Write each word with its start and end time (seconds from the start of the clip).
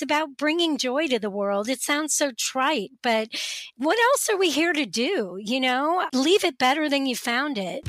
It's 0.00 0.02
about 0.10 0.38
bringing 0.38 0.78
joy 0.78 1.08
to 1.08 1.18
the 1.18 1.28
world. 1.28 1.68
It 1.68 1.82
sounds 1.82 2.14
so 2.14 2.32
trite, 2.32 2.92
but 3.02 3.28
what 3.76 3.98
else 3.98 4.30
are 4.30 4.38
we 4.38 4.48
here 4.48 4.72
to 4.72 4.86
do? 4.86 5.38
You 5.38 5.60
know, 5.60 6.06
leave 6.14 6.42
it 6.42 6.56
better 6.56 6.88
than 6.88 7.04
you 7.04 7.14
found 7.14 7.58
it. 7.58 7.86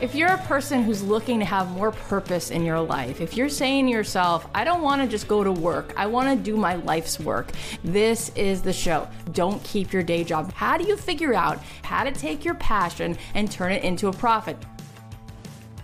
If 0.00 0.16
you're 0.16 0.32
a 0.32 0.38
person 0.38 0.82
who's 0.82 1.04
looking 1.04 1.38
to 1.38 1.44
have 1.44 1.70
more 1.70 1.92
purpose 1.92 2.50
in 2.50 2.64
your 2.64 2.80
life, 2.80 3.20
if 3.20 3.36
you're 3.36 3.48
saying 3.48 3.86
to 3.86 3.92
yourself, 3.92 4.48
I 4.52 4.64
don't 4.64 4.82
want 4.82 5.02
to 5.02 5.06
just 5.06 5.28
go 5.28 5.44
to 5.44 5.52
work, 5.52 5.94
I 5.96 6.06
want 6.06 6.36
to 6.36 6.44
do 6.44 6.56
my 6.56 6.74
life's 6.74 7.20
work, 7.20 7.52
this 7.84 8.32
is 8.34 8.60
the 8.60 8.72
show. 8.72 9.08
Don't 9.30 9.62
keep 9.62 9.92
your 9.92 10.02
day 10.02 10.24
job. 10.24 10.52
How 10.54 10.76
do 10.76 10.82
you 10.82 10.96
figure 10.96 11.32
out 11.32 11.62
how 11.84 12.02
to 12.02 12.10
take 12.10 12.44
your 12.44 12.54
passion 12.54 13.16
and 13.34 13.48
turn 13.48 13.70
it 13.70 13.84
into 13.84 14.08
a 14.08 14.12
profit? 14.12 14.56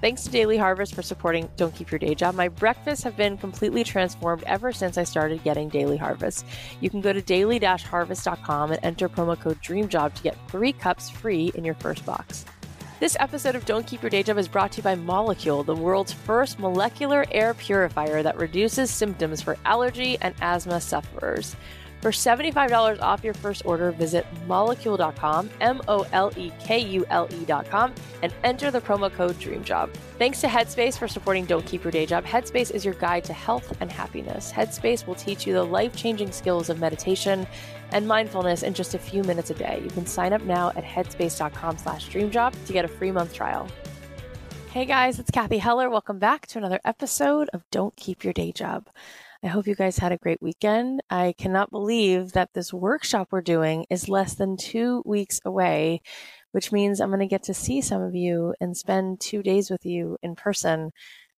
Thanks 0.00 0.22
to 0.22 0.30
Daily 0.30 0.56
Harvest 0.56 0.94
for 0.94 1.02
supporting 1.02 1.50
Don't 1.56 1.74
Keep 1.74 1.90
Your 1.90 1.98
Day 1.98 2.14
Job. 2.14 2.36
My 2.36 2.46
breakfasts 2.46 3.02
have 3.02 3.16
been 3.16 3.36
completely 3.36 3.82
transformed 3.82 4.44
ever 4.44 4.72
since 4.72 4.96
I 4.96 5.02
started 5.02 5.42
getting 5.42 5.68
Daily 5.68 5.96
Harvest. 5.96 6.46
You 6.80 6.88
can 6.88 7.00
go 7.00 7.12
to 7.12 7.20
daily-harvest.com 7.20 8.70
and 8.70 8.80
enter 8.84 9.08
promo 9.08 9.38
code 9.38 9.60
DREAMJOB 9.60 10.14
to 10.14 10.22
get 10.22 10.38
three 10.48 10.72
cups 10.72 11.10
free 11.10 11.50
in 11.56 11.64
your 11.64 11.74
first 11.74 12.06
box. 12.06 12.44
This 13.00 13.16
episode 13.18 13.56
of 13.56 13.64
Don't 13.64 13.86
Keep 13.88 14.02
Your 14.02 14.10
Day 14.10 14.22
Job 14.22 14.38
is 14.38 14.46
brought 14.46 14.70
to 14.72 14.76
you 14.78 14.82
by 14.84 14.94
Molekule, 14.94 15.66
the 15.66 15.74
world's 15.74 16.12
first 16.12 16.60
molecular 16.60 17.24
air 17.32 17.54
purifier 17.54 18.22
that 18.22 18.36
reduces 18.36 18.92
symptoms 18.92 19.40
for 19.42 19.56
allergy 19.64 20.16
and 20.20 20.34
asthma 20.40 20.80
sufferers. 20.80 21.56
For 22.00 22.12
$75 22.12 23.02
off 23.02 23.24
your 23.24 23.34
first 23.34 23.66
order, 23.66 23.90
visit 23.90 24.24
molekule.com, 24.46 25.50
M 25.60 25.82
O 25.88 26.06
L 26.12 26.30
E 26.36 26.52
K 26.60 26.78
U 26.78 27.04
L 27.10 27.28
E.com, 27.32 27.92
and 28.22 28.32
enter 28.44 28.70
the 28.70 28.80
promo 28.80 29.12
code 29.12 29.36
DREAMJOB. 29.40 29.92
Thanks 30.16 30.40
to 30.42 30.46
Headspace 30.46 30.96
for 30.96 31.08
supporting 31.08 31.44
Don't 31.44 31.66
Keep 31.66 31.82
Your 31.82 31.90
Day 31.90 32.06
Job. 32.06 32.24
Headspace 32.24 32.70
is 32.70 32.84
your 32.84 32.94
guide 32.94 33.24
to 33.24 33.32
health 33.32 33.76
and 33.80 33.90
happiness. 33.90 34.52
Headspace 34.52 35.08
will 35.08 35.16
teach 35.16 35.44
you 35.44 35.54
the 35.54 35.64
life 35.64 35.96
changing 35.96 36.30
skills 36.30 36.70
of 36.70 36.78
meditation 36.78 37.48
and 37.90 38.06
mindfulness 38.06 38.62
in 38.62 38.74
just 38.74 38.94
a 38.94 38.98
few 38.98 39.24
minutes 39.24 39.50
a 39.50 39.54
day. 39.54 39.80
You 39.82 39.90
can 39.90 40.06
sign 40.06 40.32
up 40.32 40.42
now 40.42 40.68
at 40.76 40.84
headspace.com 40.84 41.78
slash 41.78 42.08
dreamjob 42.10 42.54
to 42.66 42.72
get 42.72 42.84
a 42.84 42.88
free 42.88 43.10
month 43.10 43.34
trial. 43.34 43.66
Hey 44.70 44.84
guys, 44.84 45.18
it's 45.18 45.32
Cathy 45.32 45.58
Heller. 45.58 45.90
Welcome 45.90 46.20
back 46.20 46.46
to 46.48 46.58
another 46.58 46.78
episode 46.84 47.48
of 47.52 47.68
Don't 47.72 47.96
Keep 47.96 48.22
Your 48.22 48.32
Day 48.32 48.52
Job. 48.52 48.86
I 49.44 49.46
hope 49.46 49.68
you 49.68 49.76
guys 49.76 49.98
had 49.98 50.10
a 50.10 50.18
great 50.18 50.42
weekend. 50.42 51.00
I 51.10 51.32
cannot 51.38 51.70
believe 51.70 52.32
that 52.32 52.50
this 52.54 52.72
workshop 52.72 53.28
we're 53.30 53.40
doing 53.40 53.86
is 53.88 54.08
less 54.08 54.34
than 54.34 54.56
two 54.56 55.00
weeks 55.06 55.40
away, 55.44 56.02
which 56.50 56.72
means 56.72 57.00
I'm 57.00 57.10
going 57.10 57.20
to 57.20 57.26
get 57.26 57.44
to 57.44 57.54
see 57.54 57.80
some 57.80 58.02
of 58.02 58.16
you 58.16 58.54
and 58.60 58.76
spend 58.76 59.20
two 59.20 59.44
days 59.44 59.70
with 59.70 59.86
you 59.86 60.16
in 60.24 60.34
person. 60.34 60.90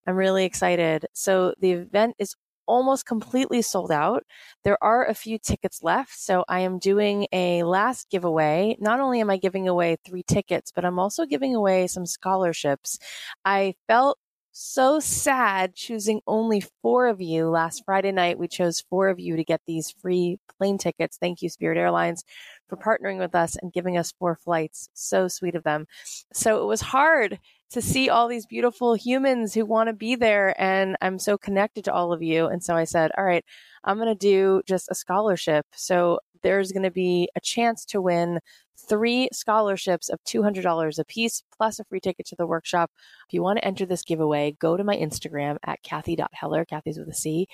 I'm 0.06 0.16
really 0.16 0.46
excited. 0.46 1.06
So 1.12 1.52
the 1.60 1.72
event 1.72 2.14
is 2.18 2.34
almost 2.66 3.04
completely 3.04 3.60
sold 3.60 3.92
out. 3.92 4.22
There 4.64 4.82
are 4.82 5.04
a 5.04 5.12
few 5.12 5.38
tickets 5.38 5.82
left. 5.82 6.18
So 6.18 6.44
I 6.48 6.60
am 6.60 6.78
doing 6.78 7.26
a 7.32 7.64
last 7.64 8.08
giveaway. 8.08 8.76
Not 8.80 9.00
only 9.00 9.20
am 9.20 9.28
I 9.28 9.36
giving 9.36 9.68
away 9.68 9.98
three 10.06 10.22
tickets, 10.22 10.72
but 10.74 10.86
I'm 10.86 10.98
also 10.98 11.26
giving 11.26 11.54
away 11.54 11.86
some 11.86 12.06
scholarships. 12.06 12.98
I 13.44 13.74
felt 13.88 14.18
so 14.60 15.00
sad 15.00 15.74
choosing 15.74 16.20
only 16.26 16.62
four 16.82 17.06
of 17.06 17.20
you. 17.20 17.48
Last 17.48 17.82
Friday 17.86 18.12
night, 18.12 18.38
we 18.38 18.46
chose 18.46 18.84
four 18.90 19.08
of 19.08 19.18
you 19.18 19.36
to 19.36 19.44
get 19.44 19.62
these 19.66 19.90
free 19.90 20.38
plane 20.58 20.76
tickets. 20.76 21.16
Thank 21.16 21.40
you, 21.40 21.48
Spirit 21.48 21.78
Airlines, 21.78 22.24
for 22.68 22.76
partnering 22.76 23.18
with 23.18 23.34
us 23.34 23.56
and 23.56 23.72
giving 23.72 23.96
us 23.96 24.12
four 24.12 24.36
flights. 24.36 24.90
So 24.92 25.28
sweet 25.28 25.54
of 25.54 25.64
them. 25.64 25.86
So 26.34 26.62
it 26.62 26.66
was 26.66 26.82
hard 26.82 27.40
to 27.70 27.80
see 27.80 28.10
all 28.10 28.28
these 28.28 28.46
beautiful 28.46 28.94
humans 28.94 29.54
who 29.54 29.64
want 29.64 29.88
to 29.88 29.94
be 29.94 30.14
there. 30.14 30.54
And 30.60 30.96
I'm 31.00 31.18
so 31.18 31.38
connected 31.38 31.84
to 31.84 31.92
all 31.92 32.12
of 32.12 32.22
you. 32.22 32.46
And 32.46 32.62
so 32.62 32.74
I 32.74 32.84
said, 32.84 33.12
all 33.16 33.24
right, 33.24 33.44
I'm 33.84 33.96
going 33.96 34.08
to 34.08 34.14
do 34.14 34.62
just 34.66 34.90
a 34.90 34.94
scholarship. 34.94 35.64
So 35.74 36.18
there's 36.42 36.72
going 36.72 36.82
to 36.82 36.90
be 36.90 37.28
a 37.36 37.40
chance 37.40 37.84
to 37.86 38.00
win 38.00 38.40
three 38.88 39.28
scholarships 39.32 40.08
of 40.08 40.18
$200 40.24 40.98
a 40.98 41.04
piece 41.04 41.42
plus 41.56 41.78
a 41.78 41.84
free 41.84 42.00
ticket 42.00 42.26
to 42.26 42.36
the 42.36 42.46
workshop. 42.46 42.90
If 43.28 43.34
you 43.34 43.42
want 43.42 43.58
to 43.58 43.64
enter 43.64 43.86
this 43.86 44.02
giveaway, 44.02 44.56
go 44.58 44.76
to 44.76 44.84
my 44.84 44.96
Instagram 44.96 45.58
at 45.64 45.82
Cathy.Heller, 45.82 46.64
Cathy's 46.64 46.98
with 46.98 47.08
a 47.08 47.14
C. 47.14 47.46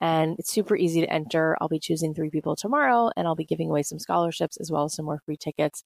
And 0.00 0.36
it's 0.38 0.52
super 0.52 0.76
easy 0.76 1.00
to 1.00 1.12
enter. 1.12 1.56
I'll 1.60 1.68
be 1.68 1.78
choosing 1.78 2.14
three 2.14 2.30
people 2.30 2.56
tomorrow 2.56 3.10
and 3.16 3.26
I'll 3.26 3.34
be 3.34 3.44
giving 3.44 3.70
away 3.70 3.82
some 3.82 3.98
scholarships 3.98 4.58
as 4.58 4.70
well 4.70 4.84
as 4.84 4.94
some 4.94 5.06
more 5.06 5.20
free 5.24 5.36
tickets. 5.36 5.84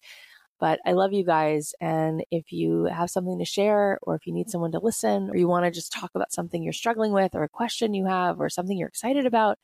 But 0.61 0.81
I 0.85 0.93
love 0.93 1.13
you 1.13 1.25
guys. 1.25 1.73
And 1.81 2.25
if 2.31 2.51
you 2.51 2.85
have 2.85 3.11
something 3.11 3.39
to 3.39 3.45
share, 3.45 3.99
or 4.03 4.17
if 4.17 4.27
you 4.27 4.33
need 4.33 4.51
someone 4.51 4.73
to 4.73 4.81
listen, 4.81 5.31
or 5.31 5.37
you 5.37 5.47
want 5.47 5.65
to 5.65 5.71
just 5.71 5.93
talk 5.93 6.11
about 6.15 6.33
something 6.33 6.63
you're 6.63 6.73
struggling 6.73 7.13
with, 7.13 7.35
or 7.35 7.45
a 7.45 7.49
question 7.49 7.95
you 7.95 8.07
have, 8.07 8.41
or 8.41 8.49
something 8.49 8.77
you're 8.77 8.89
excited 8.89 9.25
about, 9.25 9.59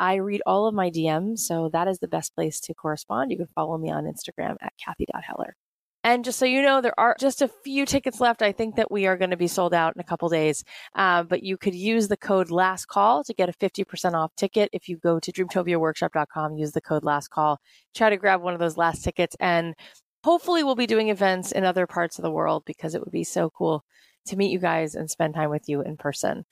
I 0.00 0.16
read 0.16 0.42
all 0.46 0.66
of 0.66 0.74
my 0.74 0.90
DMs, 0.90 1.40
so 1.40 1.68
that 1.72 1.88
is 1.88 1.98
the 1.98 2.08
best 2.08 2.34
place 2.34 2.60
to 2.60 2.74
correspond. 2.74 3.30
You 3.30 3.36
can 3.38 3.46
follow 3.46 3.78
me 3.78 3.90
on 3.90 4.04
Instagram 4.04 4.56
at 4.60 4.72
Cathy.Heller. 4.82 5.56
And 6.04 6.24
just 6.24 6.38
so 6.38 6.46
you 6.46 6.62
know, 6.62 6.80
there 6.80 6.98
are 6.98 7.16
just 7.18 7.42
a 7.42 7.48
few 7.48 7.84
tickets 7.84 8.20
left. 8.20 8.40
I 8.40 8.52
think 8.52 8.76
that 8.76 8.90
we 8.90 9.06
are 9.06 9.16
going 9.16 9.30
to 9.30 9.36
be 9.36 9.48
sold 9.48 9.74
out 9.74 9.94
in 9.96 10.00
a 10.00 10.04
couple 10.04 10.28
days. 10.28 10.62
Uh, 10.94 11.24
but 11.24 11.42
you 11.42 11.56
could 11.56 11.74
use 11.74 12.06
the 12.06 12.16
code 12.16 12.50
last 12.50 12.86
call 12.86 13.24
to 13.24 13.34
get 13.34 13.48
a 13.48 13.52
50% 13.52 14.14
off 14.14 14.34
ticket. 14.36 14.70
If 14.72 14.88
you 14.88 14.96
go 14.96 15.18
to 15.18 15.32
dreamtopiaworkshop.com, 15.32 16.56
use 16.56 16.72
the 16.72 16.80
code 16.80 17.04
last 17.04 17.28
call, 17.28 17.58
try 17.94 18.10
to 18.10 18.16
grab 18.16 18.40
one 18.40 18.54
of 18.54 18.60
those 18.60 18.76
last 18.76 19.02
tickets. 19.02 19.36
And 19.40 19.74
hopefully 20.24 20.62
we'll 20.62 20.76
be 20.76 20.86
doing 20.86 21.08
events 21.08 21.50
in 21.50 21.64
other 21.64 21.86
parts 21.86 22.18
of 22.18 22.22
the 22.22 22.30
world 22.30 22.62
because 22.64 22.94
it 22.94 23.00
would 23.00 23.12
be 23.12 23.24
so 23.24 23.50
cool 23.50 23.84
to 24.26 24.36
meet 24.36 24.52
you 24.52 24.58
guys 24.58 24.94
and 24.94 25.10
spend 25.10 25.34
time 25.34 25.50
with 25.50 25.68
you 25.68 25.82
in 25.82 25.96
person. 25.96 26.44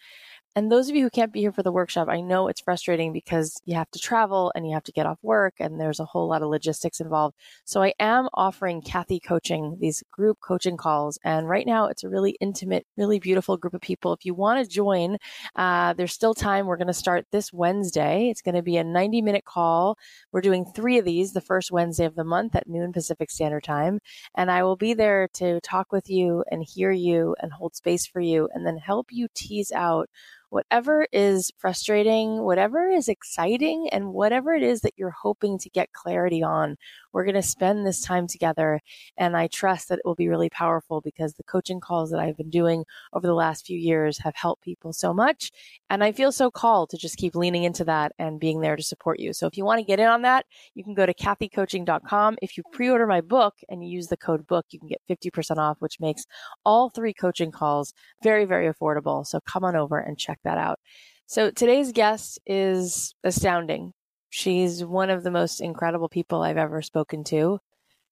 And 0.57 0.73
those 0.73 0.89
of 0.89 0.97
you 0.97 1.03
who 1.03 1.11
can't 1.11 1.35
be 1.35 1.41
here 1.41 1.53
for 1.53 1.63
the 1.63 1.71
workshop, 1.71 2.09
I 2.09 2.23
know 2.23 2.49
it's 2.49 2.63
frustrating 2.63 3.13
because 3.13 3.61
you 3.67 3.75
have 3.75 3.91
to 3.91 3.99
travel 3.99 4.51
and 4.55 4.67
you 4.67 4.73
have 4.73 4.85
to 4.85 4.93
get 4.93 5.05
off 5.05 5.19
work 5.21 5.53
and 5.61 5.79
there's 5.79 6.01
a 6.01 6.07
whole 6.07 6.29
lot 6.29 6.41
of 6.41 6.49
logistics 6.49 6.99
involved. 6.99 7.37
So 7.67 7.83
I 7.83 7.93
am 8.01 8.31
offering 8.33 8.81
Cathy 8.81 9.21
coaching, 9.21 9.77
these 9.79 10.03
group 10.11 10.39
coaching 10.41 10.79
calls. 10.79 11.19
And 11.23 11.47
right 11.47 11.67
now 11.67 11.89
it's 11.89 12.05
a 12.05 12.09
really 12.09 12.39
intimate, 12.41 12.87
really 12.97 13.19
beautiful 13.19 13.59
group 13.59 13.75
of 13.75 13.83
people. 13.83 14.15
If 14.15 14.25
you 14.25 14.33
want 14.33 14.65
to 14.65 14.75
join, 14.75 15.19
uh, 15.57 15.93
there's 15.93 16.15
still 16.15 16.33
time. 16.33 16.65
We're 16.65 16.79
going 16.79 16.87
to 16.87 16.95
start 16.95 17.27
this 17.33 17.53
Wednesday. 17.53 18.31
It's 18.31 18.41
going 18.41 18.55
to 18.55 18.63
be 18.63 18.79
a 18.79 18.85
90 18.85 19.21
minute 19.21 19.45
call. 19.45 19.99
We're 20.33 20.41
doing 20.41 20.65
three 20.65 20.97
of 20.97 21.05
these 21.05 21.35
the 21.35 21.43
first 21.43 21.71
Wednesday 21.71 22.07
of 22.07 22.15
the 22.15 22.25
month 22.25 22.57
at 22.57 22.67
noon 22.67 22.95
Pacific 22.95 23.31
Standard 23.31 23.65
Time. 23.65 24.01
And 24.35 24.51
I 24.51 24.63
will 24.63 24.77
be 24.77 24.95
there 24.95 25.29
to 25.35 25.61
talk 25.61 25.93
with 25.93 26.09
you 26.09 26.45
and 26.51 26.65
hear 26.67 26.93
you 26.93 27.37
and 27.43 27.53
hold 27.53 27.77
space 27.77 28.07
for 28.07 28.21
you 28.21 28.49
and 28.55 28.67
then 28.67 28.79
help 28.79 29.09
you 29.11 29.29
tease 29.35 29.71
out 29.71 30.09
whatever 30.57 31.07
is 31.13 31.53
frustrating, 31.59 32.43
whatever 32.43 32.89
is 32.89 33.09
exciting, 33.11 33.91
and 33.93 34.15
whatever 34.15 34.55
it 34.55 34.63
is 34.63 34.81
that 34.81 34.95
you're 34.97 35.11
hoping 35.11 35.59
to 35.59 35.69
get 35.69 35.93
clarity 35.93 36.43
on, 36.43 36.79
we're 37.13 37.27
going 37.27 37.35
to 37.35 37.43
spend 37.43 37.87
this 37.87 38.01
time 38.01 38.27
together. 38.27 38.81
And 39.19 39.37
I 39.37 39.49
trust 39.49 39.91
that 39.91 39.99
it 39.99 40.07
will 40.07 40.15
be 40.15 40.29
really 40.29 40.49
powerful 40.49 41.03
because 41.03 41.35
the 41.35 41.43
coaching 41.43 41.79
calls 41.79 42.11
that 42.11 42.21
I've 42.21 42.39
been 42.39 42.49
doing 42.49 42.87
over 43.13 43.27
the 43.27 43.35
last 43.35 43.67
few 43.67 43.79
years 43.79 44.17
have 44.19 44.35
helped 44.35 44.65
people 44.65 44.95
so 44.95 45.13
much. 45.13 45.53
And 45.91 46.03
I 46.03 46.13
feel 46.13 46.33
so 46.33 46.51
called 46.51 46.89
to 46.91 46.97
just 46.97 47.19
keep 47.19 47.35
leaning 47.35 47.65
into 47.65 47.85
that 47.85 48.13
and 48.19 48.41
being 48.41 48.63
there 48.63 48.77
to 48.77 48.83
support 48.83 49.21
you. 49.21 49.35
So 49.35 49.47
if 49.47 49.59
you 49.59 49.65
want 49.67 49.81
to 49.81 49.85
get 49.85 50.01
in 50.01 50.09
on 50.09 50.23
that, 50.23 50.47
you 50.75 50.85
can 50.85 50.95
go 50.95 51.05
to 51.05 51.13
cathycoaching.com. 51.13 52.39
If 52.41 52.57
you 52.57 52.63
pre 52.73 52.89
order 52.89 53.07
my 53.07 53.21
book 53.21 53.57
and 53.69 53.85
you 53.85 53.91
use 53.91 54.07
the 54.07 54.17
code 54.17 54.47
book, 54.47 54.65
you 54.71 54.79
can 54.79 54.89
get 54.89 55.03
50% 55.11 55.59
off, 55.59 55.77
which 55.81 56.01
makes 56.01 56.25
all 56.65 56.89
three 56.89 57.13
coaching 57.13 57.51
calls 57.51 57.93
very, 58.23 58.47
very 58.47 58.73
affordable. 58.73 59.27
So 59.27 59.41
come 59.41 59.65
on 59.65 59.77
over 59.77 59.99
and 59.99 60.17
check 60.19 60.39
that 60.47 60.59
out. 60.59 60.79
So 61.27 61.51
today's 61.51 61.93
guest 61.93 62.39
is 62.47 63.15
astounding. 63.23 63.93
She's 64.31 64.85
one 64.85 65.11
of 65.11 65.23
the 65.23 65.31
most 65.31 65.61
incredible 65.61 66.09
people 66.09 66.43
I've 66.43 66.57
ever 66.57 66.83
spoken 66.83 67.25
to. 67.25 67.59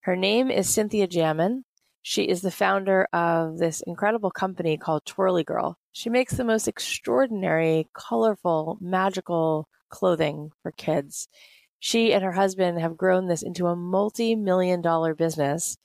Her 0.00 0.17
name 0.17 0.50
is 0.50 0.69
Cynthia 0.69 1.09
Jamin. 1.09 1.62
She 2.03 2.25
is 2.25 2.43
the 2.43 2.50
founder 2.50 3.09
of 3.12 3.59
this 3.59 3.83
incredible 3.87 4.31
company 4.31 4.77
called 4.77 5.05
TwirlyGirl. 5.06 5.75
She 5.93 6.11
makes 6.11 6.34
the 6.34 6.44
most 6.44 6.69
extraordinary, 6.69 7.88
colorful, 7.94 8.76
magical 8.81 9.69
clothing 9.88 10.50
for 10.62 10.73
kids. 10.73 11.29
She 11.79 12.12
and 12.12 12.25
her 12.25 12.32
husband 12.32 12.81
have 12.81 12.97
grown 12.97 13.29
this 13.29 13.43
into 13.43 13.69
a 13.69 13.76
multi 13.76 14.35
million 14.35 14.82
dollar 14.82 15.14
business. 15.14 15.79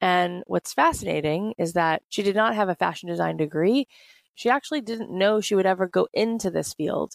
And 0.00 0.42
what's 0.46 0.74
fascinating 0.74 1.54
is 1.58 1.72
that 1.72 2.02
she 2.08 2.22
did 2.22 2.36
not 2.36 2.54
have 2.54 2.68
a 2.68 2.74
fashion 2.74 3.08
design 3.08 3.36
degree. 3.36 3.88
She 4.36 4.50
actually 4.50 4.82
didn't 4.82 5.10
know 5.10 5.40
she 5.40 5.56
would 5.56 5.66
ever 5.66 5.88
go 5.88 6.06
into 6.12 6.50
this 6.50 6.74
field. 6.74 7.14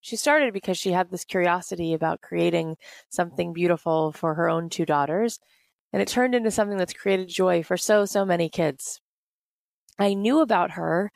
She 0.00 0.16
started 0.16 0.52
because 0.52 0.76
she 0.76 0.90
had 0.90 1.10
this 1.10 1.24
curiosity 1.24 1.94
about 1.94 2.22
creating 2.22 2.76
something 3.08 3.52
beautiful 3.52 4.10
for 4.10 4.34
her 4.34 4.48
own 4.48 4.68
two 4.68 4.84
daughters, 4.84 5.38
and 5.92 6.02
it 6.02 6.08
turned 6.08 6.34
into 6.34 6.50
something 6.50 6.78
that's 6.78 6.94
created 6.94 7.28
joy 7.28 7.62
for 7.62 7.76
so, 7.76 8.04
so 8.06 8.24
many 8.24 8.48
kids. 8.48 9.00
I 9.98 10.14
knew 10.14 10.40
about 10.40 10.72
her 10.72 11.12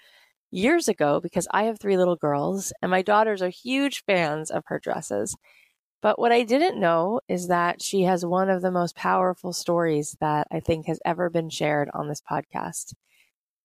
years 0.50 0.88
ago 0.88 1.20
because 1.20 1.48
I 1.50 1.64
have 1.64 1.80
three 1.80 1.96
little 1.96 2.16
girls, 2.16 2.72
and 2.82 2.90
my 2.90 3.02
daughters 3.02 3.42
are 3.42 3.48
huge 3.48 4.04
fans 4.04 4.50
of 4.50 4.62
her 4.66 4.78
dresses. 4.78 5.36
But 6.02 6.18
what 6.18 6.30
I 6.30 6.42
didn't 6.42 6.78
know 6.78 7.20
is 7.28 7.48
that 7.48 7.82
she 7.82 8.02
has 8.02 8.24
one 8.24 8.50
of 8.50 8.60
the 8.62 8.70
most 8.70 8.94
powerful 8.94 9.52
stories 9.54 10.16
that 10.20 10.46
I 10.52 10.60
think 10.60 10.86
has 10.86 11.00
ever 11.04 11.30
been 11.30 11.48
shared 11.48 11.88
on 11.94 12.08
this 12.08 12.20
podcast. 12.20 12.92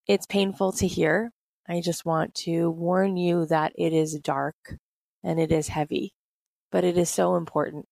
It's 0.08 0.26
painful 0.26 0.72
to 0.72 0.86
hear, 0.86 1.30
I 1.68 1.80
just 1.80 2.04
want 2.04 2.34
to 2.36 2.70
warn 2.70 3.16
you 3.16 3.46
that 3.46 3.72
it 3.76 3.92
is 3.92 4.18
dark 4.18 4.76
and 5.22 5.40
it 5.40 5.52
is 5.52 5.68
heavy, 5.68 6.12
but 6.70 6.84
it 6.84 6.98
is 6.98 7.08
so 7.08 7.36
important. 7.36 7.86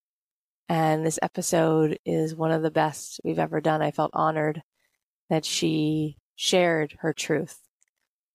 And 0.67 1.05
this 1.05 1.19
episode 1.21 1.97
is 2.05 2.35
one 2.35 2.51
of 2.51 2.61
the 2.61 2.71
best 2.71 3.19
we've 3.23 3.39
ever 3.39 3.61
done. 3.61 3.81
I 3.81 3.91
felt 3.91 4.11
honored 4.13 4.61
that 5.29 5.45
she 5.45 6.17
shared 6.35 6.97
her 6.99 7.13
truth. 7.13 7.59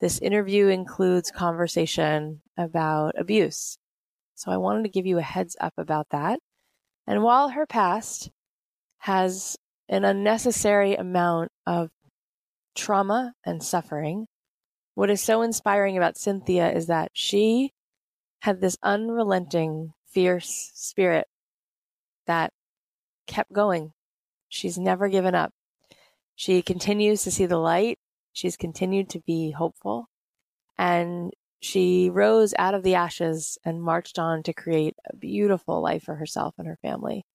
This 0.00 0.19
interview 0.19 0.69
includes 0.69 1.31
conversation 1.31 2.43
about 2.56 3.19
abuse. 3.19 3.79
So 4.35 4.50
I 4.50 4.59
wanted 4.59 4.83
to 4.85 4.91
give 4.91 5.06
you 5.06 5.19
a 5.19 5.23
heads 5.23 5.56
up 5.61 5.75
about 5.79 6.09
that. 6.11 6.38
And 7.06 7.23
while 7.23 7.50
her 7.50 7.67
past 7.67 8.31
has 8.99 9.56
an 9.88 10.05
unnecessary 10.05 10.94
amount 10.94 11.50
of 11.67 11.91
trauma 12.75 13.33
and 13.44 13.62
suffering, 13.62 14.27
what 14.96 15.10
is 15.10 15.20
so 15.20 15.43
inspiring 15.43 15.98
about 15.98 16.16
Cynthia 16.16 16.72
is 16.72 16.87
that 16.87 17.10
she 17.12 17.75
had 18.40 18.62
this 18.62 18.78
unrelenting, 18.82 19.93
fierce 20.08 20.70
spirit 20.75 21.26
that 22.26 22.50
kept 23.26 23.52
going. 23.52 23.93
She's 24.48 24.78
never 24.78 25.10
given 25.10 25.34
up. 25.34 25.52
She 26.34 26.62
continues 26.62 27.22
to 27.25 27.31
see 27.31 27.44
the 27.44 27.58
light. 27.58 27.98
She's 28.32 28.56
continued 28.56 29.10
to 29.10 29.20
be 29.20 29.50
hopeful. 29.50 30.08
And 30.78 31.31
she 31.60 32.08
rose 32.08 32.54
out 32.58 32.72
of 32.72 32.82
the 32.82 32.94
ashes 32.94 33.58
and 33.66 33.82
marched 33.82 34.19
on 34.19 34.42
to 34.44 34.54
create 34.54 34.94
a 35.12 35.14
beautiful 35.14 35.82
life 35.82 36.04
for 36.04 36.14
herself 36.14 36.54
and 36.56 36.66
her 36.66 36.78
family. 36.81 37.26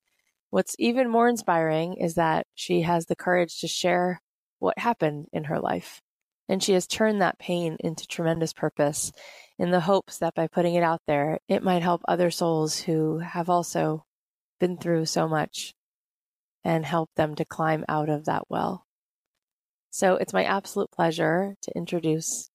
What's 0.49 0.75
even 0.79 1.11
more 1.11 1.29
inspiring 1.29 1.93
is 1.93 2.15
that 2.15 2.47
she 2.55 2.81
has 2.81 3.05
the 3.05 3.15
courage 3.15 3.59
to 3.59 3.67
share 3.67 4.19
what 4.57 4.79
happened 4.79 5.27
in 5.31 5.43
her 5.43 5.59
life. 5.59 6.01
And 6.51 6.62
she 6.62 6.74
has 6.74 6.86
turned 6.86 7.21
that 7.21 7.39
pain 7.39 7.77
into 7.80 8.06
tremendous 8.06 8.51
purpose 8.51 9.13
in 9.57 9.71
the 9.71 9.80
hopes 9.80 10.18
that 10.18 10.36
by 10.36 10.48
putting 10.48 10.75
it 10.75 10.83
out 10.83 11.00
there, 11.07 11.39
it 11.48 11.63
might 11.63 11.81
help 11.81 12.01
other 12.06 12.30
souls 12.30 12.77
who 12.77 13.19
have 13.19 13.50
also 13.50 14.03
been 14.59 14.75
through 14.75 15.06
so 15.06 15.30
much 15.30 15.74
and 16.65 16.86
help 16.86 17.09
them 17.15 17.36
to 17.36 17.45
climb 17.45 17.86
out 17.88 18.09
of 18.09 18.25
that 18.25 18.44
well. 18.50 18.86
So 19.92 20.15
it's 20.15 20.33
my 20.33 20.44
absolute 20.44 20.92
pleasure 20.92 21.56
to 21.62 21.71
introduce 21.74 22.50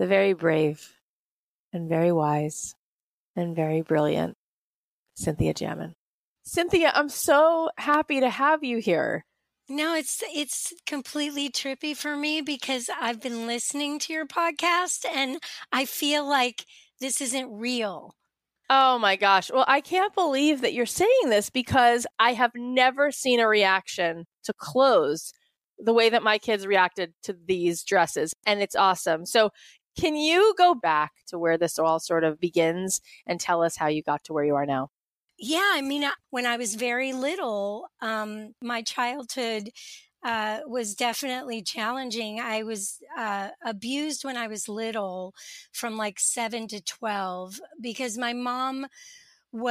the 0.00 0.08
very 0.08 0.32
brave 0.32 0.96
and 1.72 1.88
very 1.88 2.10
wise 2.10 2.74
and 3.36 3.54
very 3.54 3.80
brilliant 3.80 4.36
Cynthia 5.14 5.54
Jamin. 5.54 5.92
Cynthia, 6.42 6.90
I'm 6.92 7.08
so 7.08 7.70
happy 7.76 8.18
to 8.18 8.28
have 8.28 8.64
you 8.64 8.78
here. 8.78 9.24
No, 9.70 9.94
it's 9.94 10.22
it's 10.34 10.74
completely 10.84 11.48
trippy 11.48 11.96
for 11.96 12.16
me 12.16 12.40
because 12.42 12.90
I've 13.00 13.20
been 13.20 13.46
listening 13.46 14.00
to 14.00 14.12
your 14.12 14.26
podcast 14.26 15.06
and 15.08 15.38
I 15.72 15.84
feel 15.84 16.28
like 16.28 16.66
this 17.00 17.20
isn't 17.20 17.48
real. 17.50 18.16
Oh 18.68 18.98
my 18.98 19.16
gosh. 19.16 19.50
Well, 19.52 19.64
I 19.68 19.80
can't 19.80 20.14
believe 20.14 20.60
that 20.62 20.74
you're 20.74 20.86
saying 20.86 21.28
this 21.28 21.50
because 21.50 22.06
I 22.18 22.32
have 22.32 22.52
never 22.56 23.12
seen 23.12 23.40
a 23.40 23.48
reaction 23.48 24.26
to 24.44 24.52
clothes 24.52 25.32
the 25.78 25.94
way 25.94 26.10
that 26.10 26.22
my 26.24 26.38
kids 26.38 26.66
reacted 26.66 27.14
to 27.24 27.36
these 27.46 27.84
dresses. 27.84 28.34
And 28.46 28.60
it's 28.62 28.76
awesome. 28.76 29.24
So, 29.26 29.50
can 29.98 30.16
you 30.16 30.54
go 30.58 30.74
back 30.74 31.12
to 31.28 31.38
where 31.38 31.58
this 31.58 31.78
all 31.78 32.00
sort 32.00 32.24
of 32.24 32.40
begins 32.40 33.00
and 33.26 33.40
tell 33.40 33.62
us 33.62 33.76
how 33.76 33.88
you 33.88 34.02
got 34.02 34.24
to 34.24 34.32
where 34.32 34.44
you 34.44 34.56
are 34.56 34.66
now? 34.66 34.88
Yeah, 35.40 35.70
I 35.74 35.80
mean, 35.82 36.04
when 36.30 36.46
I 36.46 36.56
was 36.56 36.74
very 36.74 37.12
little, 37.12 37.88
um, 38.00 38.54
my 38.62 38.82
childhood 38.82 39.70
uh, 40.22 40.60
was 40.66 40.94
definitely 40.94 41.62
challenging. 41.62 42.40
I 42.40 42.62
was 42.62 43.02
uh, 43.16 43.50
abused 43.64 44.22
when 44.24 44.36
I 44.36 44.48
was 44.48 44.68
little 44.68 45.34
from 45.72 45.96
like 45.96 46.20
seven 46.20 46.68
to 46.68 46.82
12 46.82 47.60
because 47.80 48.18
my 48.18 48.34
mom 48.34 48.86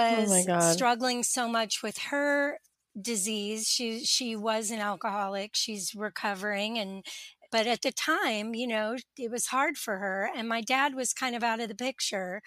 Oh 0.10 0.22
was 0.22 0.48
my 0.48 0.60
struggling 0.60 1.24
so 1.24 1.48
much 1.50 1.84
with 1.84 1.98
her 2.00 2.60
disease. 3.02 3.68
She, 3.70 4.06
she 4.06 4.36
was 4.36 4.72
an 4.72 4.80
alcoholic. 4.80 5.52
She's 5.56 5.96
recovering 5.96 6.78
and, 6.80 7.06
but 7.52 7.68
at 7.68 7.82
the 7.84 7.92
time, 7.92 8.56
you 8.56 8.68
know, 8.68 8.98
it 9.18 9.32
was 9.32 9.48
hard 9.48 9.78
for 9.78 9.98
her. 10.00 10.30
And 10.36 10.50
my 10.50 10.62
dad 10.62 10.96
was 10.96 11.14
kind 11.14 11.36
of 11.36 11.44
out 11.44 11.60
of 11.62 11.70
the 11.70 11.76
picture. 11.76 12.42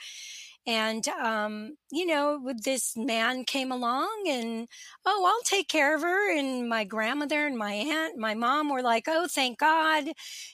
And, 0.65 1.07
um, 1.09 1.77
you 1.91 2.07
know, 2.07 2.53
this 2.57 2.97
man 2.97 3.45
came 3.45 3.73
along 3.73 4.25
and, 4.29 4.69
oh, 5.05 5.25
I'll 5.27 5.43
take 5.43 5.69
care 5.69 5.95
of 5.97 6.03
her. 6.03 6.37
And 6.37 6.69
my 6.69 6.85
grandmother 6.85 7.47
and 7.47 7.59
my 7.59 7.73
aunt, 7.73 8.17
my 8.17 8.35
mom 8.35 8.69
were 8.69 8.83
like, 8.83 9.07
oh, 9.09 9.27
thank 9.29 9.59
God. 9.59 10.05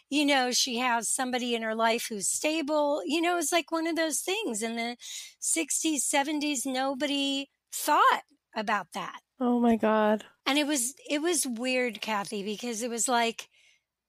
You 0.08 0.24
know, 0.24 0.50
she 0.50 0.78
has 0.78 1.10
somebody 1.10 1.54
in 1.54 1.62
her 1.62 1.74
life 1.74 2.06
who's 2.08 2.26
stable. 2.26 3.02
You 3.04 3.20
know, 3.20 3.36
it's 3.36 3.52
like 3.52 3.70
one 3.70 3.86
of 3.86 3.96
those 3.96 4.20
things 4.20 4.62
in 4.62 4.76
the 4.76 4.96
60s, 5.42 6.00
70s, 6.00 6.64
nobody 6.64 7.50
thought 7.70 8.22
about 8.56 8.88
that. 8.94 9.20
Oh 9.40 9.60
my 9.60 9.76
God. 9.76 10.24
And 10.46 10.58
it 10.58 10.66
was, 10.66 10.94
it 11.08 11.20
was 11.20 11.46
weird, 11.46 12.00
Cathy, 12.00 12.42
because 12.42 12.82
it 12.82 12.88
was 12.88 13.08
like, 13.08 13.48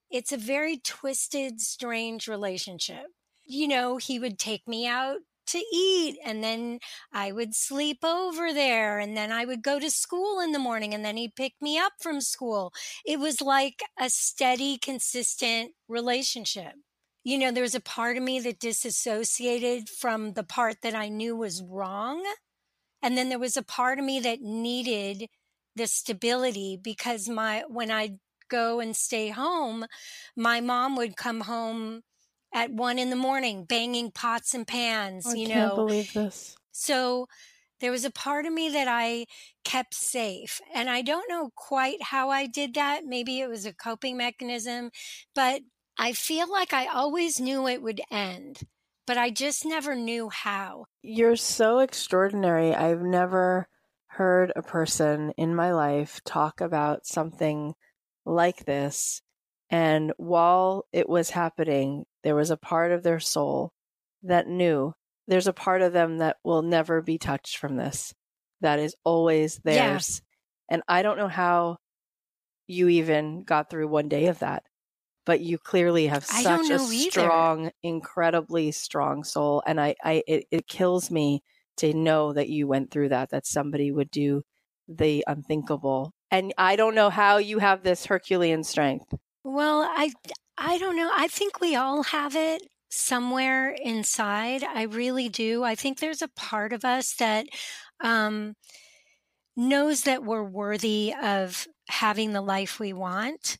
it's 0.09 0.31
a 0.31 0.37
very 0.37 0.77
twisted, 0.77 1.59
strange 1.59 2.27
relationship. 2.27 3.07
You 3.45 3.67
know, 3.67 3.97
he 3.97 4.17
would 4.17 4.39
take 4.39 4.67
me 4.67 4.87
out 4.87 5.17
to 5.51 5.59
eat 5.73 6.17
and 6.25 6.43
then 6.43 6.79
I 7.13 7.31
would 7.31 7.55
sleep 7.55 7.99
over 8.03 8.53
there 8.53 8.99
and 8.99 9.15
then 9.15 9.31
I 9.31 9.45
would 9.45 9.63
go 9.63 9.79
to 9.79 9.89
school 9.89 10.39
in 10.39 10.51
the 10.51 10.59
morning 10.59 10.93
and 10.93 11.03
then 11.03 11.17
he'd 11.17 11.35
pick 11.35 11.53
me 11.61 11.77
up 11.77 11.93
from 12.01 12.21
school. 12.21 12.73
It 13.05 13.19
was 13.19 13.41
like 13.41 13.81
a 13.99 14.09
steady, 14.09 14.77
consistent 14.77 15.71
relationship. 15.87 16.73
You 17.23 17.37
know, 17.37 17.51
there 17.51 17.63
was 17.63 17.75
a 17.75 17.81
part 17.81 18.17
of 18.17 18.23
me 18.23 18.39
that 18.41 18.59
disassociated 18.59 19.89
from 19.89 20.33
the 20.33 20.43
part 20.43 20.77
that 20.83 20.95
I 20.95 21.09
knew 21.09 21.35
was 21.35 21.61
wrong. 21.61 22.23
And 23.01 23.17
then 23.17 23.29
there 23.29 23.39
was 23.39 23.57
a 23.57 23.63
part 23.63 23.99
of 23.99 24.05
me 24.05 24.19
that 24.21 24.41
needed 24.41 25.27
the 25.75 25.87
stability 25.87 26.77
because 26.81 27.29
my, 27.29 27.63
when 27.67 27.91
I'd 27.91 28.19
go 28.49 28.79
and 28.79 28.95
stay 28.95 29.29
home, 29.29 29.85
my 30.35 30.59
mom 30.61 30.95
would 30.97 31.15
come 31.15 31.41
home 31.41 32.01
at 32.53 32.71
one 32.71 32.99
in 32.99 33.09
the 33.09 33.15
morning 33.15 33.65
banging 33.65 34.11
pots 34.11 34.53
and 34.53 34.67
pans, 34.67 35.25
you 35.25 35.31
know. 35.31 35.39
I 35.39 35.41
you 35.41 35.47
can't 35.47 35.69
know. 35.69 35.75
believe 35.75 36.13
this. 36.13 36.55
So 36.71 37.27
there 37.79 37.91
was 37.91 38.05
a 38.05 38.11
part 38.11 38.45
of 38.45 38.53
me 38.53 38.69
that 38.69 38.87
I 38.87 39.25
kept 39.63 39.93
safe. 39.93 40.61
And 40.73 40.89
I 40.89 41.01
don't 41.01 41.29
know 41.29 41.51
quite 41.55 42.01
how 42.03 42.29
I 42.29 42.45
did 42.45 42.73
that. 42.73 43.05
Maybe 43.05 43.39
it 43.39 43.49
was 43.49 43.65
a 43.65 43.73
coping 43.73 44.17
mechanism, 44.17 44.91
but 45.33 45.61
I 45.97 46.13
feel 46.13 46.49
like 46.49 46.73
I 46.73 46.87
always 46.87 47.39
knew 47.39 47.67
it 47.67 47.81
would 47.81 48.01
end, 48.09 48.61
but 49.05 49.17
I 49.17 49.29
just 49.29 49.65
never 49.65 49.95
knew 49.95 50.29
how. 50.29 50.85
You're 51.01 51.35
so 51.35 51.79
extraordinary. 51.79 52.73
I've 52.73 53.01
never 53.01 53.67
heard 54.07 54.51
a 54.55 54.61
person 54.61 55.31
in 55.37 55.55
my 55.55 55.73
life 55.73 56.21
talk 56.25 56.61
about 56.61 57.05
something 57.05 57.73
like 58.25 58.65
this. 58.65 59.21
And 59.69 60.13
while 60.17 60.85
it 60.91 61.07
was 61.07 61.29
happening, 61.29 62.05
there 62.23 62.35
was 62.35 62.51
a 62.51 62.57
part 62.57 62.91
of 62.91 63.03
their 63.03 63.19
soul 63.19 63.71
that 64.23 64.47
knew 64.47 64.93
there's 65.27 65.47
a 65.47 65.53
part 65.53 65.81
of 65.81 65.93
them 65.93 66.17
that 66.17 66.37
will 66.43 66.61
never 66.61 67.01
be 67.01 67.17
touched 67.17 67.57
from 67.57 67.75
this, 67.77 68.13
that 68.61 68.79
is 68.79 68.95
always 69.03 69.59
Yeah. 69.63 69.93
theirs. 69.93 70.21
And 70.69 70.83
I 70.87 71.01
don't 71.01 71.17
know 71.17 71.27
how 71.27 71.77
you 72.67 72.87
even 72.89 73.43
got 73.43 73.69
through 73.69 73.87
one 73.87 74.09
day 74.09 74.27
of 74.27 74.39
that, 74.39 74.63
but 75.25 75.39
you 75.39 75.57
clearly 75.57 76.07
have 76.07 76.25
such 76.25 76.69
a 76.69 76.79
either. 76.79 77.09
strong, 77.09 77.71
incredibly 77.83 78.71
strong 78.71 79.23
soul. 79.23 79.63
And 79.65 79.79
I, 79.79 79.95
I, 80.03 80.23
it, 80.27 80.45
it 80.51 80.67
kills 80.67 81.09
me 81.11 81.41
to 81.77 81.93
know 81.93 82.33
that 82.33 82.49
you 82.49 82.67
went 82.67 82.91
through 82.91 83.09
that, 83.09 83.29
that 83.29 83.45
somebody 83.45 83.91
would 83.91 84.11
do 84.11 84.43
the 84.87 85.23
unthinkable. 85.27 86.11
And 86.31 86.53
I 86.57 86.75
don't 86.75 86.95
know 86.95 87.09
how 87.09 87.37
you 87.37 87.59
have 87.59 87.83
this 87.83 88.05
Herculean 88.05 88.63
strength. 88.63 89.13
Well, 89.43 89.81
I 89.81 90.11
I 90.59 90.77
don't 90.77 90.95
know. 90.95 91.11
I 91.15 91.27
think 91.27 91.59
we 91.61 91.75
all 91.75 92.03
have 92.03 92.35
it 92.35 92.63
somewhere 92.89 93.69
inside. 93.71 94.63
I 94.63 94.83
really 94.83 95.29
do. 95.29 95.63
I 95.63 95.75
think 95.75 95.99
there's 95.99 96.21
a 96.21 96.27
part 96.27 96.73
of 96.73 96.83
us 96.83 97.13
that 97.15 97.47
um, 98.01 98.55
knows 99.55 100.03
that 100.03 100.23
we're 100.23 100.43
worthy 100.43 101.13
of 101.21 101.67
having 101.89 102.33
the 102.33 102.41
life 102.41 102.79
we 102.79 102.93
want. 102.93 103.57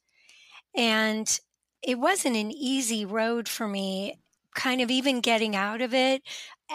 And 0.76 1.40
it 1.84 2.00
wasn't 2.00 2.38
an 2.38 2.52
easy 2.52 3.06
road 3.06 3.50
for 3.50 3.68
me, 3.68 4.20
kind 4.56 4.82
of 4.82 4.92
even 4.92 5.22
getting 5.22 5.56
out 5.56 5.82
of 5.82 5.94
it. 5.94 6.24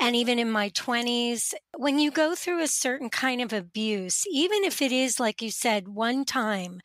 And 0.01 0.17
even 0.17 0.39
in 0.39 0.51
my 0.51 0.71
20s, 0.71 1.55
when 1.77 1.99
you 1.99 2.11
go 2.11 2.35
through 2.35 2.63
a 2.63 2.69
certain 2.69 3.11
kind 3.11 3.43
of 3.43 3.53
abuse, 3.53 4.25
even 4.31 4.65
if 4.65 4.83
it 4.83 4.93
is, 4.93 5.21
like 5.21 5.43
you 5.43 5.51
said, 5.51 5.89
one 5.89 6.25
time, 6.25 6.81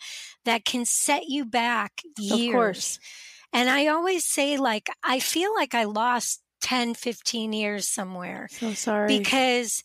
that 0.46 0.66
can 0.66 0.86
set 0.86 1.26
you 1.28 1.46
back 1.46 2.02
years. 2.18 2.42
Of 2.42 2.46
course. 2.52 3.00
And 3.54 3.70
I 3.70 3.88
always 3.88 4.26
say, 4.26 4.58
like, 4.58 4.90
I 5.04 5.20
feel 5.20 5.54
like 5.56 5.74
I 5.74 5.86
lost 5.86 6.42
10, 6.62 6.94
15 6.94 7.54
years 7.54 7.88
somewhere 7.88 8.48
So 8.52 8.74
sorry. 8.74 9.08
because 9.08 9.82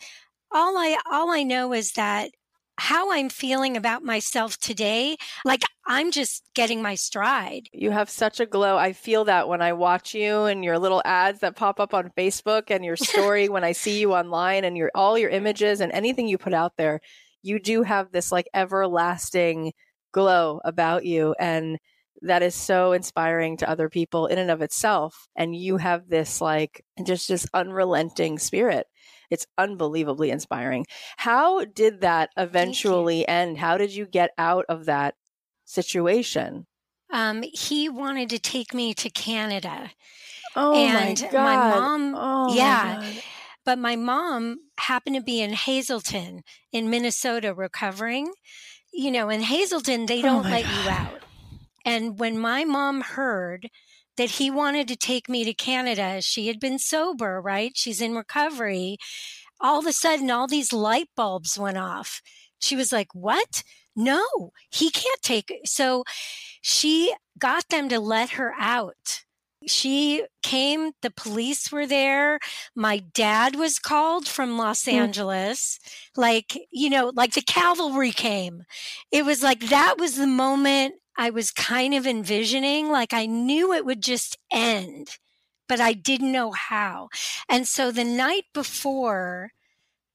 all 0.52 0.76
I 0.76 0.98
all 1.10 1.30
I 1.30 1.42
know 1.42 1.72
is 1.72 1.92
that 1.92 2.30
how 2.76 3.12
I'm 3.12 3.28
feeling 3.28 3.76
about 3.76 4.02
myself 4.02 4.58
today, 4.58 5.16
like 5.44 5.62
I'm 5.86 6.10
just 6.10 6.42
getting 6.54 6.82
my 6.82 6.96
stride. 6.96 7.68
You 7.72 7.92
have 7.92 8.10
such 8.10 8.40
a 8.40 8.46
glow. 8.46 8.76
I 8.76 8.92
feel 8.92 9.24
that 9.26 9.48
when 9.48 9.62
I 9.62 9.72
watch 9.74 10.14
you 10.14 10.44
and 10.44 10.64
your 10.64 10.78
little 10.78 11.02
ads 11.04 11.40
that 11.40 11.54
pop 11.56 11.78
up 11.78 11.94
on 11.94 12.10
Facebook 12.16 12.64
and 12.70 12.84
your 12.84 12.96
story 12.96 13.48
when 13.48 13.62
I 13.62 13.72
see 13.72 14.00
you 14.00 14.12
online 14.12 14.64
and 14.64 14.76
your 14.76 14.90
all 14.94 15.16
your 15.16 15.30
images 15.30 15.80
and 15.80 15.92
anything 15.92 16.26
you 16.26 16.38
put 16.38 16.54
out 16.54 16.72
there, 16.76 17.00
you 17.42 17.60
do 17.60 17.82
have 17.82 18.10
this 18.10 18.32
like 18.32 18.48
everlasting 18.54 19.72
glow 20.12 20.60
about 20.64 21.04
you 21.04 21.34
and 21.38 21.78
that 22.24 22.42
is 22.42 22.54
so 22.54 22.92
inspiring 22.92 23.56
to 23.58 23.68
other 23.68 23.88
people 23.88 24.26
in 24.26 24.38
and 24.38 24.50
of 24.50 24.62
itself 24.62 25.28
and 25.36 25.54
you 25.54 25.76
have 25.76 26.08
this 26.08 26.40
like 26.40 26.84
just 27.04 27.28
this 27.28 27.46
unrelenting 27.54 28.38
spirit 28.38 28.86
it's 29.30 29.46
unbelievably 29.58 30.30
inspiring. 30.30 30.86
How 31.16 31.64
did 31.64 32.00
that 32.02 32.30
eventually 32.36 33.26
end? 33.26 33.58
How 33.58 33.76
did 33.76 33.94
you 33.94 34.06
get 34.06 34.30
out 34.38 34.64
of 34.68 34.84
that 34.86 35.14
situation? 35.64 36.66
Um, 37.12 37.42
he 37.52 37.88
wanted 37.88 38.30
to 38.30 38.38
take 38.38 38.74
me 38.74 38.94
to 38.94 39.10
Canada. 39.10 39.90
Oh 40.56 40.86
and 40.86 41.20
my 41.20 41.28
god! 41.28 41.32
My 41.32 41.56
mom, 41.56 42.14
oh 42.16 42.54
yeah, 42.54 42.96
my 43.00 43.22
but 43.64 43.78
my 43.78 43.96
mom 43.96 44.58
happened 44.78 45.16
to 45.16 45.22
be 45.22 45.40
in 45.40 45.52
Hazelden 45.52 46.42
in 46.72 46.90
Minnesota 46.90 47.54
recovering. 47.54 48.32
You 48.92 49.10
know, 49.10 49.28
in 49.30 49.40
Hazelden 49.42 50.06
they 50.06 50.20
Oh 50.20 50.26
don't 50.26 50.44
my 50.44 50.50
let 50.52 50.62
God. 50.62 50.84
you 50.84 50.90
out. 50.90 51.33
And 51.84 52.18
when 52.18 52.38
my 52.38 52.64
mom 52.64 53.02
heard 53.02 53.68
that 54.16 54.32
he 54.32 54.50
wanted 54.50 54.88
to 54.88 54.96
take 54.96 55.28
me 55.28 55.44
to 55.44 55.54
Canada, 55.54 56.22
she 56.22 56.46
had 56.46 56.60
been 56.60 56.78
sober, 56.78 57.40
right? 57.40 57.72
She's 57.74 58.00
in 58.00 58.14
recovery. 58.14 58.96
All 59.60 59.80
of 59.80 59.86
a 59.86 59.92
sudden, 59.92 60.30
all 60.30 60.46
these 60.46 60.72
light 60.72 61.08
bulbs 61.16 61.58
went 61.58 61.78
off. 61.78 62.22
She 62.58 62.76
was 62.76 62.92
like, 62.92 63.14
What? 63.14 63.62
No, 63.96 64.52
he 64.70 64.90
can't 64.90 65.22
take 65.22 65.50
it. 65.50 65.68
So 65.68 66.04
she 66.60 67.14
got 67.38 67.68
them 67.68 67.88
to 67.90 68.00
let 68.00 68.30
her 68.30 68.54
out. 68.58 69.24
She 69.66 70.24
came, 70.42 70.92
the 71.02 71.10
police 71.10 71.70
were 71.72 71.86
there. 71.86 72.38
My 72.74 72.98
dad 72.98 73.56
was 73.56 73.78
called 73.78 74.28
from 74.28 74.56
Los 74.58 74.86
Hmm. 74.88 74.90
Angeles. 74.90 75.78
Like, 76.16 76.58
you 76.70 76.90
know, 76.90 77.12
like 77.14 77.32
the 77.34 77.42
cavalry 77.42 78.12
came. 78.12 78.64
It 79.10 79.24
was 79.24 79.42
like 79.42 79.60
that 79.68 79.96
was 79.98 80.16
the 80.16 80.26
moment 80.26 80.96
I 81.16 81.30
was 81.30 81.50
kind 81.50 81.94
of 81.94 82.06
envisioning. 82.06 82.90
Like 82.90 83.12
I 83.12 83.26
knew 83.26 83.72
it 83.72 83.84
would 83.84 84.02
just 84.02 84.36
end, 84.52 85.18
but 85.68 85.80
I 85.80 85.92
didn't 85.92 86.32
know 86.32 86.52
how. 86.52 87.08
And 87.48 87.66
so 87.68 87.90
the 87.90 88.04
night 88.04 88.44
before 88.52 89.52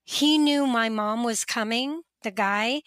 he 0.03 0.37
knew 0.37 0.67
my 0.67 0.89
mom 0.89 1.23
was 1.23 1.45
coming, 1.45 2.01
the 2.23 2.31
guy, 2.31 2.81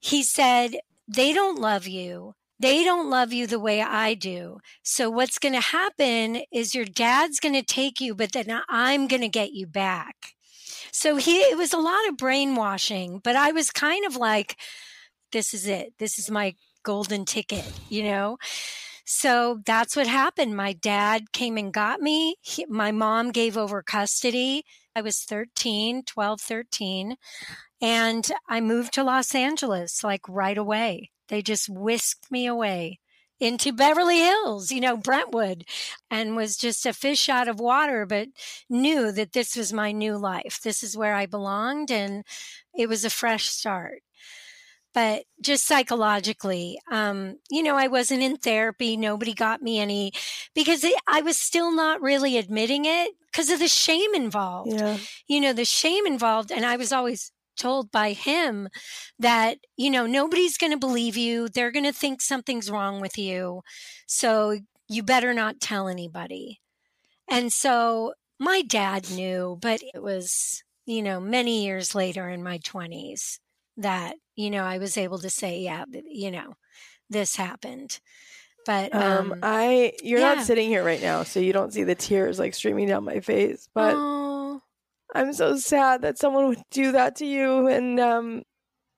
he 0.00 0.22
said, 0.22 0.76
They 1.08 1.32
don't 1.32 1.60
love 1.60 1.86
you. 1.86 2.34
They 2.60 2.84
don't 2.84 3.08
love 3.08 3.32
you 3.32 3.46
the 3.46 3.58
way 3.58 3.80
I 3.80 4.12
do. 4.12 4.58
So 4.82 5.08
what's 5.08 5.38
going 5.38 5.54
to 5.54 5.60
happen 5.62 6.42
is 6.52 6.74
your 6.74 6.84
dad's 6.84 7.40
going 7.40 7.54
to 7.54 7.62
take 7.62 8.02
you, 8.02 8.14
but 8.14 8.32
then 8.32 8.60
I'm 8.68 9.08
going 9.08 9.22
to 9.22 9.28
get 9.28 9.52
you 9.52 9.66
back. 9.66 10.34
So 10.92 11.16
he, 11.16 11.38
it 11.38 11.56
was 11.56 11.72
a 11.72 11.78
lot 11.78 12.06
of 12.08 12.18
brainwashing, 12.18 13.22
but 13.24 13.34
I 13.34 13.50
was 13.52 13.70
kind 13.70 14.04
of 14.04 14.14
like, 14.14 14.58
this 15.32 15.54
is 15.54 15.66
it. 15.66 15.94
This 15.98 16.18
is 16.18 16.30
my 16.30 16.54
golden 16.82 17.24
ticket, 17.24 17.64
you 17.88 18.02
know? 18.02 18.36
So 19.06 19.62
that's 19.64 19.96
what 19.96 20.06
happened. 20.06 20.54
My 20.54 20.74
dad 20.74 21.32
came 21.32 21.56
and 21.56 21.72
got 21.72 22.02
me. 22.02 22.36
He, 22.42 22.66
my 22.66 22.92
mom 22.92 23.30
gave 23.30 23.56
over 23.56 23.82
custody. 23.82 24.64
I 24.94 25.00
was 25.00 25.20
13, 25.20 26.02
12, 26.04 26.40
13. 26.42 27.16
And 27.80 28.30
I 28.48 28.60
moved 28.60 28.92
to 28.94 29.02
Los 29.02 29.34
Angeles 29.34 30.04
like 30.04 30.28
right 30.28 30.58
away. 30.58 31.10
They 31.30 31.40
just 31.40 31.68
whisked 31.70 32.30
me 32.30 32.46
away 32.46 32.98
into 33.40 33.72
Beverly 33.72 34.18
Hills, 34.18 34.70
you 34.70 34.82
know, 34.82 34.98
Brentwood, 34.98 35.64
and 36.10 36.36
was 36.36 36.58
just 36.58 36.84
a 36.84 36.92
fish 36.92 37.30
out 37.30 37.48
of 37.48 37.58
water, 37.58 38.04
but 38.04 38.28
knew 38.68 39.10
that 39.12 39.32
this 39.32 39.56
was 39.56 39.72
my 39.72 39.92
new 39.92 40.18
life. 40.18 40.60
This 40.62 40.82
is 40.82 40.94
where 40.96 41.14
I 41.14 41.24
belonged, 41.24 41.90
and 41.90 42.24
it 42.76 42.88
was 42.88 43.02
a 43.04 43.10
fresh 43.10 43.48
start. 43.48 44.02
But 44.92 45.22
just 45.40 45.66
psychologically, 45.66 46.80
um, 46.90 47.36
you 47.48 47.62
know, 47.62 47.76
I 47.76 47.86
wasn't 47.86 48.22
in 48.22 48.36
therapy. 48.36 48.96
Nobody 48.96 49.34
got 49.34 49.62
me 49.62 49.78
any 49.78 50.12
because 50.52 50.82
it, 50.82 50.94
I 51.06 51.22
was 51.22 51.38
still 51.38 51.70
not 51.74 52.02
really 52.02 52.36
admitting 52.36 52.84
it 52.86 53.12
because 53.30 53.50
of 53.50 53.60
the 53.60 53.68
shame 53.68 54.14
involved 54.14 54.72
Yeah. 54.72 54.98
you 55.28 55.40
know, 55.40 55.52
the 55.52 55.64
shame 55.64 56.06
involved. 56.06 56.50
And 56.50 56.66
I 56.66 56.76
was 56.76 56.92
always 56.92 57.30
told 57.60 57.90
by 57.92 58.12
him 58.12 58.68
that, 59.18 59.58
you 59.76 59.90
know, 59.90 60.06
nobody's 60.06 60.56
going 60.58 60.72
to 60.72 60.78
believe 60.86 61.16
you. 61.16 61.48
They're 61.48 61.70
going 61.70 61.84
to 61.84 61.92
think 61.92 62.22
something's 62.22 62.70
wrong 62.70 63.00
with 63.00 63.18
you. 63.18 63.60
So 64.06 64.58
you 64.88 65.02
better 65.02 65.32
not 65.34 65.60
tell 65.60 65.86
anybody. 65.88 66.60
And 67.28 67.52
so 67.52 68.14
my 68.38 68.62
dad 68.62 69.10
knew, 69.10 69.58
but 69.60 69.80
it 69.94 70.02
was, 70.02 70.62
you 70.86 71.02
know, 71.02 71.20
many 71.20 71.64
years 71.64 71.94
later 71.94 72.28
in 72.28 72.42
my 72.42 72.58
20s 72.58 73.38
that, 73.76 74.16
you 74.34 74.50
know, 74.50 74.64
I 74.64 74.78
was 74.78 74.96
able 74.96 75.18
to 75.18 75.30
say, 75.30 75.60
yeah, 75.60 75.84
you 76.08 76.30
know, 76.30 76.54
this 77.10 77.36
happened. 77.36 78.00
But 78.66 78.94
Um, 78.94 79.32
um, 79.32 79.38
I 79.42 79.92
you're 80.02 80.20
yeah. 80.20 80.34
not 80.34 80.44
sitting 80.44 80.68
here 80.68 80.84
right 80.84 81.00
now, 81.00 81.22
so 81.22 81.40
you 81.40 81.52
don't 81.52 81.72
see 81.72 81.84
the 81.84 81.94
tears 81.94 82.38
like 82.38 82.54
streaming 82.54 82.88
down 82.88 83.04
my 83.04 83.20
face. 83.20 83.68
But 83.74 83.94
oh, 83.96 84.29
I'm 85.14 85.32
so 85.32 85.56
sad 85.56 86.02
that 86.02 86.18
someone 86.18 86.48
would 86.48 86.62
do 86.70 86.92
that 86.92 87.16
to 87.16 87.26
you, 87.26 87.66
and 87.68 87.98
um, 88.00 88.42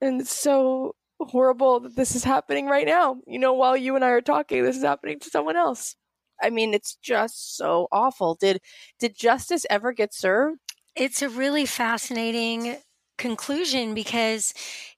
and 0.01 0.21
it's 0.21 0.37
so 0.37 0.95
horrible 1.21 1.81
that 1.81 1.97
this 1.97 2.15
is 2.17 2.25
happening 2.25 2.67
right 2.67 2.87
now. 2.87 3.17
You 3.27 3.39
know, 3.39 3.55
while 3.55 3.77
you 3.77 3.97
and 3.97 4.05
I 4.05 4.11
are 4.11 4.21
talking, 4.21 4.63
this 4.65 4.77
is 4.77 4.85
happening 4.85 5.21
to 5.21 5.31
someone 5.31 5.57
else. 5.57 5.97
I 6.43 6.51
mean, 6.51 6.75
it's 6.75 6.97
just 6.97 7.57
so 7.57 7.89
awful. 7.93 8.37
Did 8.37 8.61
did 8.99 9.17
justice 9.17 9.67
ever 9.71 9.93
get 9.93 10.15
served? 10.15 10.59
it's 10.95 11.23
a 11.23 11.29
really 11.29 11.67
fascinating 11.67 12.77
conclusion 13.19 13.95
because 13.95 14.53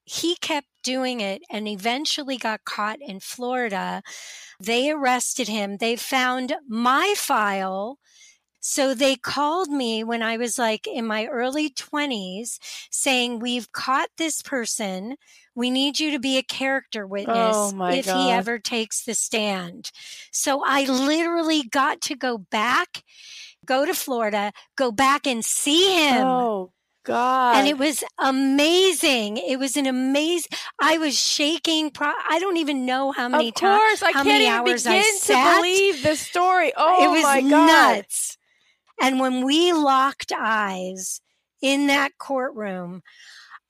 he 0.04 0.36
kept 0.36 0.66
doing 0.82 1.20
it 1.20 1.42
and 1.50 1.68
eventually 1.68 2.36
got 2.36 2.64
caught 2.64 2.98
in 3.00 3.20
Florida. 3.20 4.02
They 4.60 4.90
arrested 4.90 5.48
him. 5.48 5.78
They 5.78 5.96
found 5.96 6.54
my 6.68 7.14
file. 7.16 7.98
So 8.66 8.94
they 8.94 9.16
called 9.16 9.68
me 9.68 10.04
when 10.04 10.22
I 10.22 10.38
was 10.38 10.58
like 10.58 10.86
in 10.86 11.04
my 11.06 11.26
early 11.26 11.68
20s 11.68 12.58
saying, 12.90 13.40
We've 13.40 13.70
caught 13.72 14.08
this 14.16 14.40
person. 14.40 15.16
We 15.54 15.68
need 15.68 16.00
you 16.00 16.10
to 16.12 16.18
be 16.18 16.38
a 16.38 16.42
character 16.42 17.04
oh 17.04 17.08
witness 17.08 17.56
Oh, 17.56 17.72
my 17.72 17.92
if 17.92 18.06
God. 18.06 18.16
he 18.16 18.30
ever 18.32 18.58
takes 18.58 19.04
the 19.04 19.14
stand. 19.14 19.92
So 20.32 20.62
I 20.64 20.84
literally 20.86 21.64
got 21.64 22.00
to 22.02 22.16
go 22.16 22.38
back, 22.38 23.04
go 23.66 23.84
to 23.84 23.92
Florida, 23.92 24.50
go 24.76 24.90
back 24.90 25.26
and 25.26 25.44
see 25.44 26.08
him. 26.08 26.26
Oh 26.26 26.72
God! 27.04 27.56
And 27.56 27.68
it 27.68 27.76
was 27.76 28.02
amazing. 28.18 29.36
It 29.36 29.58
was 29.58 29.76
an 29.76 29.84
amazing. 29.84 30.48
I 30.80 30.96
was 30.96 31.20
shaking. 31.20 31.90
Pro- 31.90 32.14
I 32.30 32.38
don't 32.38 32.56
even 32.56 32.86
know 32.86 33.12
how 33.12 33.28
many 33.28 33.52
times. 33.52 33.56
of 33.56 33.60
times. 33.60 33.78
course, 34.00 34.02
I 34.02 34.06
how 34.12 34.22
can't 34.22 34.28
many 34.28 34.44
even 34.46 34.56
hours 34.56 34.86
I 34.86 34.96
begin 34.96 35.20
to 35.20 35.56
believe 35.56 36.02
the 36.02 36.16
story. 36.16 36.72
Oh 36.74 37.04
it 37.04 37.10
was 37.10 37.22
my 37.24 37.40
God! 37.42 37.96
nuts. 37.96 38.38
And 39.00 39.20
when 39.20 39.44
we 39.44 39.72
locked 39.72 40.32
eyes 40.36 41.20
in 41.62 41.86
that 41.88 42.12
courtroom, 42.18 43.02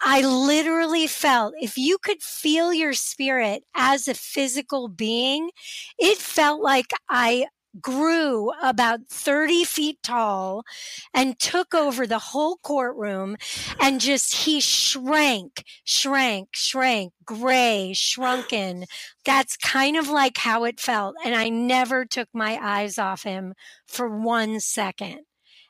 I 0.00 0.20
literally 0.20 1.06
felt 1.06 1.54
if 1.60 1.78
you 1.78 1.98
could 1.98 2.22
feel 2.22 2.72
your 2.74 2.92
spirit 2.92 3.64
as 3.74 4.06
a 4.06 4.14
physical 4.14 4.88
being, 4.88 5.50
it 5.98 6.18
felt 6.18 6.60
like 6.60 6.90
I 7.08 7.46
grew 7.80 8.52
about 8.62 9.00
30 9.08 9.64
feet 9.64 9.98
tall 10.02 10.64
and 11.12 11.38
took 11.38 11.74
over 11.74 12.06
the 12.06 12.18
whole 12.18 12.56
courtroom 12.56 13.36
and 13.80 14.00
just 14.00 14.44
he 14.44 14.60
shrank, 14.60 15.64
shrank, 15.84 16.48
shrank, 16.52 17.12
gray, 17.24 17.92
shrunken. 17.94 18.84
That's 19.24 19.56
kind 19.56 19.96
of 19.96 20.08
like 20.08 20.38
how 20.38 20.64
it 20.64 20.80
felt. 20.80 21.16
And 21.24 21.34
I 21.34 21.48
never 21.48 22.04
took 22.04 22.28
my 22.32 22.58
eyes 22.62 22.98
off 22.98 23.22
him 23.22 23.54
for 23.86 24.08
one 24.08 24.60
second. 24.60 25.20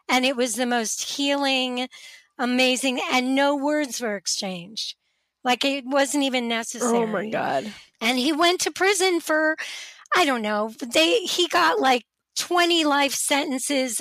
And 0.08 0.24
it 0.24 0.36
was 0.36 0.54
the 0.54 0.66
most 0.66 1.16
healing, 1.16 1.88
amazing, 2.38 3.00
and 3.10 3.34
no 3.34 3.56
words 3.56 4.00
were 4.00 4.16
exchanged. 4.16 4.96
Like 5.42 5.64
it 5.64 5.84
wasn't 5.86 6.24
even 6.24 6.48
necessary. 6.48 6.96
Oh 6.96 7.06
my 7.06 7.28
God! 7.28 7.72
And 8.00 8.18
he 8.18 8.32
went 8.32 8.60
to 8.62 8.70
prison 8.70 9.20
for, 9.20 9.56
I 10.16 10.24
don't 10.24 10.42
know, 10.42 10.72
they 10.80 11.20
he 11.20 11.48
got 11.48 11.80
like 11.80 12.04
20 12.36 12.84
life 12.84 13.14
sentences. 13.14 14.00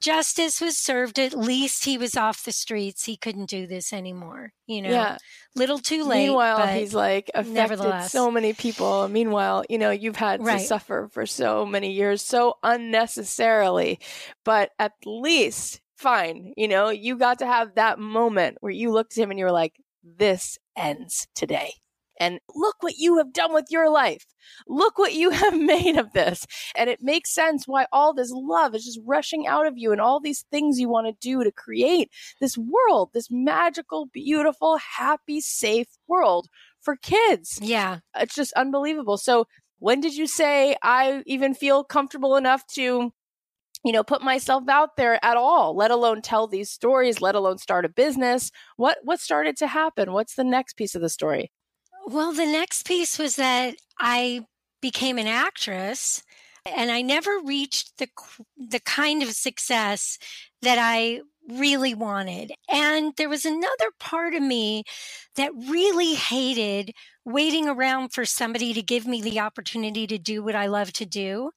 Justice 0.00 0.60
was 0.60 0.78
served. 0.78 1.18
At 1.18 1.34
least 1.36 1.84
he 1.84 1.98
was 1.98 2.16
off 2.16 2.44
the 2.44 2.52
streets. 2.52 3.04
He 3.04 3.16
couldn't 3.16 3.50
do 3.50 3.66
this 3.66 3.92
anymore. 3.92 4.52
You 4.68 4.82
know, 4.82 4.90
Yeah. 4.90 5.18
little 5.56 5.80
too 5.80 6.04
late. 6.04 6.26
Meanwhile, 6.28 6.58
but 6.58 6.76
he's 6.76 6.94
like 6.94 7.32
affected 7.34 8.02
so 8.08 8.30
many 8.30 8.52
people. 8.52 9.08
Meanwhile, 9.08 9.64
you 9.68 9.76
know, 9.76 9.90
you've 9.90 10.14
had 10.14 10.40
Right. 10.40 10.60
to 10.60 10.66
suffer 10.66 11.08
for 11.10 11.26
so 11.26 11.66
many 11.66 11.90
years, 11.92 12.22
so 12.22 12.58
unnecessarily. 12.62 13.98
But 14.44 14.70
at 14.78 14.92
least, 15.04 15.80
fine, 15.96 16.52
you 16.56 16.68
know, 16.68 16.90
you 16.90 17.16
got 17.16 17.40
to 17.40 17.46
have 17.46 17.74
that 17.74 17.98
moment 17.98 18.58
where 18.60 18.72
you 18.72 18.92
looked 18.92 19.18
at 19.18 19.22
him 19.22 19.30
and 19.30 19.38
you 19.38 19.46
were 19.46 19.52
like, 19.52 19.74
this 20.04 20.58
ends 20.76 21.26
today. 21.34 21.74
And 22.18 22.40
look 22.54 22.76
what 22.80 22.96
you 22.96 23.18
have 23.18 23.32
done 23.32 23.54
with 23.54 23.66
your 23.70 23.90
life. 23.90 24.26
Look 24.66 24.98
what 24.98 25.14
you 25.14 25.30
have 25.42 25.58
made 25.58 25.96
of 25.96 26.12
this. 26.12 26.46
And 26.76 26.90
it 26.90 27.02
makes 27.02 27.32
sense 27.32 27.66
why 27.66 27.86
all 27.92 28.14
this 28.14 28.30
love 28.32 28.74
is 28.74 28.84
just 28.84 29.00
rushing 29.06 29.46
out 29.46 29.66
of 29.66 29.74
you 29.76 29.92
and 29.92 30.00
all 30.00 30.20
these 30.20 30.44
things 30.50 30.78
you 30.78 30.88
want 30.88 31.06
to 31.06 31.28
do 31.28 31.44
to 31.44 31.52
create 31.52 32.10
this 32.40 32.56
world, 32.58 33.10
this 33.14 33.28
magical, 33.30 34.06
beautiful, 34.06 34.78
happy, 34.78 35.40
safe 35.40 35.88
world 36.06 36.48
for 36.80 36.96
kids. 36.96 37.58
Yeah. 37.60 37.98
It's 38.16 38.34
just 38.34 38.52
unbelievable. 38.54 39.16
So, 39.16 39.46
when 39.80 40.00
did 40.00 40.14
you 40.16 40.26
say 40.26 40.76
I 40.82 41.22
even 41.26 41.54
feel 41.54 41.84
comfortable 41.84 42.36
enough 42.36 42.66
to 42.74 43.12
you 43.84 43.92
know 43.92 44.02
put 44.02 44.22
myself 44.22 44.64
out 44.68 44.96
there 44.96 45.24
at 45.24 45.36
all 45.36 45.76
let 45.76 45.90
alone 45.90 46.20
tell 46.20 46.46
these 46.46 46.70
stories 46.70 47.20
let 47.20 47.34
alone 47.34 47.58
start 47.58 47.84
a 47.84 47.88
business 47.88 48.50
what 48.76 48.98
what 49.02 49.20
started 49.20 49.56
to 49.56 49.66
happen 49.66 50.12
what's 50.12 50.34
the 50.34 50.44
next 50.44 50.76
piece 50.76 50.94
of 50.94 51.00
the 51.00 51.08
story 51.08 51.50
well, 52.08 52.32
the 52.32 52.46
next 52.46 52.86
piece 52.86 53.18
was 53.18 53.36
that 53.36 53.76
I 53.98 54.42
became 54.80 55.18
an 55.18 55.26
actress 55.26 56.22
and 56.64 56.90
I 56.90 57.02
never 57.02 57.38
reached 57.44 57.98
the 57.98 58.08
the 58.56 58.80
kind 58.80 59.22
of 59.22 59.30
success 59.30 60.18
that 60.62 60.78
I 60.80 61.20
really 61.48 61.94
wanted. 61.94 62.52
And 62.70 63.12
there 63.16 63.28
was 63.28 63.44
another 63.44 63.90
part 64.00 64.34
of 64.34 64.42
me 64.42 64.84
that 65.36 65.52
really 65.54 66.14
hated 66.14 66.92
waiting 67.24 67.68
around 67.68 68.12
for 68.12 68.24
somebody 68.24 68.72
to 68.74 68.82
give 68.82 69.06
me 69.06 69.22
the 69.22 69.40
opportunity 69.40 70.06
to 70.06 70.18
do 70.18 70.42
what 70.42 70.54
I 70.54 70.66
love 70.66 70.92
to 70.94 71.06
do. 71.06 71.50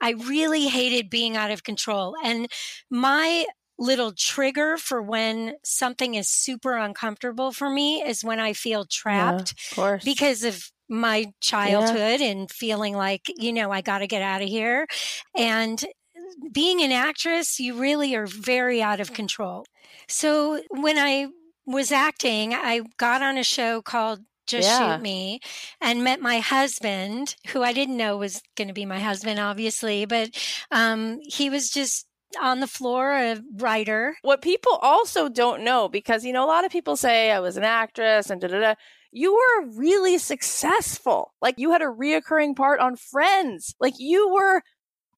I 0.00 0.10
really 0.12 0.68
hated 0.68 1.10
being 1.10 1.36
out 1.36 1.50
of 1.50 1.64
control. 1.64 2.14
And 2.24 2.48
my 2.90 3.46
little 3.80 4.12
trigger 4.12 4.76
for 4.76 5.02
when 5.02 5.54
something 5.64 6.14
is 6.14 6.28
super 6.28 6.76
uncomfortable 6.76 7.50
for 7.50 7.70
me 7.70 8.02
is 8.02 8.22
when 8.22 8.38
I 8.38 8.52
feel 8.52 8.84
trapped 8.84 9.54
yeah, 9.56 9.70
of 9.70 9.76
course. 9.76 10.04
because 10.04 10.44
of 10.44 10.70
my 10.88 11.32
childhood 11.40 12.20
yeah. 12.20 12.26
and 12.26 12.50
feeling 12.50 12.94
like, 12.94 13.22
you 13.36 13.52
know, 13.52 13.70
I 13.70 13.80
got 13.80 14.00
to 14.00 14.06
get 14.06 14.22
out 14.22 14.42
of 14.42 14.48
here. 14.48 14.86
And 15.34 15.82
being 16.52 16.82
an 16.82 16.92
actress, 16.92 17.58
you 17.58 17.80
really 17.80 18.14
are 18.14 18.26
very 18.26 18.82
out 18.82 19.00
of 19.00 19.14
control. 19.14 19.64
So 20.08 20.60
when 20.68 20.98
I 20.98 21.28
was 21.64 21.90
acting, 21.90 22.52
I 22.52 22.82
got 22.98 23.22
on 23.22 23.38
a 23.38 23.44
show 23.44 23.80
called 23.80 24.20
just 24.46 24.68
yeah. 24.68 24.96
shoot 24.96 25.02
me 25.02 25.40
and 25.80 26.02
met 26.02 26.20
my 26.20 26.40
husband 26.40 27.36
who 27.48 27.62
i 27.62 27.72
didn't 27.72 27.96
know 27.96 28.16
was 28.16 28.42
going 28.56 28.66
to 28.66 28.74
be 28.74 28.84
my 28.84 28.98
husband 28.98 29.38
obviously 29.38 30.04
but 30.06 30.30
um, 30.72 31.20
he 31.22 31.48
was 31.48 31.70
just 31.70 32.04
on 32.40 32.60
the 32.60 32.66
floor, 32.66 33.12
a 33.12 33.40
writer. 33.56 34.16
What 34.22 34.42
people 34.42 34.78
also 34.82 35.28
don't 35.28 35.62
know, 35.62 35.88
because, 35.88 36.24
you 36.24 36.32
know, 36.32 36.44
a 36.44 36.46
lot 36.46 36.64
of 36.64 36.72
people 36.72 36.96
say 36.96 37.30
I 37.30 37.40
was 37.40 37.56
an 37.56 37.64
actress 37.64 38.30
and 38.30 38.40
da 38.40 38.48
da 38.48 38.60
da. 38.60 38.74
You 39.12 39.34
were 39.34 39.70
really 39.76 40.18
successful. 40.18 41.34
Like 41.42 41.56
you 41.58 41.72
had 41.72 41.82
a 41.82 41.86
reoccurring 41.86 42.54
part 42.54 42.80
on 42.80 42.96
Friends. 42.96 43.74
Like 43.80 43.94
you 43.98 44.32
were 44.32 44.62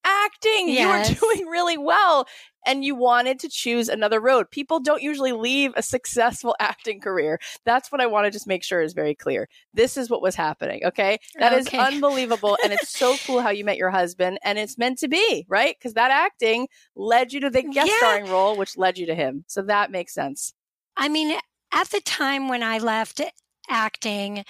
acting. 0.04 0.69
Yes. 0.69 1.11
You 1.11 1.14
were 1.14 1.35
doing 1.35 1.49
really 1.49 1.78
well 1.78 2.26
and 2.66 2.85
you 2.85 2.95
wanted 2.95 3.38
to 3.40 3.49
choose 3.49 3.88
another 3.88 4.21
road. 4.21 4.50
People 4.50 4.81
don't 4.81 5.02
usually 5.02 5.33
leave 5.33 5.73
a 5.76 5.83
successful 5.83 6.54
acting 6.61 7.00
career. 7.00 7.40
That's 7.64 7.90
what 7.90 8.00
I 8.00 8.07
want 8.07 8.26
to 8.26 8.31
just 8.31 8.47
make 8.47 8.62
sure 8.62 8.81
is 8.81 8.92
very 8.92 9.14
clear. 9.14 9.49
This 9.75 9.97
is 9.97 10.11
what 10.11 10.23
was 10.23 10.35
happening. 10.35 10.85
Okay. 10.85 11.19
that 11.38 11.52
okay. 11.52 11.61
is 11.61 11.69
unbelievable. 11.75 12.57
and 12.62 12.73
it's 12.73 12.90
so 12.90 13.16
cool 13.26 13.40
how 13.40 13.50
you 13.50 13.64
met 13.64 13.76
your 13.76 13.90
husband 13.90 14.38
and 14.45 14.59
it's 14.59 14.78
meant 14.78 14.99
to 14.99 15.09
be, 15.09 15.47
right? 15.49 15.76
Because 15.78 15.95
that 15.95 16.11
acting 16.11 16.69
led 16.95 17.33
you 17.33 17.40
to 17.40 17.50
the 17.50 17.62
guest 17.62 17.88
yeah. 17.88 17.97
starring 17.99 18.31
role, 18.31 18.57
which 18.57 18.76
led 18.76 18.99
you 18.99 19.07
to 19.07 19.14
him. 19.14 19.45
So 19.47 19.62
that 19.62 19.90
makes 19.90 20.14
sense. 20.14 20.54
I 20.97 21.09
mean, 21.09 21.38
at 21.73 21.90
the 21.90 22.00
time 22.00 22.49
when 22.49 22.62
I 22.62 22.78
left 22.78 23.21
acting, 23.69 24.45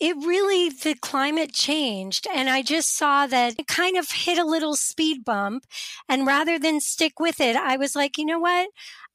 it 0.00 0.16
really, 0.16 0.68
the 0.68 0.94
climate 0.94 1.52
changed. 1.52 2.26
And 2.32 2.48
I 2.48 2.62
just 2.62 2.96
saw 2.96 3.26
that 3.26 3.58
it 3.58 3.66
kind 3.66 3.96
of 3.96 4.10
hit 4.10 4.38
a 4.38 4.44
little 4.44 4.76
speed 4.76 5.24
bump. 5.24 5.64
And 6.08 6.26
rather 6.26 6.58
than 6.58 6.80
stick 6.80 7.18
with 7.18 7.40
it, 7.40 7.56
I 7.56 7.76
was 7.76 7.96
like, 7.96 8.16
you 8.16 8.24
know 8.24 8.38
what? 8.38 8.68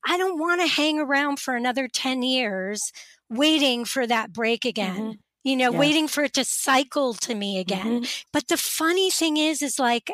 I 0.05 0.17
don't 0.17 0.39
want 0.39 0.61
to 0.61 0.67
hang 0.67 0.99
around 0.99 1.39
for 1.39 1.55
another 1.55 1.87
10 1.87 2.23
years 2.23 2.91
waiting 3.29 3.85
for 3.85 4.05
that 4.05 4.33
break 4.33 4.65
again. 4.65 4.97
Mm-hmm. 4.97 5.11
You 5.45 5.55
know, 5.57 5.71
yeah. 5.71 5.79
waiting 5.79 6.07
for 6.07 6.23
it 6.23 6.33
to 6.33 6.45
cycle 6.45 7.13
to 7.15 7.35
me 7.35 7.59
again. 7.59 8.01
Mm-hmm. 8.01 8.21
But 8.31 8.47
the 8.47 8.57
funny 8.57 9.09
thing 9.09 9.37
is, 9.37 9.61
is 9.61 9.77
like, 9.79 10.11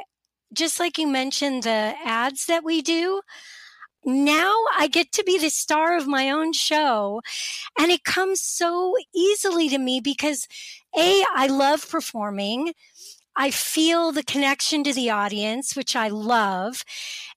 just 0.54 0.80
like 0.80 0.98
you 0.98 1.08
mentioned 1.08 1.64
the 1.64 1.94
ads 2.04 2.46
that 2.48 2.64
we 2.64 2.82
do, 2.82 3.22
now 4.10 4.54
I 4.78 4.88
get 4.88 5.12
to 5.14 5.24
be 5.24 5.38
the 5.38 5.50
star 5.50 5.98
of 5.98 6.08
my 6.08 6.30
own 6.30 6.54
show. 6.54 7.22
And 7.80 7.92
it 7.92 8.04
comes 8.04 8.42
so 8.42 8.96
easily 9.16 9.70
to 9.70 9.78
me 9.78 10.02
because 10.02 10.48
A, 10.98 11.24
I 11.36 11.48
love 11.48 11.90
performing. 11.90 12.74
I 13.36 13.52
feel 13.52 14.12
the 14.12 14.24
connection 14.24 14.84
to 14.84 14.94
the 14.94 15.10
audience, 15.10 15.76
which 15.76 15.96
I 15.96 16.10
love. 16.10 16.84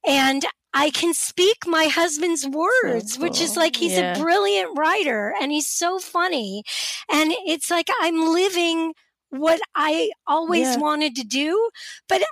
And 0.07 0.45
I 0.75 0.91
can 0.91 1.15
speak 1.15 1.67
my 1.67 1.85
husband's 1.85 2.47
words, 2.47 3.13
so 3.13 3.19
cool. 3.19 3.29
which 3.29 3.41
is 3.41 3.57
like 3.57 3.77
he's 3.77 3.93
yeah. 3.93 4.17
a 4.17 4.21
brilliant 4.21 4.77
writer 4.77 5.35
and 5.41 5.53
he's 5.53 5.69
so 5.69 5.99
funny. 5.99 6.65
And 7.11 7.33
it's 7.47 7.71
like 7.71 7.89
I'm 8.01 8.33
living 8.33 8.95
what 9.31 9.61
I 9.75 10.11
always 10.27 10.69
yeah. 10.69 10.79
wanted 10.79 11.17
to 11.17 11.25
do, 11.25 11.71
but 12.09 12.23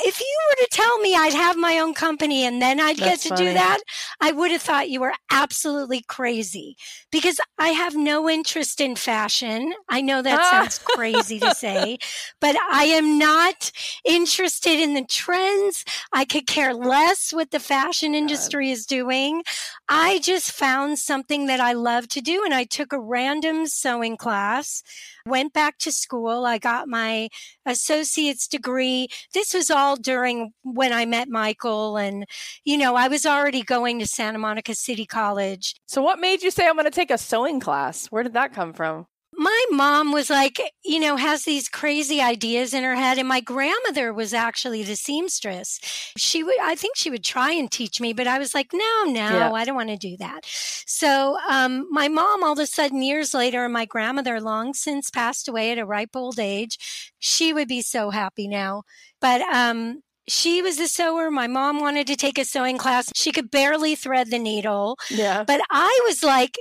if 0.00 0.20
you 0.20 0.38
were 0.48 0.64
to 0.64 0.68
tell 0.70 0.98
me 0.98 1.14
I'd 1.14 1.32
have 1.32 1.56
my 1.56 1.78
own 1.78 1.94
company 1.94 2.44
and 2.44 2.62
then 2.62 2.80
I'd 2.80 2.96
That's 2.96 3.24
get 3.24 3.28
to 3.28 3.28
funny. 3.30 3.50
do 3.50 3.54
that, 3.54 3.78
I 4.20 4.32
would 4.32 4.50
have 4.50 4.62
thought 4.62 4.90
you 4.90 5.00
were 5.00 5.14
absolutely 5.30 6.02
crazy 6.02 6.76
because 7.10 7.40
I 7.58 7.68
have 7.68 7.96
no 7.96 8.28
interest 8.28 8.80
in 8.80 8.96
fashion. 8.96 9.74
I 9.88 10.00
know 10.00 10.22
that 10.22 10.40
ah. 10.40 10.50
sounds 10.50 10.78
crazy 10.78 11.40
to 11.40 11.54
say, 11.54 11.98
but 12.40 12.56
I 12.70 12.84
am 12.84 13.18
not 13.18 13.72
interested 14.04 14.78
in 14.78 14.94
the 14.94 15.04
trends. 15.04 15.84
I 16.12 16.24
could 16.24 16.46
care 16.46 16.74
less 16.74 17.32
what 17.32 17.50
the 17.50 17.60
fashion 17.60 18.14
industry 18.14 18.70
is 18.70 18.86
doing. 18.86 19.42
I 19.88 20.20
just 20.20 20.52
found 20.52 20.98
something 20.98 21.46
that 21.46 21.60
I 21.60 21.72
love 21.72 22.08
to 22.08 22.20
do 22.20 22.42
and 22.44 22.54
I 22.54 22.64
took 22.64 22.92
a 22.92 23.00
random 23.00 23.66
sewing 23.66 24.16
class 24.16 24.82
went 25.28 25.52
back 25.52 25.78
to 25.78 25.92
school. 25.92 26.46
I 26.46 26.58
got 26.58 26.88
my 26.88 27.28
associate's 27.66 28.48
degree. 28.48 29.08
This 29.34 29.54
was 29.54 29.70
all 29.70 29.96
during 29.96 30.52
when 30.62 30.92
I 30.92 31.06
met 31.06 31.28
Michael. 31.28 31.96
And, 31.96 32.24
you 32.64 32.76
know, 32.78 32.94
I 32.96 33.08
was 33.08 33.26
already 33.26 33.62
going 33.62 33.98
to 34.00 34.06
Santa 34.06 34.38
Monica 34.38 34.74
City 34.74 35.06
College. 35.06 35.74
So, 35.86 36.02
what 36.02 36.18
made 36.18 36.42
you 36.42 36.50
say, 36.50 36.66
I'm 36.66 36.74
going 36.74 36.84
to 36.84 36.90
take 36.90 37.10
a 37.10 37.18
sewing 37.18 37.60
class? 37.60 38.06
Where 38.06 38.22
did 38.22 38.34
that 38.34 38.52
come 38.52 38.72
from? 38.72 39.06
My 39.38 39.64
mom 39.70 40.10
was 40.10 40.28
like, 40.28 40.60
you 40.84 40.98
know, 40.98 41.14
has 41.14 41.44
these 41.44 41.68
crazy 41.68 42.20
ideas 42.20 42.74
in 42.74 42.82
her 42.82 42.96
head. 42.96 43.18
And 43.18 43.28
my 43.28 43.40
grandmother 43.40 44.12
was 44.12 44.34
actually 44.34 44.82
the 44.82 44.96
seamstress. 44.96 45.78
She 46.16 46.42
would, 46.42 46.58
I 46.60 46.74
think 46.74 46.96
she 46.96 47.08
would 47.08 47.22
try 47.22 47.52
and 47.52 47.70
teach 47.70 48.00
me, 48.00 48.12
but 48.12 48.26
I 48.26 48.40
was 48.40 48.52
like, 48.52 48.70
no, 48.72 49.04
no, 49.06 49.12
yeah. 49.12 49.52
I 49.52 49.64
don't 49.64 49.76
want 49.76 49.90
to 49.90 49.96
do 49.96 50.16
that. 50.16 50.40
So, 50.44 51.38
um, 51.48 51.86
my 51.90 52.08
mom, 52.08 52.42
all 52.42 52.54
of 52.54 52.58
a 52.58 52.66
sudden, 52.66 53.00
years 53.00 53.32
later, 53.32 53.64
and 53.64 53.72
my 53.72 53.84
grandmother, 53.84 54.40
long 54.40 54.74
since 54.74 55.08
passed 55.08 55.48
away 55.48 55.70
at 55.70 55.78
a 55.78 55.86
ripe 55.86 56.16
old 56.16 56.40
age, 56.40 57.12
she 57.20 57.52
would 57.52 57.68
be 57.68 57.80
so 57.80 58.10
happy 58.10 58.48
now. 58.48 58.82
But, 59.20 59.40
um, 59.42 60.02
she 60.26 60.60
was 60.62 60.80
a 60.80 60.88
sewer. 60.88 61.30
My 61.30 61.46
mom 61.46 61.80
wanted 61.80 62.08
to 62.08 62.16
take 62.16 62.38
a 62.38 62.44
sewing 62.44 62.76
class. 62.76 63.10
She 63.14 63.30
could 63.32 63.50
barely 63.50 63.94
thread 63.94 64.30
the 64.30 64.38
needle. 64.38 64.98
Yeah. 65.08 65.44
But 65.44 65.60
I 65.70 66.00
was 66.06 66.22
like, 66.22 66.58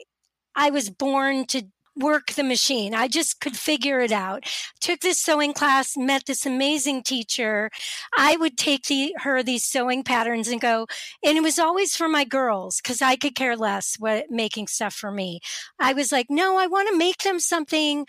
I 0.55 0.69
was 0.69 0.89
born 0.89 1.45
to 1.47 1.63
work 1.97 2.33
the 2.33 2.43
machine. 2.43 2.93
I 2.93 3.07
just 3.07 3.39
could 3.39 3.57
figure 3.57 3.99
it 3.99 4.11
out. 4.11 4.45
Took 4.79 5.01
this 5.01 5.17
sewing 5.17 5.53
class, 5.53 5.97
met 5.97 6.25
this 6.25 6.45
amazing 6.45 7.03
teacher. 7.03 7.69
I 8.17 8.37
would 8.37 8.57
take 8.57 8.85
the, 8.85 9.15
her 9.19 9.43
these 9.43 9.63
sewing 9.63 10.03
patterns 10.03 10.47
and 10.47 10.61
go, 10.61 10.87
and 11.23 11.37
it 11.37 11.43
was 11.43 11.59
always 11.59 11.95
for 11.95 12.07
my 12.07 12.23
girls 12.23 12.81
because 12.81 13.01
I 13.01 13.15
could 13.15 13.35
care 13.35 13.55
less 13.55 13.95
what 13.99 14.29
making 14.29 14.67
stuff 14.67 14.93
for 14.93 15.11
me. 15.11 15.39
I 15.79 15.93
was 15.93 16.11
like, 16.11 16.27
no, 16.29 16.57
I 16.57 16.67
want 16.67 16.89
to 16.89 16.97
make 16.97 17.19
them 17.19 17.39
something 17.39 18.05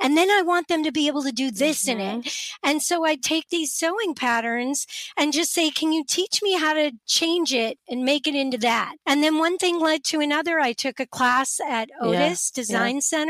and 0.00 0.16
then 0.16 0.30
I 0.30 0.42
want 0.42 0.68
them 0.68 0.84
to 0.84 0.92
be 0.92 1.06
able 1.06 1.22
to 1.22 1.32
do 1.32 1.50
this 1.50 1.86
mm-hmm. 1.86 2.00
in 2.00 2.06
it. 2.06 2.24
Mm-hmm. 2.24 2.68
And 2.68 2.82
so 2.82 3.04
I'd 3.04 3.22
take 3.22 3.48
these 3.48 3.72
sewing 3.72 4.14
patterns 4.14 4.86
and 5.16 5.32
just 5.32 5.52
say, 5.52 5.70
can 5.70 5.92
you 5.92 6.04
teach 6.06 6.42
me 6.42 6.58
how 6.58 6.74
to 6.74 6.92
change 7.06 7.52
it 7.52 7.78
and 7.88 8.04
make 8.04 8.26
it 8.26 8.34
into 8.34 8.58
that? 8.58 8.96
And 9.06 9.22
then 9.22 9.38
one 9.38 9.56
thing 9.58 9.80
led 9.80 10.04
to 10.04 10.20
another. 10.20 10.60
I 10.60 10.72
took 10.72 11.00
a 11.00 11.06
class 11.06 11.60
at 11.66 11.88
Otis 12.00 12.52
yeah. 12.54 12.60
Design 12.60 12.94
yeah. 12.96 13.00
Center 13.00 13.25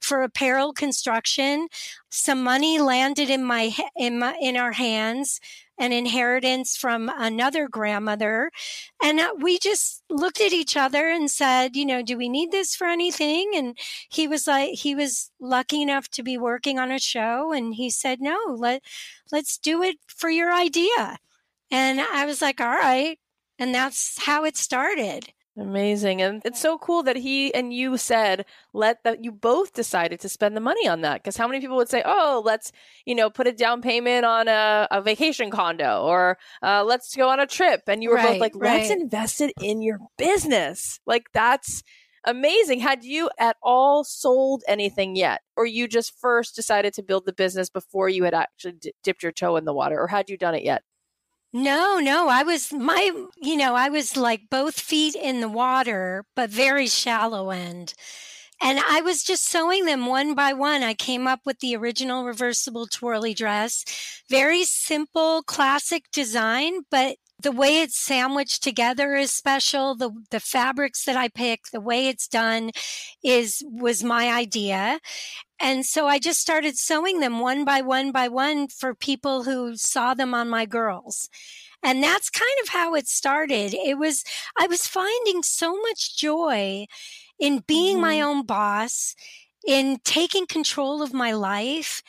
for 0.00 0.22
apparel 0.22 0.72
construction. 0.72 1.68
Some 2.10 2.42
money 2.42 2.78
landed 2.78 3.30
in 3.30 3.44
my, 3.44 3.74
in 3.96 4.18
my, 4.18 4.36
in 4.40 4.56
our 4.56 4.72
hands 4.72 5.40
an 5.78 5.92
inheritance 5.92 6.76
from 6.76 7.10
another 7.16 7.68
grandmother. 7.68 8.50
And 9.02 9.18
uh, 9.18 9.32
we 9.40 9.58
just 9.58 10.04
looked 10.08 10.40
at 10.40 10.52
each 10.52 10.76
other 10.76 11.08
and 11.08 11.30
said, 11.30 11.74
you 11.74 11.84
know, 11.84 12.02
do 12.02 12.16
we 12.16 12.28
need 12.28 12.52
this 12.52 12.76
for 12.76 12.86
anything? 12.86 13.50
And 13.56 13.76
he 14.08 14.28
was 14.28 14.46
like, 14.46 14.74
he 14.74 14.94
was 14.94 15.30
lucky 15.40 15.82
enough 15.82 16.08
to 16.10 16.22
be 16.22 16.38
working 16.38 16.78
on 16.78 16.92
a 16.92 17.00
show. 17.00 17.52
And 17.52 17.74
he 17.74 17.90
said, 17.90 18.20
no, 18.20 18.38
let, 18.48 18.82
let's 19.32 19.58
do 19.58 19.82
it 19.82 19.96
for 20.06 20.30
your 20.30 20.52
idea. 20.52 21.18
And 21.70 22.00
I 22.00 22.26
was 22.26 22.42
like, 22.42 22.60
all 22.60 22.68
right. 22.68 23.18
And 23.58 23.74
that's 23.74 24.22
how 24.22 24.44
it 24.44 24.56
started. 24.56 25.32
Amazing. 25.58 26.22
And 26.22 26.40
it's 26.46 26.60
so 26.60 26.78
cool 26.78 27.02
that 27.02 27.16
he 27.16 27.52
and 27.52 27.74
you 27.74 27.98
said, 27.98 28.46
let 28.72 29.04
that 29.04 29.22
you 29.22 29.30
both 29.30 29.74
decided 29.74 30.18
to 30.20 30.28
spend 30.30 30.56
the 30.56 30.60
money 30.62 30.88
on 30.88 31.02
that. 31.02 31.22
Because 31.22 31.36
how 31.36 31.46
many 31.46 31.60
people 31.60 31.76
would 31.76 31.90
say, 31.90 32.02
oh, 32.06 32.42
let's, 32.42 32.72
you 33.04 33.14
know, 33.14 33.28
put 33.28 33.46
a 33.46 33.52
down 33.52 33.82
payment 33.82 34.24
on 34.24 34.48
a, 34.48 34.88
a 34.90 35.02
vacation 35.02 35.50
condo 35.50 36.02
or 36.04 36.38
uh, 36.62 36.82
let's 36.84 37.14
go 37.14 37.28
on 37.28 37.38
a 37.38 37.46
trip. 37.46 37.82
And 37.86 38.02
you 38.02 38.08
were 38.08 38.16
Right, 38.16 38.28
both 38.32 38.40
like, 38.40 38.54
let's 38.54 38.88
right. 38.88 38.98
invest 38.98 39.42
it 39.42 39.52
in 39.60 39.82
your 39.82 39.98
business. 40.16 41.00
Like 41.06 41.26
that's 41.34 41.82
amazing. 42.24 42.80
Had 42.80 43.04
you 43.04 43.28
at 43.38 43.58
all 43.62 44.04
sold 44.04 44.62
anything 44.66 45.16
yet? 45.16 45.42
Or 45.54 45.66
you 45.66 45.86
just 45.86 46.18
first 46.18 46.56
decided 46.56 46.94
to 46.94 47.02
build 47.02 47.26
the 47.26 47.32
business 47.32 47.68
before 47.68 48.08
you 48.08 48.24
had 48.24 48.32
actually 48.32 48.72
d- 48.72 48.94
dipped 49.02 49.22
your 49.22 49.32
toe 49.32 49.56
in 49.56 49.66
the 49.66 49.74
water? 49.74 50.00
Or 50.00 50.08
had 50.08 50.30
you 50.30 50.38
done 50.38 50.54
it 50.54 50.64
yet? 50.64 50.82
No, 51.52 51.98
no, 51.98 52.28
I 52.28 52.42
was 52.42 52.72
my, 52.72 53.10
you 53.36 53.56
know, 53.56 53.74
I 53.74 53.88
was 53.90 54.16
like 54.16 54.48
both 54.50 54.80
feet 54.80 55.14
in 55.14 55.40
the 55.40 55.48
water, 55.48 56.24
but 56.34 56.48
very 56.48 56.86
shallow 56.86 57.50
end. 57.50 57.92
And 58.62 58.80
I 58.88 59.02
was 59.02 59.22
just 59.24 59.44
sewing 59.44 59.86
them 59.86 60.06
one 60.06 60.34
by 60.34 60.52
one. 60.54 60.82
I 60.82 60.94
came 60.94 61.26
up 61.26 61.40
with 61.46 61.60
the 61.60 61.76
original 61.76 62.24
reversible 62.24 62.86
twirly 62.86 63.34
dress. 63.34 63.84
Very 64.30 64.64
simple, 64.64 65.42
classic 65.42 66.04
design, 66.12 66.82
but 66.90 67.16
the 67.42 67.52
way 67.52 67.80
it's 67.82 67.98
sandwiched 67.98 68.62
together 68.62 69.14
is 69.14 69.32
special. 69.32 69.94
The 69.94 70.10
the 70.30 70.40
fabrics 70.40 71.04
that 71.04 71.16
I 71.16 71.28
pick, 71.28 71.68
the 71.72 71.80
way 71.80 72.08
it's 72.08 72.28
done 72.28 72.70
is 73.24 73.62
was 73.68 74.04
my 74.04 74.30
idea. 74.32 75.00
And 75.60 75.86
so 75.86 76.06
I 76.08 76.18
just 76.18 76.40
started 76.40 76.76
sewing 76.78 77.20
them 77.20 77.38
one 77.40 77.64
by 77.64 77.80
one 77.82 78.12
by 78.12 78.28
one 78.28 78.68
for 78.68 78.94
people 78.94 79.44
who 79.44 79.76
saw 79.76 80.14
them 80.14 80.34
on 80.34 80.48
my 80.48 80.66
girls. 80.66 81.28
And 81.82 82.02
that's 82.02 82.30
kind 82.30 82.50
of 82.62 82.70
how 82.70 82.94
it 82.94 83.08
started. 83.08 83.74
It 83.74 83.98
was, 83.98 84.24
I 84.58 84.66
was 84.68 84.86
finding 84.86 85.42
so 85.42 85.76
much 85.82 86.16
joy 86.16 86.86
in 87.38 87.60
being 87.66 88.00
my 88.00 88.16
Mhm. 88.16 88.24
own 88.24 88.42
boss, 88.46 89.14
in 89.66 89.98
taking 90.04 90.46
control 90.46 91.02
of 91.02 91.12
my 91.12 91.32
life 91.32 92.02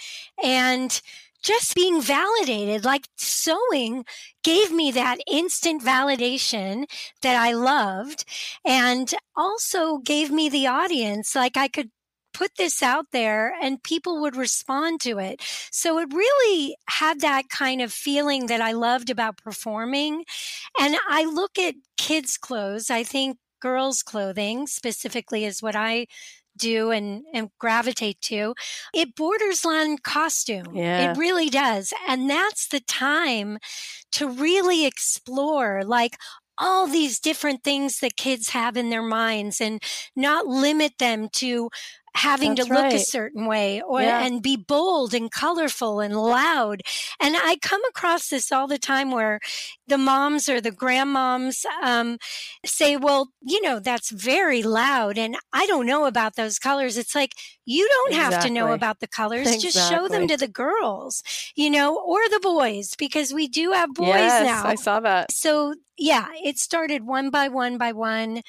and 0.44 1.02
just 1.44 1.76
being 1.76 2.02
validated. 2.02 2.86
Like 2.86 3.08
sewing 3.18 4.06
gave 4.44 4.72
me 4.72 4.92
that 4.92 5.20
instant 5.30 5.84
validation 5.84 6.86
that 7.22 7.36
I 7.36 7.54
loved 7.54 8.26
and 8.66 9.14
also 9.36 9.98
gave 9.98 10.32
me 10.32 10.50
the 10.50 10.68
audience. 10.68 11.36
Like 11.36 11.58
I 11.58 11.68
could 11.68 11.90
put 12.34 12.52
this 12.58 12.82
out 12.82 13.08
there 13.12 13.54
and 13.62 13.84
people 13.84 14.20
would 14.22 14.36
respond 14.36 15.00
to 15.02 15.20
it. 15.20 15.42
So 15.72 16.00
it 16.00 16.12
really 16.12 16.76
had 16.90 17.22
that 17.22 17.50
kind 17.50 17.82
of 17.82 17.94
feeling 17.94 18.48
that 18.48 18.62
I 18.62 18.72
loved 18.72 19.10
about 19.10 19.38
performing. 19.38 20.26
And 20.80 20.96
I 21.08 21.26
look 21.26 21.60
at 21.60 21.76
kids' 21.98 22.38
clothes, 22.38 22.90
I 22.90 23.04
think 23.04 23.38
girls' 23.62 24.04
clothing 24.04 24.68
specifically 24.68 25.46
is 25.46 25.62
what 25.62 25.76
I 25.76 26.08
do 26.58 26.92
and, 26.92 27.24
and 27.34 27.50
gravitate 27.60 28.22
to. 28.22 28.54
It 28.94 29.16
borders 29.16 29.66
on 29.66 29.98
costume. 29.98 30.76
Yeah. 30.76 31.12
It 31.12 31.18
really 31.18 31.50
does. 31.50 31.94
And 32.08 32.30
that's 32.30 32.68
the 32.68 32.80
time 32.82 33.58
to 34.14 34.28
really 34.28 34.86
explore 34.86 35.84
like 35.84 36.18
all 36.60 36.86
these 36.88 37.20
different 37.20 37.64
things 37.64 38.00
that 38.00 38.16
kids 38.16 38.50
have 38.50 38.78
in 38.78 38.90
their 38.90 39.02
minds 39.02 39.60
and 39.60 39.82
not 40.16 40.46
limit 40.46 40.94
them 41.00 41.28
to 41.34 41.70
having 42.16 42.54
That's 42.54 42.68
to 42.68 42.74
look 42.74 42.94
a 42.94 43.00
certain 43.00 43.48
way 43.48 43.82
or 43.82 44.02
Yeah. 44.04 44.24
and 44.24 44.42
be 44.42 44.56
bold 44.56 45.16
and 45.16 45.32
colorful 45.32 46.00
and 46.00 46.16
loud 46.16 46.82
and 47.20 47.36
i 47.36 47.58
come 47.64 47.82
across 47.90 48.28
this 48.28 48.52
all 48.52 48.68
the 48.68 48.78
time 48.78 49.10
where 49.10 49.40
the 49.88 49.98
moms 49.98 50.48
or 50.48 50.62
the 50.62 50.72
grandmoms 50.72 51.66
um, 51.82 52.18
say 52.66 52.96
well 52.96 53.30
you 53.42 53.62
know 53.62 53.80
that's 53.80 54.10
very 54.12 54.64
loud 54.64 55.18
and 55.18 55.36
i 55.52 55.66
don't 55.66 55.86
know 55.86 56.06
about 56.06 56.36
those 56.36 56.60
colors. 56.60 56.98
It's 56.98 57.16
like 57.16 57.34
you 57.66 57.88
don't 57.88 58.14
have 58.14 58.44
to 58.44 58.50
know 58.50 58.74
about 58.74 59.00
the 59.00 59.08
colors 59.08 59.58
just 59.58 59.90
show 59.90 60.08
them 60.08 60.28
to 60.28 60.38
the 60.38 60.48
girls 60.48 61.24
you 61.56 61.70
know 61.70 61.98
or 61.98 62.28
the 62.30 62.40
boys 62.42 62.96
because 62.98 63.34
we 63.34 63.48
do 63.48 63.72
have 63.72 63.94
boys 63.94 64.08
yes, 64.08 64.46
now. 64.46 64.66
I 64.66 64.76
saw 64.76 65.00
that. 65.02 65.32
so 65.32 65.76
yeah, 65.98 66.28
it 66.44 66.58
started 66.58 67.06
one 67.06 67.30
by 67.30 67.48
one 67.48 67.78
by 67.78 67.92
one, 67.92 68.42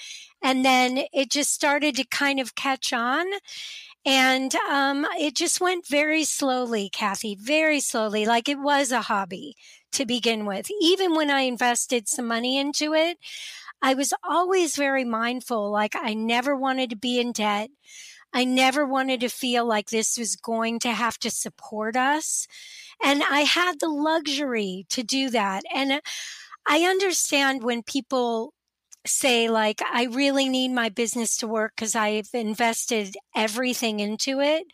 and 0.43 0.65
then 0.65 1.05
it 1.13 1.31
just 1.31 1.53
started 1.53 1.95
to 1.97 2.05
kind 2.05 2.41
of 2.41 2.55
catch 2.55 2.93
on, 2.93 3.27
and 4.05 4.55
um, 4.71 5.07
it 5.19 5.37
just 5.37 5.61
went 5.61 5.87
very 5.87 6.25
slowly, 6.25 6.89
Cathy, 6.91 7.37
very 7.39 7.81
slowly, 7.81 8.25
like 8.25 8.49
it 8.49 8.59
was 8.59 8.93
a 8.93 9.03
hobby 9.03 9.57
to 9.95 10.07
begin 10.07 10.47
with. 10.47 10.71
Even 10.81 11.15
when 11.15 11.31
I 11.31 11.41
invested 11.43 12.09
some 12.09 12.27
money 12.27 12.59
into 12.59 12.95
it, 12.95 13.19
I 13.83 13.95
was 13.95 14.15
always 14.23 14.77
very 14.77 15.05
mindful. 15.05 15.71
Like 15.71 15.95
I 15.95 16.15
never 16.15 16.57
wanted 16.57 16.91
to 16.91 16.97
be 16.97 17.21
in 17.21 17.33
debt. 17.33 17.71
I 18.33 18.45
never 18.45 18.85
wanted 18.85 19.21
to 19.21 19.29
feel 19.29 19.65
like 19.65 19.91
this 19.91 20.19
was 20.19 20.37
going 20.37 20.81
to 20.81 20.93
have 20.93 21.19
to 21.19 21.31
support 21.31 21.97
us. 21.97 22.49
And 23.03 23.23
I 23.31 23.41
had 23.41 23.79
the 23.79 23.89
luxury 23.89 24.87
to 24.89 25.03
do 25.03 25.31
that. 25.31 25.63
And 25.73 25.93
uh, 25.93 26.01
I 26.67 26.81
understand 26.81 27.63
when 27.63 27.83
people 27.83 28.55
say, 29.07 29.49
like, 29.49 29.81
I 29.83 30.07
really 30.07 30.49
need 30.49 30.71
my 30.71 30.89
business 30.89 31.37
to 31.39 31.47
work 31.47 31.75
because 31.77 31.95
I've 31.95 32.31
invested 32.33 33.17
everything 33.37 34.01
into 34.01 34.41
it. 34.41 34.65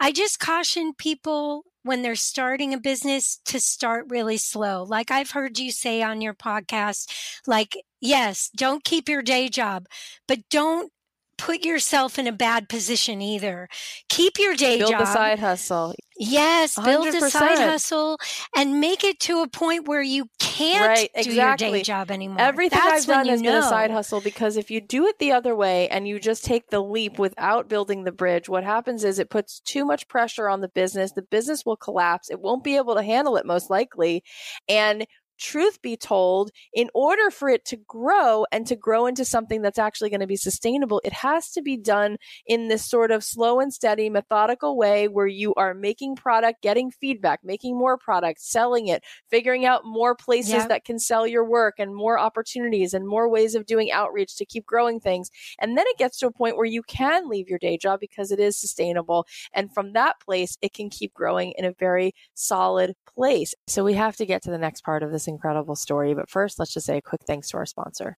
I 0.00 0.10
just 0.10 0.40
caution 0.40 0.94
people 0.96 1.64
when 1.82 2.02
they're 2.02 2.14
starting 2.14 2.72
a 2.72 2.78
business 2.78 3.40
to 3.46 3.60
start 3.60 4.06
really 4.08 4.36
slow. 4.36 4.84
Like 4.84 5.10
I've 5.10 5.32
heard 5.32 5.58
you 5.58 5.70
say 5.70 6.02
on 6.02 6.20
your 6.20 6.34
podcast, 6.34 7.10
like, 7.46 7.76
yes, 8.00 8.50
don't 8.54 8.84
keep 8.84 9.08
your 9.08 9.22
day 9.22 9.48
job, 9.48 9.86
but 10.26 10.40
don't 10.50 10.92
put 11.38 11.64
yourself 11.64 12.18
in 12.18 12.26
a 12.28 12.32
bad 12.32 12.68
position 12.68 13.20
either. 13.20 13.68
Keep 14.08 14.38
your 14.38 14.54
day 14.54 14.78
job. 14.78 14.90
Build 14.90 15.02
a 15.02 15.06
side 15.06 15.38
hustle. 15.40 15.94
Yes, 16.16 16.78
build 16.84 17.08
a 17.08 17.30
side 17.30 17.58
hustle 17.58 18.18
and 18.56 18.80
make 18.80 19.02
it 19.02 19.18
to 19.20 19.42
a 19.42 19.48
point 19.48 19.88
where 19.88 20.02
you 20.02 20.26
can't 20.52 20.86
Right, 20.86 21.24
do 21.24 21.32
your 21.32 21.56
day 21.56 21.82
job 21.82 22.10
anymore. 22.10 22.40
Everything 22.40 22.78
That's 22.78 23.02
I've 23.02 23.06
done 23.06 23.28
has 23.28 23.42
been 23.42 23.54
a 23.54 23.62
side 23.62 23.90
hustle 23.90 24.20
because 24.20 24.56
if 24.56 24.70
you 24.70 24.80
do 24.80 25.06
it 25.06 25.18
the 25.18 25.32
other 25.32 25.54
way 25.56 25.88
and 25.88 26.06
you 26.06 26.20
just 26.20 26.44
take 26.44 26.70
the 26.70 26.80
leap 26.82 27.18
without 27.18 27.68
building 27.68 28.04
the 28.04 28.12
bridge, 28.12 28.48
what 28.48 28.64
happens 28.64 29.04
is 29.04 29.18
it 29.18 29.30
puts 29.30 29.60
too 29.60 29.84
much 29.84 30.08
pressure 30.08 30.48
on 30.48 30.60
the 30.60 30.68
business. 30.68 31.12
The 31.12 31.22
business 31.22 31.64
will 31.64 31.76
collapse. 31.76 32.30
It 32.30 32.40
won't 32.40 32.64
be 32.64 32.76
able 32.76 32.94
to 32.94 33.02
handle 33.02 33.36
it 33.36 33.46
most 33.46 33.70
likely. 33.70 34.22
And 34.68 35.06
truth 35.38 35.80
be 35.82 35.96
told, 35.96 36.50
in 36.72 36.88
order 36.94 37.30
for 37.30 37.48
it 37.48 37.64
to 37.66 37.76
grow 37.76 38.44
and 38.52 38.66
to 38.66 38.76
grow 38.76 39.06
into 39.06 39.24
something 39.24 39.62
that's 39.62 39.78
actually 39.78 40.10
going 40.10 40.20
to 40.20 40.26
be 40.26 40.36
sustainable, 40.36 41.00
it 41.04 41.12
has 41.12 41.50
to 41.52 41.62
be 41.62 41.76
done 41.76 42.16
in 42.46 42.68
this 42.68 42.84
sort 42.88 43.10
of 43.10 43.24
slow 43.24 43.60
and 43.60 43.72
steady, 43.72 44.08
methodical 44.10 44.76
way 44.76 45.08
where 45.08 45.26
you 45.26 45.54
are 45.54 45.74
making 45.74 46.16
product, 46.16 46.62
getting 46.62 46.90
feedback, 46.90 47.40
making 47.42 47.76
more 47.76 47.96
product, 47.98 48.40
selling 48.40 48.88
it, 48.88 49.02
figuring 49.30 49.64
out 49.66 49.82
more 49.84 50.14
places 50.14 50.52
Yeah. 50.52 50.68
that 50.68 50.84
can 50.84 50.98
sell 50.98 51.26
your 51.26 51.44
work 51.44 51.74
and 51.78 51.94
more 51.94 52.18
opportunities 52.18 52.94
and 52.94 53.06
more 53.06 53.28
ways 53.28 53.54
of 53.54 53.66
doing 53.66 53.90
outreach 53.90 54.36
to 54.36 54.44
keep 54.44 54.64
growing 54.66 55.00
things. 55.00 55.30
And 55.58 55.76
then 55.76 55.84
it 55.88 55.98
gets 55.98 56.18
to 56.18 56.26
a 56.26 56.32
point 56.32 56.56
where 56.56 56.66
you 56.66 56.82
can 56.82 57.28
leave 57.28 57.48
your 57.48 57.58
day 57.58 57.76
job 57.78 58.00
because 58.00 58.30
it 58.30 58.40
is 58.40 58.56
sustainable. 58.56 59.26
And 59.52 59.72
from 59.72 59.92
that 59.94 60.20
place, 60.20 60.56
it 60.62 60.72
can 60.72 60.90
keep 60.90 61.12
growing 61.14 61.52
in 61.56 61.64
a 61.64 61.72
very 61.72 62.14
solid 62.34 62.94
place. 63.14 63.54
So 63.66 63.84
we 63.84 63.94
have 63.94 64.16
to 64.16 64.26
get 64.26 64.42
to 64.42 64.50
the 64.50 64.58
next 64.58 64.82
part 64.82 65.02
of 65.02 65.10
this 65.12 65.28
incredible 65.32 65.76
story. 65.76 66.14
But 66.14 66.30
first, 66.30 66.58
let's 66.58 66.72
just 66.72 66.86
say 66.86 66.98
a 66.98 67.02
quick 67.02 67.22
thanks 67.26 67.50
to 67.50 67.56
our 67.56 67.66
sponsor. 67.66 68.16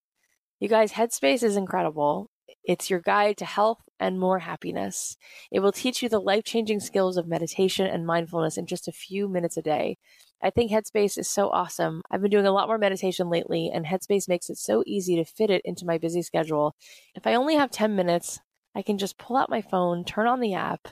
You 0.61 0.69
guys, 0.69 0.93
Headspace 0.93 1.43
is 1.43 1.57
incredible. 1.57 2.31
It's 2.65 2.91
your 2.91 3.01
guide 3.01 3.37
to 3.39 3.45
health 3.45 3.83
and 4.01 4.19
more 4.19 4.39
happiness. 4.39 5.17
It 5.51 5.61
will 5.61 5.73
teach 5.73 6.03
you 6.03 6.09
the 6.09 6.21
life 6.21 6.45
changing 6.45 6.81
skills 6.81 7.17
of 7.17 7.27
meditation 7.27 7.87
and 7.87 8.07
mindfulness 8.07 8.57
in 8.57 8.67
just 8.67 8.89
a 8.89 8.93
few 8.93 9.29
minutes 9.29 9.57
a 9.57 9.63
day. 9.63 9.99
I 10.43 10.51
think 10.51 10.71
Headspace 10.71 11.19
is 11.19 11.29
so 11.29 11.49
awesome. 11.51 12.03
I've 12.11 12.21
been 12.21 12.31
doing 12.31 12.47
a 12.47 12.53
lot 12.53 12.69
more 12.69 12.79
meditation 12.79 13.31
lately, 13.31 13.71
and 13.73 13.87
Headspace 13.87 14.29
makes 14.29 14.51
it 14.51 14.59
so 14.59 14.83
easy 14.87 15.17
to 15.17 15.25
fit 15.25 15.51
it 15.51 15.63
into 15.65 15.87
my 15.87 15.99
busy 15.99 16.23
schedule. 16.23 16.75
If 17.15 17.27
I 17.27 17.35
only 17.35 17.55
have 17.55 17.71
10 17.71 17.97
minutes, 17.97 18.41
I 18.75 18.83
can 18.83 18.99
just 18.99 19.19
pull 19.19 19.37
out 19.37 19.49
my 19.49 19.63
phone, 19.63 20.05
turn 20.05 20.27
on 20.27 20.41
the 20.41 20.55
app, 20.55 20.89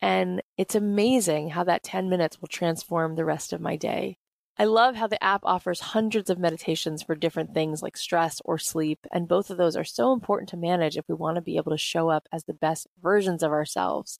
and 0.00 0.42
it's 0.56 0.74
amazing 0.74 1.50
how 1.50 1.64
that 1.64 1.82
10 1.82 2.08
minutes 2.08 2.40
will 2.40 2.48
transform 2.48 3.16
the 3.16 3.24
rest 3.24 3.52
of 3.52 3.60
my 3.60 3.76
day. 3.76 4.18
I 4.58 4.64
love 4.64 4.96
how 4.96 5.06
the 5.06 5.22
app 5.22 5.42
offers 5.44 5.80
hundreds 5.80 6.30
of 6.30 6.38
meditations 6.38 7.02
for 7.02 7.14
different 7.14 7.52
things 7.52 7.82
like 7.82 7.96
stress 7.96 8.40
or 8.42 8.56
sleep, 8.56 9.06
and 9.12 9.28
both 9.28 9.50
of 9.50 9.58
those 9.58 9.76
are 9.76 9.84
so 9.84 10.14
important 10.14 10.48
to 10.48 10.56
manage 10.56 10.96
if 10.96 11.04
we 11.08 11.14
want 11.14 11.34
to 11.34 11.42
be 11.42 11.58
able 11.58 11.72
to 11.72 11.78
show 11.78 12.08
up 12.08 12.26
as 12.32 12.44
the 12.44 12.54
best 12.54 12.86
versions 13.02 13.42
of 13.42 13.52
ourselves. 13.52 14.18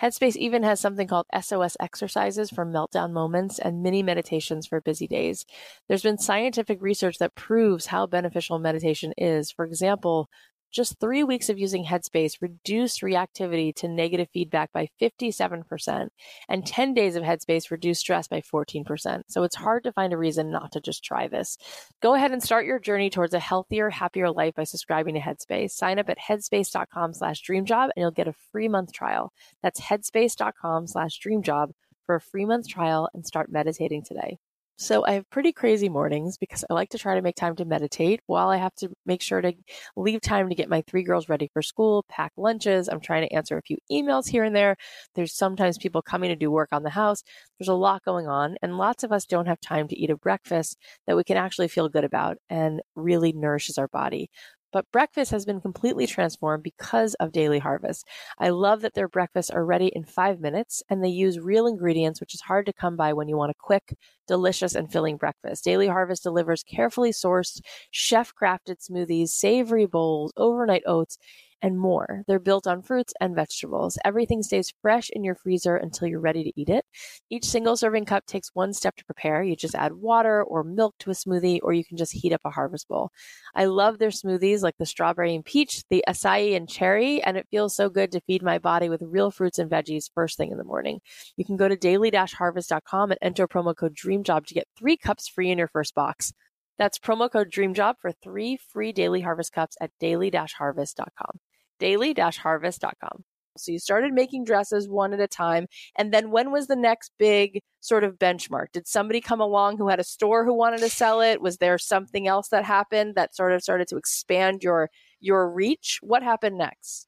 Headspace 0.00 0.36
even 0.36 0.62
has 0.62 0.78
something 0.78 1.08
called 1.08 1.26
SOS 1.40 1.76
exercises 1.80 2.50
for 2.50 2.64
meltdown 2.64 3.12
moments 3.12 3.58
and 3.58 3.82
mini 3.82 4.02
meditations 4.02 4.66
for 4.66 4.80
busy 4.80 5.08
days. 5.08 5.44
There's 5.88 6.02
been 6.02 6.18
scientific 6.18 6.80
research 6.80 7.18
that 7.18 7.34
proves 7.34 7.86
how 7.86 8.06
beneficial 8.06 8.60
meditation 8.60 9.12
is. 9.16 9.50
For 9.50 9.64
example, 9.64 10.28
Just 10.74 10.98
three 10.98 11.22
weeks 11.22 11.48
of 11.48 11.56
using 11.56 11.84
Headspace 11.84 12.42
reduced 12.42 13.00
reactivity 13.00 13.72
to 13.76 13.86
negative 13.86 14.26
feedback 14.32 14.72
by 14.72 14.88
57%, 15.00 16.08
and 16.48 16.66
10 16.66 16.94
days 16.94 17.14
of 17.14 17.22
Headspace 17.22 17.70
reduced 17.70 18.00
stress 18.00 18.26
by 18.26 18.40
14%. 18.40 19.22
So 19.28 19.44
it's 19.44 19.54
hard 19.54 19.84
to 19.84 19.92
find 19.92 20.12
a 20.12 20.16
reason 20.18 20.50
not 20.50 20.72
to 20.72 20.80
just 20.80 21.04
try 21.04 21.28
this. 21.28 21.56
Go 22.02 22.14
ahead 22.14 22.32
and 22.32 22.42
start 22.42 22.66
your 22.66 22.80
journey 22.80 23.08
towards 23.08 23.34
a 23.34 23.38
healthier, 23.38 23.88
happier 23.88 24.32
life 24.32 24.56
by 24.56 24.64
subscribing 24.64 25.14
to 25.14 25.20
Headspace. 25.20 25.70
Sign 25.70 26.00
up 26.00 26.08
at 26.08 26.18
headspace.com 26.18 27.14
slash 27.14 27.40
dreamjob 27.48 27.90
and 27.94 28.02
you'll 28.02 28.10
get 28.10 28.26
a 28.26 28.34
free 28.50 28.66
month 28.66 28.92
trial. 28.92 29.32
That's 29.62 29.80
headspace.com 29.80 30.88
slash 30.88 31.20
dreamjob 31.20 31.70
for 32.04 32.16
a 32.16 32.20
free 32.20 32.46
month 32.46 32.66
trial 32.68 33.08
and 33.14 33.24
start 33.24 33.48
meditating 33.48 34.02
today. 34.02 34.38
So 34.76 35.04
I 35.06 35.12
have 35.12 35.30
pretty 35.30 35.52
crazy 35.52 35.88
mornings 35.88 36.36
because 36.36 36.64
I 36.68 36.74
like 36.74 36.88
to 36.90 36.98
try 36.98 37.14
to 37.14 37.22
make 37.22 37.36
time 37.36 37.54
to 37.56 37.64
meditate 37.64 38.20
while 38.26 38.48
I 38.48 38.56
have 38.56 38.74
to 38.76 38.90
make 39.06 39.22
sure 39.22 39.40
to 39.40 39.52
leave 39.96 40.20
time 40.20 40.48
to 40.48 40.54
get 40.56 40.68
my 40.68 40.82
three 40.82 41.04
girls 41.04 41.28
ready 41.28 41.48
for 41.52 41.62
school, 41.62 42.04
pack 42.08 42.32
lunches. 42.36 42.88
I'm 42.88 43.00
trying 43.00 43.22
to 43.28 43.32
answer 43.32 43.56
a 43.56 43.62
few 43.62 43.76
emails 43.90 44.28
here 44.28 44.42
and 44.42 44.54
there. 44.54 44.76
There's 45.14 45.32
sometimes 45.32 45.78
people 45.78 46.02
coming 46.02 46.28
to 46.30 46.36
do 46.36 46.50
work 46.50 46.70
on 46.72 46.82
the 46.82 46.90
house. 46.90 47.22
There's 47.58 47.68
a 47.68 47.74
lot 47.74 48.04
going 48.04 48.26
on, 48.26 48.56
and 48.62 48.76
lots 48.76 49.04
of 49.04 49.12
us 49.12 49.26
don't 49.26 49.46
have 49.46 49.60
time 49.60 49.86
to 49.88 49.96
eat 49.96 50.10
a 50.10 50.16
breakfast 50.16 50.76
that 51.06 51.16
we 51.16 51.22
can 51.22 51.36
actually 51.36 51.68
feel 51.68 51.88
good 51.88 52.04
about 52.04 52.38
and 52.50 52.82
really 52.96 53.32
nourishes 53.32 53.78
our 53.78 53.88
body. 53.88 54.28
But 54.74 54.90
breakfast 54.90 55.30
has 55.30 55.46
been 55.46 55.60
completely 55.60 56.04
transformed 56.06 56.64
because 56.64 57.14
of 57.14 57.30
Daily 57.30 57.60
Harvest. 57.60 58.08
I 58.40 58.48
love 58.48 58.80
that 58.82 58.94
their 58.94 59.06
breakfasts 59.08 59.50
are 59.52 59.64
ready 59.64 59.86
in 59.86 60.04
five 60.04 60.40
minutes 60.40 60.82
and 60.90 61.02
they 61.02 61.08
use 61.10 61.38
real 61.38 61.68
ingredients, 61.68 62.20
which 62.20 62.34
is 62.34 62.40
hard 62.40 62.66
to 62.66 62.72
come 62.72 62.96
by 62.96 63.12
when 63.12 63.28
you 63.28 63.36
want 63.36 63.52
a 63.52 63.56
quick, 63.56 63.96
delicious, 64.26 64.74
and 64.74 64.90
filling 64.90 65.16
breakfast. 65.16 65.62
Daily 65.62 65.86
Harvest 65.86 66.24
delivers 66.24 66.64
carefully 66.64 67.12
sourced, 67.12 67.60
chef 67.92 68.34
crafted 68.34 68.84
smoothies, 68.84 69.28
savory 69.28 69.86
bowls, 69.86 70.32
overnight 70.36 70.82
oats, 70.86 71.18
and 71.64 71.78
more. 71.78 72.22
They're 72.28 72.38
built 72.38 72.66
on 72.66 72.82
fruits 72.82 73.14
and 73.22 73.34
vegetables. 73.34 73.96
Everything 74.04 74.42
stays 74.42 74.74
fresh 74.82 75.08
in 75.08 75.24
your 75.24 75.34
freezer 75.34 75.76
until 75.76 76.06
you're 76.06 76.20
ready 76.20 76.44
to 76.44 76.52
eat 76.60 76.68
it. 76.68 76.84
Each 77.30 77.46
single 77.46 77.74
serving 77.74 78.04
cup 78.04 78.26
takes 78.26 78.50
one 78.52 78.74
step 78.74 78.96
to 78.96 79.04
prepare. 79.06 79.42
You 79.42 79.56
just 79.56 79.74
add 79.74 79.94
water 79.94 80.42
or 80.42 80.62
milk 80.62 80.94
to 80.98 81.10
a 81.10 81.14
smoothie, 81.14 81.60
or 81.62 81.72
you 81.72 81.82
can 81.82 81.96
just 81.96 82.12
heat 82.12 82.34
up 82.34 82.42
a 82.44 82.50
harvest 82.50 82.86
bowl. 82.86 83.12
I 83.54 83.64
love 83.64 83.98
their 83.98 84.10
smoothies 84.10 84.60
like 84.60 84.76
the 84.78 84.84
strawberry 84.84 85.34
and 85.34 85.42
peach, 85.42 85.84
the 85.88 86.04
acai 86.06 86.54
and 86.54 86.68
cherry, 86.68 87.22
and 87.22 87.38
it 87.38 87.48
feels 87.50 87.74
so 87.74 87.88
good 87.88 88.12
to 88.12 88.20
feed 88.20 88.42
my 88.42 88.58
body 88.58 88.90
with 88.90 89.00
real 89.00 89.30
fruits 89.30 89.58
and 89.58 89.70
veggies 89.70 90.10
first 90.14 90.36
thing 90.36 90.50
in 90.50 90.58
the 90.58 90.64
morning. 90.64 91.00
You 91.38 91.46
can 91.46 91.56
go 91.56 91.66
to 91.66 91.76
daily-harvest.com 91.76 93.10
and 93.10 93.18
enter 93.22 93.48
promo 93.48 93.74
code 93.74 93.96
DREAMJOB 93.96 94.44
to 94.44 94.54
get 94.54 94.68
three 94.78 94.98
cups 94.98 95.28
free 95.28 95.50
in 95.50 95.56
your 95.56 95.68
first 95.68 95.94
box. 95.94 96.34
That's 96.76 96.98
promo 96.98 97.30
code 97.30 97.50
DREAMJOB 97.50 97.94
for 98.02 98.12
three 98.12 98.58
free 98.58 98.92
daily 98.92 99.22
harvest 99.22 99.52
cups 99.54 99.78
at 99.80 99.92
daily-harvest.com 99.98 101.40
daily-harvest.com. 101.78 103.24
So 103.56 103.72
you 103.72 103.78
started 103.78 104.12
making 104.12 104.44
dresses 104.44 104.88
one 104.88 105.12
at 105.12 105.20
a 105.20 105.28
time. 105.28 105.66
And 105.96 106.12
then 106.12 106.30
when 106.30 106.50
was 106.50 106.66
the 106.66 106.76
next 106.76 107.12
big 107.18 107.60
sort 107.80 108.04
of 108.04 108.18
benchmark? 108.18 108.72
Did 108.72 108.86
somebody 108.88 109.20
come 109.20 109.40
along 109.40 109.78
who 109.78 109.88
had 109.88 110.00
a 110.00 110.04
store 110.04 110.44
who 110.44 110.54
wanted 110.54 110.80
to 110.80 110.88
sell 110.88 111.20
it? 111.20 111.40
Was 111.40 111.58
there 111.58 111.78
something 111.78 112.26
else 112.26 112.48
that 112.48 112.64
happened 112.64 113.14
that 113.14 113.36
sort 113.36 113.52
of 113.52 113.62
started 113.62 113.88
to 113.88 113.96
expand 113.96 114.62
your 114.62 114.90
your 115.20 115.48
reach? 115.48 116.00
What 116.02 116.22
happened 116.22 116.58
next? 116.58 117.06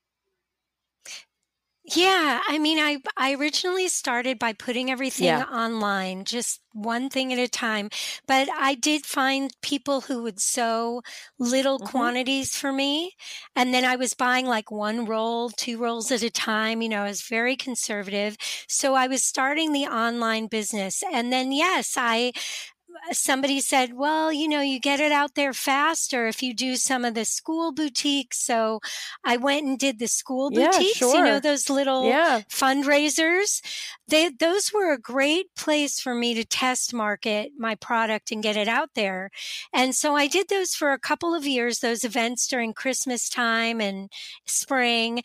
Yeah, 1.94 2.40
I 2.48 2.58
mean, 2.58 2.78
I 2.78 2.98
I 3.16 3.34
originally 3.34 3.86
started 3.86 4.40
by 4.40 4.52
putting 4.52 4.90
everything 4.90 5.26
yeah. 5.26 5.44
online, 5.44 6.24
just 6.24 6.60
one 6.72 7.08
thing 7.08 7.32
at 7.32 7.38
a 7.38 7.46
time. 7.46 7.90
But 8.26 8.48
I 8.58 8.74
did 8.74 9.06
find 9.06 9.52
people 9.62 10.00
who 10.00 10.24
would 10.24 10.40
sew 10.40 11.02
little 11.38 11.78
mm-hmm. 11.78 11.86
quantities 11.86 12.56
for 12.56 12.72
me, 12.72 13.12
and 13.54 13.72
then 13.72 13.84
I 13.84 13.94
was 13.94 14.14
buying 14.14 14.46
like 14.46 14.72
one 14.72 15.06
roll, 15.06 15.50
two 15.50 15.78
rolls 15.78 16.10
at 16.10 16.24
a 16.24 16.30
time. 16.30 16.82
You 16.82 16.88
know, 16.88 17.02
I 17.02 17.08
was 17.08 17.22
very 17.22 17.54
conservative, 17.54 18.36
so 18.68 18.94
I 18.96 19.06
was 19.06 19.22
starting 19.22 19.72
the 19.72 19.86
online 19.86 20.48
business, 20.48 21.04
and 21.12 21.32
then 21.32 21.52
yes, 21.52 21.94
I 21.96 22.32
somebody 23.12 23.60
said, 23.60 23.94
well, 23.94 24.32
you 24.32 24.48
know, 24.48 24.60
you 24.60 24.80
get 24.80 25.00
it 25.00 25.12
out 25.12 25.34
there 25.34 25.52
faster 25.52 26.26
if 26.26 26.42
you 26.42 26.54
do 26.54 26.76
some 26.76 27.04
of 27.04 27.14
the 27.14 27.24
school 27.24 27.72
boutiques. 27.72 28.38
So 28.38 28.80
I 29.24 29.36
went 29.36 29.66
and 29.66 29.78
did 29.78 29.98
the 29.98 30.08
school 30.08 30.50
boutiques, 30.50 31.00
yeah, 31.00 31.08
sure. 31.08 31.16
you 31.16 31.24
know, 31.24 31.40
those 31.40 31.70
little 31.70 32.06
yeah. 32.06 32.42
fundraisers. 32.48 33.62
They, 34.08 34.28
those 34.28 34.72
were 34.72 34.92
a 34.92 34.98
great 34.98 35.54
place 35.56 36.00
for 36.00 36.14
me 36.14 36.34
to 36.34 36.44
test 36.44 36.94
market 36.94 37.52
my 37.58 37.74
product 37.74 38.30
and 38.30 38.42
get 38.42 38.56
it 38.56 38.68
out 38.68 38.90
there. 38.94 39.30
And 39.72 39.94
so 39.94 40.14
I 40.14 40.26
did 40.26 40.48
those 40.48 40.74
for 40.74 40.92
a 40.92 40.98
couple 40.98 41.34
of 41.34 41.46
years, 41.46 41.80
those 41.80 42.04
events 42.04 42.46
during 42.46 42.72
Christmas 42.72 43.28
time 43.28 43.80
and 43.80 44.10
spring. 44.46 45.22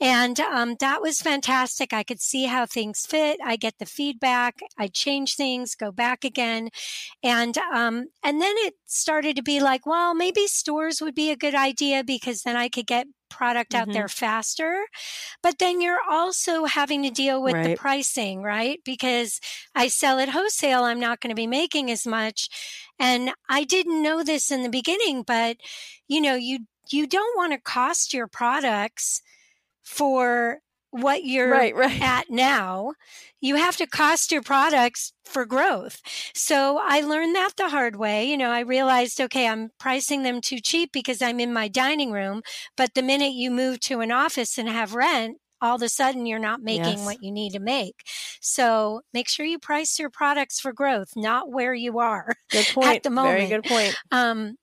And 0.00 0.40
um, 0.40 0.76
that 0.80 1.02
was 1.02 1.20
fantastic. 1.20 1.92
I 1.92 2.02
could 2.02 2.20
see 2.20 2.46
how 2.46 2.66
things 2.66 3.06
fit. 3.06 3.38
I 3.44 3.56
get 3.56 3.78
the 3.78 3.86
feedback. 3.86 4.60
I 4.78 4.88
change 4.88 5.36
things, 5.36 5.74
go 5.74 5.92
back 5.92 6.24
again 6.24 6.70
and 7.22 7.56
um, 7.72 8.06
and 8.24 8.40
then 8.40 8.54
it 8.58 8.74
started 8.86 9.36
to 9.36 9.42
be 9.42 9.60
like, 9.60 9.86
well, 9.86 10.14
maybe 10.14 10.46
stores 10.46 11.00
would 11.00 11.14
be 11.14 11.30
a 11.30 11.36
good 11.36 11.54
idea 11.54 12.02
because 12.04 12.42
then 12.42 12.56
I 12.56 12.68
could 12.68 12.86
get 12.86 13.06
product 13.30 13.74
out 13.74 13.84
mm-hmm. 13.84 13.92
there 13.92 14.08
faster. 14.08 14.84
But 15.42 15.58
then 15.58 15.80
you're 15.80 16.00
also 16.08 16.64
having 16.64 17.02
to 17.04 17.10
deal 17.10 17.42
with 17.42 17.54
right. 17.54 17.68
the 17.68 17.76
pricing, 17.76 18.42
right? 18.42 18.80
Because 18.84 19.40
I 19.74 19.88
sell 19.88 20.18
at 20.18 20.28
wholesale, 20.28 20.84
I'm 20.84 21.00
not 21.00 21.20
going 21.20 21.30
to 21.30 21.40
be 21.40 21.46
making 21.46 21.90
as 21.90 22.06
much. 22.06 22.48
And 22.98 23.32
I 23.48 23.64
didn't 23.64 24.02
know 24.02 24.22
this 24.22 24.50
in 24.50 24.62
the 24.62 24.68
beginning, 24.68 25.22
but 25.22 25.56
you 26.08 26.20
know, 26.20 26.34
you 26.34 26.66
you 26.90 27.06
don't 27.06 27.36
want 27.36 27.52
to 27.52 27.58
cost 27.58 28.12
your 28.12 28.26
products 28.26 29.22
for 29.82 30.58
what 30.92 31.24
you're 31.24 31.50
right, 31.50 31.74
right. 31.74 32.00
at 32.00 32.30
now. 32.30 32.92
You 33.40 33.56
have 33.56 33.76
to 33.78 33.86
cost 33.86 34.30
your 34.30 34.42
products 34.42 35.12
for 35.24 35.44
growth. 35.44 36.00
So 36.34 36.78
I 36.80 37.00
learned 37.00 37.34
that 37.34 37.56
the 37.56 37.70
hard 37.70 37.96
way. 37.96 38.24
You 38.26 38.36
know, 38.36 38.50
I 38.50 38.60
realized, 38.60 39.20
okay, 39.20 39.48
I'm 39.48 39.70
pricing 39.80 40.22
them 40.22 40.40
too 40.40 40.60
cheap 40.60 40.90
because 40.92 41.20
I'm 41.20 41.40
in 41.40 41.52
my 41.52 41.66
dining 41.66 42.12
room. 42.12 42.42
But 42.76 42.94
the 42.94 43.02
minute 43.02 43.32
you 43.32 43.50
move 43.50 43.80
to 43.80 44.00
an 44.00 44.12
office 44.12 44.58
and 44.58 44.68
have 44.68 44.94
rent, 44.94 45.38
all 45.62 45.76
of 45.76 45.82
a 45.82 45.88
sudden 45.88 46.26
you're 46.26 46.38
not 46.38 46.60
making 46.60 46.98
yes. 46.98 47.04
what 47.04 47.22
you 47.22 47.32
need 47.32 47.52
to 47.52 47.60
make. 47.60 48.02
So 48.40 49.00
make 49.14 49.28
sure 49.28 49.46
you 49.46 49.58
price 49.58 49.98
your 49.98 50.10
products 50.10 50.60
for 50.60 50.72
growth, 50.72 51.12
not 51.16 51.50
where 51.50 51.72
you 51.72 52.00
are 52.00 52.34
good 52.50 52.66
point. 52.74 52.96
at 52.96 53.02
the 53.02 53.10
moment. 53.10 53.48
Very 53.48 53.48
good 53.48 53.64
point. 53.64 53.94
Um, 54.10 54.56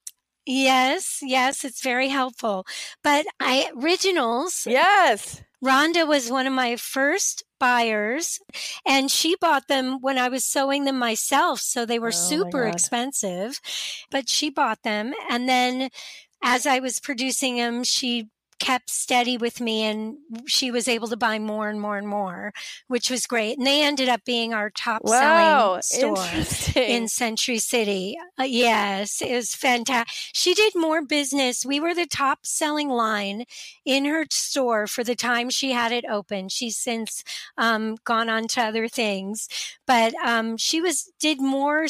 yes, 0.45 1.19
yes, 1.23 1.65
it's 1.65 1.81
very 1.81 2.09
helpful. 2.09 2.65
But 3.03 3.25
I 3.39 3.71
originals. 3.81 4.67
Yes. 4.69 5.41
Rhonda 5.63 6.08
was 6.08 6.32
one 6.32 6.48
of 6.48 6.54
my 6.54 6.76
first 6.76 7.43
buyers 7.60 8.39
and 8.86 9.12
she 9.12 9.36
bought 9.36 9.67
them 9.67 9.98
when 10.02 10.17
I 10.17 10.30
was 10.30 10.45
sewing 10.45 10.86
them 10.86 10.98
myself. 10.98 11.60
So 11.60 11.86
they 11.86 12.00
were 12.00 12.08
oh 12.08 12.12
super 12.12 12.65
expensive, 12.65 13.60
but 14.10 14.30
she 14.30 14.50
bought 14.50 14.84
them. 14.84 15.13
And 15.30 15.50
then 15.50 15.89
as 16.41 16.65
I 16.65 16.80
was 16.80 17.00
producing 17.00 17.58
them, 17.58 17.84
she 17.84 18.30
kept 18.69 18.91
steady 18.91 19.36
with 19.36 19.60
me 19.60 19.82
and 19.82 20.15
she 20.45 20.69
was 20.69 20.88
able 20.88 21.08
to 21.08 21.17
buy 21.17 21.39
more 21.39 21.69
and 21.69 21.82
more 21.82 21.97
and 21.97 22.08
more, 22.08 22.53
which 22.88 23.10
was 23.10 23.25
great. 23.25 23.58
And 23.58 23.65
they 23.65 23.82
ended 23.82 24.08
up 24.10 24.23
being 24.25 24.53
our 24.53 24.69
top 24.69 25.01
wow, 25.03 25.79
selling 25.82 26.43
store 26.43 26.79
in 26.79 27.08
Century 27.08 27.58
City. 27.58 28.15
Uh, 28.39 28.43
yes, 28.43 29.23
it 29.23 29.34
was 29.34 29.55
fantastic. 29.55 30.13
She 30.34 30.53
did 30.53 30.73
more 30.75 31.03
business. 31.03 31.65
We 31.65 31.79
were 31.79 31.95
the 31.95 32.05
top 32.05 32.45
selling 32.45 32.89
line 32.89 33.45
in 33.86 34.05
her 34.05 34.27
store 34.29 34.86
for 34.86 35.03
the 35.03 35.15
time 35.15 35.49
she 35.49 35.71
had 35.71 35.91
it 35.91 36.05
open. 36.08 36.47
She's 36.47 36.77
since 36.77 37.23
um, 37.58 37.97
gone 38.03 38.29
on 38.29 38.47
to 38.49 38.62
other 38.62 38.88
things, 38.88 39.49
but 39.88 40.13
um, 40.23 40.58
she 40.58 40.79
was 40.79 41.12
did 41.19 41.41
more 41.41 41.88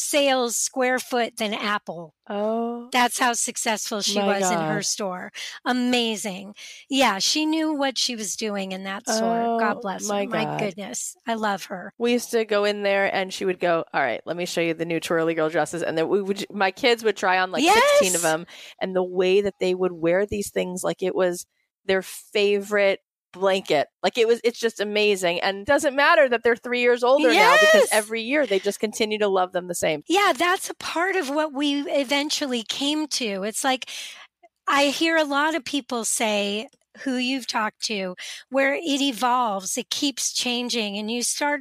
sales 0.00 0.56
square 0.56 0.98
foot 0.98 1.36
than 1.36 1.52
Apple. 1.52 2.14
Oh. 2.28 2.88
That's 2.92 3.18
how 3.18 3.34
successful 3.34 4.00
she 4.00 4.18
was 4.18 4.40
God. 4.40 4.52
in 4.52 4.74
her 4.74 4.82
store. 4.82 5.30
Amazing. 5.64 6.54
Yeah, 6.88 7.18
she 7.18 7.44
knew 7.44 7.74
what 7.74 7.98
she 7.98 8.16
was 8.16 8.34
doing 8.34 8.72
in 8.72 8.84
that 8.84 9.08
store. 9.08 9.42
Oh, 9.42 9.58
God 9.58 9.80
bless 9.82 10.08
my 10.08 10.20
her. 10.20 10.26
God. 10.26 10.32
My 10.32 10.58
goodness. 10.58 11.16
I 11.26 11.34
love 11.34 11.64
her. 11.66 11.92
We 11.98 12.12
used 12.12 12.30
to 12.30 12.44
go 12.44 12.64
in 12.64 12.82
there 12.82 13.14
and 13.14 13.32
she 13.32 13.44
would 13.44 13.60
go, 13.60 13.84
All 13.92 14.00
right, 14.00 14.22
let 14.24 14.36
me 14.36 14.46
show 14.46 14.60
you 14.60 14.74
the 14.74 14.84
new 14.84 15.00
TwirlyGirl 15.00 15.50
dresses. 15.50 15.82
And 15.82 15.98
then 15.98 16.08
we 16.08 16.22
would, 16.22 16.46
my 16.50 16.70
kids 16.70 17.04
would 17.04 17.16
try 17.16 17.38
on 17.38 17.50
like 17.50 17.62
yes! 17.62 17.98
16 17.98 18.14
of 18.16 18.22
them. 18.22 18.46
And 18.80 18.96
the 18.96 19.04
way 19.04 19.42
that 19.42 19.58
they 19.60 19.74
would 19.74 19.92
wear 19.92 20.24
these 20.24 20.50
things, 20.50 20.82
like 20.82 21.02
it 21.02 21.14
was 21.14 21.46
their 21.84 22.02
favorite 22.02 23.00
blanket. 23.32 23.88
Like 24.02 24.18
it 24.18 24.26
was, 24.26 24.40
it's 24.44 24.58
just 24.58 24.80
amazing. 24.80 25.40
And 25.40 25.66
doesn't 25.66 25.94
matter 25.94 26.28
that 26.28 26.42
they're 26.42 26.56
three 26.56 26.80
years 26.80 27.02
older 27.02 27.32
yes! 27.32 27.62
now 27.62 27.66
because 27.66 27.88
every 27.92 28.22
year 28.22 28.46
they 28.46 28.58
just 28.58 28.80
continue 28.80 29.18
to 29.18 29.28
love 29.28 29.52
them 29.52 29.68
the 29.68 29.74
same. 29.74 30.02
Yeah, 30.08 30.32
that's 30.36 30.70
a 30.70 30.74
part 30.74 31.16
of 31.16 31.30
what 31.30 31.52
we 31.52 31.82
eventually 31.82 32.62
came 32.62 33.06
to. 33.08 33.42
It's 33.42 33.64
like, 33.64 33.88
I 34.68 34.86
hear 34.86 35.16
a 35.16 35.24
lot 35.24 35.54
of 35.54 35.64
people 35.64 36.04
say, 36.04 36.68
who 37.04 37.16
you've 37.16 37.46
talked 37.46 37.82
to, 37.84 38.16
where 38.50 38.74
it 38.74 39.00
evolves, 39.00 39.78
it 39.78 39.90
keeps 39.90 40.32
changing, 40.32 40.96
and 40.96 41.10
you 41.10 41.22
start 41.22 41.60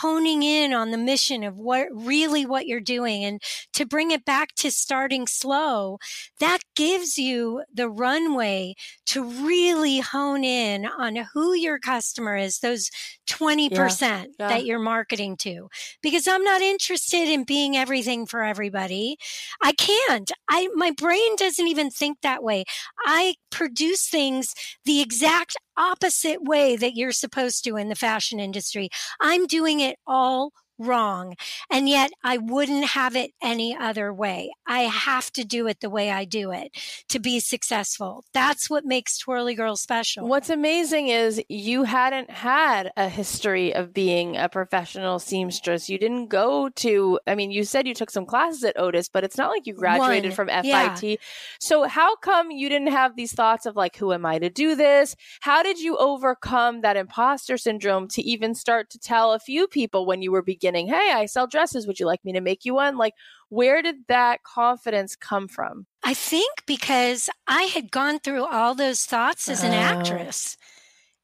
honing 0.00 0.42
in 0.42 0.72
on 0.72 0.90
the 0.90 0.98
mission 0.98 1.44
of 1.44 1.56
what 1.56 1.88
really 1.92 2.44
what 2.44 2.66
you're 2.66 2.80
doing. 2.80 3.24
And 3.24 3.40
to 3.72 3.86
bring 3.86 4.10
it 4.10 4.24
back 4.24 4.54
to 4.56 4.70
starting 4.70 5.26
slow, 5.26 5.98
that 6.40 6.58
gives 6.74 7.18
you 7.18 7.62
the 7.72 7.88
runway 7.88 8.74
to 9.06 9.24
really 9.24 10.00
hone 10.00 10.44
in 10.44 10.86
on 10.86 11.16
who 11.32 11.54
your 11.54 11.78
customer 11.78 12.36
is, 12.36 12.58
those 12.58 12.90
20% 13.28 13.70
yeah, 13.70 14.24
yeah. 14.38 14.48
that 14.48 14.64
you're 14.64 14.78
marketing 14.78 15.36
to. 15.38 15.68
Because 16.02 16.26
I'm 16.28 16.44
not 16.44 16.60
interested 16.60 17.28
in 17.28 17.44
being 17.44 17.76
everything 17.76 18.26
for 18.26 18.42
everybody. 18.42 19.16
I 19.62 19.72
can't. 19.72 20.30
I 20.48 20.68
my 20.74 20.90
brain 20.90 21.36
doesn't 21.36 21.66
even 21.66 21.90
think 21.90 22.18
that 22.22 22.42
way. 22.42 22.64
I 23.04 23.34
produce 23.50 24.08
things 24.08 24.54
the 24.84 25.00
exact 25.00 25.56
opposite 25.76 26.42
way 26.42 26.76
that 26.76 26.94
you're 26.94 27.12
supposed 27.12 27.64
to 27.64 27.76
in 27.76 27.88
the 27.88 27.94
fashion 27.94 28.40
industry. 28.40 28.88
I'm 29.20 29.46
doing 29.46 29.80
it 29.80 29.96
all 30.06 30.52
wrong. 30.78 31.36
And 31.70 31.88
yet 31.88 32.10
I 32.22 32.38
wouldn't 32.38 32.86
have 32.86 33.14
it 33.16 33.32
any 33.42 33.76
other 33.76 34.12
way. 34.12 34.52
I 34.66 34.80
have 34.80 35.30
to 35.32 35.44
do 35.44 35.66
it 35.68 35.80
the 35.80 35.90
way 35.90 36.10
I 36.10 36.24
do 36.24 36.50
it 36.50 36.72
to 37.08 37.18
be 37.18 37.40
successful. 37.40 38.24
That's 38.32 38.68
what 38.68 38.84
makes 38.84 39.22
TwirlyGirl 39.22 39.78
special. 39.78 40.26
What's 40.26 40.50
amazing 40.50 41.08
is 41.08 41.40
you 41.48 41.84
hadn't 41.84 42.30
had 42.30 42.90
a 42.96 43.08
history 43.08 43.74
of 43.74 43.94
being 43.94 44.36
a 44.36 44.48
professional 44.48 45.18
seamstress. 45.18 45.88
You 45.88 45.98
didn't 45.98 46.26
go 46.28 46.68
to, 46.70 47.20
I 47.26 47.34
mean, 47.34 47.50
you 47.50 47.64
said 47.64 47.86
you 47.86 47.94
took 47.94 48.10
some 48.10 48.26
classes 48.26 48.64
at 48.64 48.78
Otis, 48.78 49.08
but 49.08 49.22
it's 49.22 49.38
not 49.38 49.50
like 49.50 49.66
you 49.66 49.74
graduated 49.74 50.30
One. 50.30 50.36
from 50.36 50.48
FIT. 50.48 51.02
Yeah. 51.02 51.16
So 51.60 51.84
how 51.84 52.16
come 52.16 52.50
you 52.50 52.68
didn't 52.68 52.88
have 52.88 53.16
these 53.16 53.32
thoughts 53.32 53.66
of 53.66 53.76
like, 53.76 53.96
who 53.96 54.12
am 54.12 54.26
I 54.26 54.38
to 54.38 54.50
do 54.50 54.74
this? 54.74 55.14
How 55.40 55.62
did 55.62 55.78
you 55.78 55.96
overcome 55.98 56.80
that 56.80 56.96
imposter 56.96 57.56
syndrome 57.56 58.08
to 58.08 58.22
even 58.22 58.54
start 58.54 58.90
to 58.90 58.98
tell 58.98 59.32
a 59.32 59.38
few 59.38 59.68
people 59.68 60.04
when 60.06 60.20
you 60.20 60.32
were 60.32 60.42
beginning? 60.42 60.63
Beginning, 60.64 60.88
hey, 60.88 61.12
I 61.14 61.26
sell 61.26 61.46
dresses. 61.46 61.86
Would 61.86 62.00
you 62.00 62.06
like 62.06 62.24
me 62.24 62.32
to 62.32 62.40
make 62.40 62.64
you 62.64 62.74
one? 62.74 62.96
Like, 62.96 63.12
where 63.50 63.82
did 63.82 63.96
that 64.08 64.42
confidence 64.44 65.14
come 65.14 65.46
from? 65.46 65.86
I 66.02 66.14
think 66.14 66.62
because 66.66 67.28
I 67.46 67.64
had 67.64 67.90
gone 67.90 68.18
through 68.18 68.46
all 68.46 68.74
those 68.74 69.04
thoughts 69.04 69.48
as 69.48 69.62
an 69.62 69.72
oh. 69.72 69.76
actress 69.76 70.56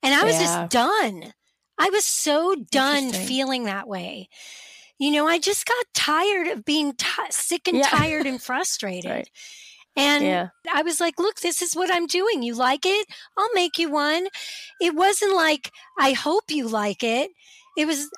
and 0.02 0.14
I 0.14 0.24
was 0.24 0.34
yeah. 0.34 0.40
just 0.40 0.70
done. 0.70 1.32
I 1.78 1.88
was 1.90 2.04
so 2.04 2.54
done 2.70 3.12
feeling 3.12 3.64
that 3.64 3.88
way. 3.88 4.28
You 4.98 5.10
know, 5.12 5.26
I 5.26 5.38
just 5.38 5.64
got 5.64 5.86
tired 5.94 6.48
of 6.48 6.66
being 6.66 6.92
t- 6.92 7.06
sick 7.30 7.66
and 7.66 7.78
yeah. 7.78 7.88
tired 7.88 8.26
and 8.26 8.42
frustrated. 8.42 9.10
right. 9.10 9.30
And 9.96 10.24
yeah. 10.24 10.48
I 10.72 10.82
was 10.82 11.00
like, 11.00 11.18
look, 11.18 11.40
this 11.40 11.62
is 11.62 11.74
what 11.74 11.90
I'm 11.90 12.06
doing. 12.06 12.42
You 12.42 12.54
like 12.54 12.84
it? 12.84 13.06
I'll 13.36 13.52
make 13.54 13.78
you 13.78 13.90
one. 13.90 14.28
It 14.80 14.94
wasn't 14.94 15.34
like, 15.34 15.72
I 15.98 16.12
hope 16.12 16.44
you 16.50 16.68
like 16.68 17.02
it. 17.02 17.30
It 17.76 17.86
was, 17.86 18.08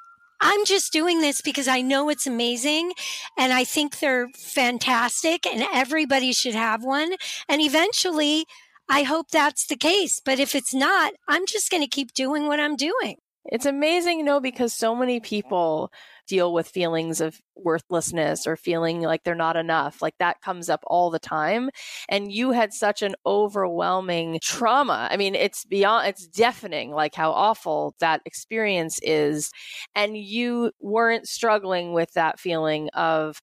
I'm 0.43 0.65
just 0.65 0.93
doing 0.93 1.21
this 1.21 1.41
because 1.41 1.69
I 1.69 1.83
know 1.83 2.09
it's 2.09 2.27
amazing 2.27 2.93
and 3.39 3.53
I 3.53 3.63
think 3.63 4.01
they're 4.01 4.29
fantastic 4.37 5.47
and 5.47 5.65
everybody 5.73 6.33
should 6.33 6.57
have 6.57 6.83
one. 6.83 7.13
And 7.49 7.61
eventually, 7.63 8.47
I 8.89 9.05
hope 9.05 9.29
that's 9.31 9.67
the 9.69 9.77
case. 9.77 10.21
But 10.23 10.41
if 10.41 10.57
it's 10.57 10.75
not, 10.75 11.13
I'm 11.29 11.47
just 11.47 11.71
going 11.71 11.83
to 11.83 11.89
keep 11.89 12.13
doing 12.13 12.49
what 12.49 12.59
I'm 12.59 12.75
doing. 12.75 13.17
It's 13.45 13.67
amazing, 13.67 14.19
you 14.19 14.25
know, 14.25 14.41
because 14.41 14.75
so 14.75 14.97
many 14.97 15.21
people 15.21 15.93
deal 16.27 16.53
with 16.53 16.69
feelings 16.69 17.21
of 17.21 17.41
worthlessness 17.57 18.47
or 18.47 18.57
feeling 18.57 19.03
like 19.03 19.25
they're 19.25 19.35
not 19.35 19.57
enough. 19.57 20.01
Like 20.03 20.15
that 20.19 20.41
comes 20.41 20.69
up 20.69 20.83
all 20.87 21.11
the 21.11 21.19
time. 21.19 21.71
And 22.09 22.33
you 22.33 22.53
had 22.53 22.73
such 22.73 23.03
an 23.03 23.15
overwhelming 23.27 24.39
trauma. 24.43 25.09
I 25.11 25.17
mean, 25.17 25.35
it's 25.35 25.65
beyond, 25.65 26.09
it's 26.09 26.27
deafening, 26.27 26.93
like 26.93 27.15
how 27.15 27.33
awful 27.33 27.95
that 28.01 28.23
experience 28.25 28.99
is. 29.03 29.51
And 29.95 30.17
you 30.17 30.73
weren't 30.81 31.29
struggling 31.29 31.93
with 31.93 32.13
that 32.15 32.41
feeling 32.41 32.89
of, 32.91 33.41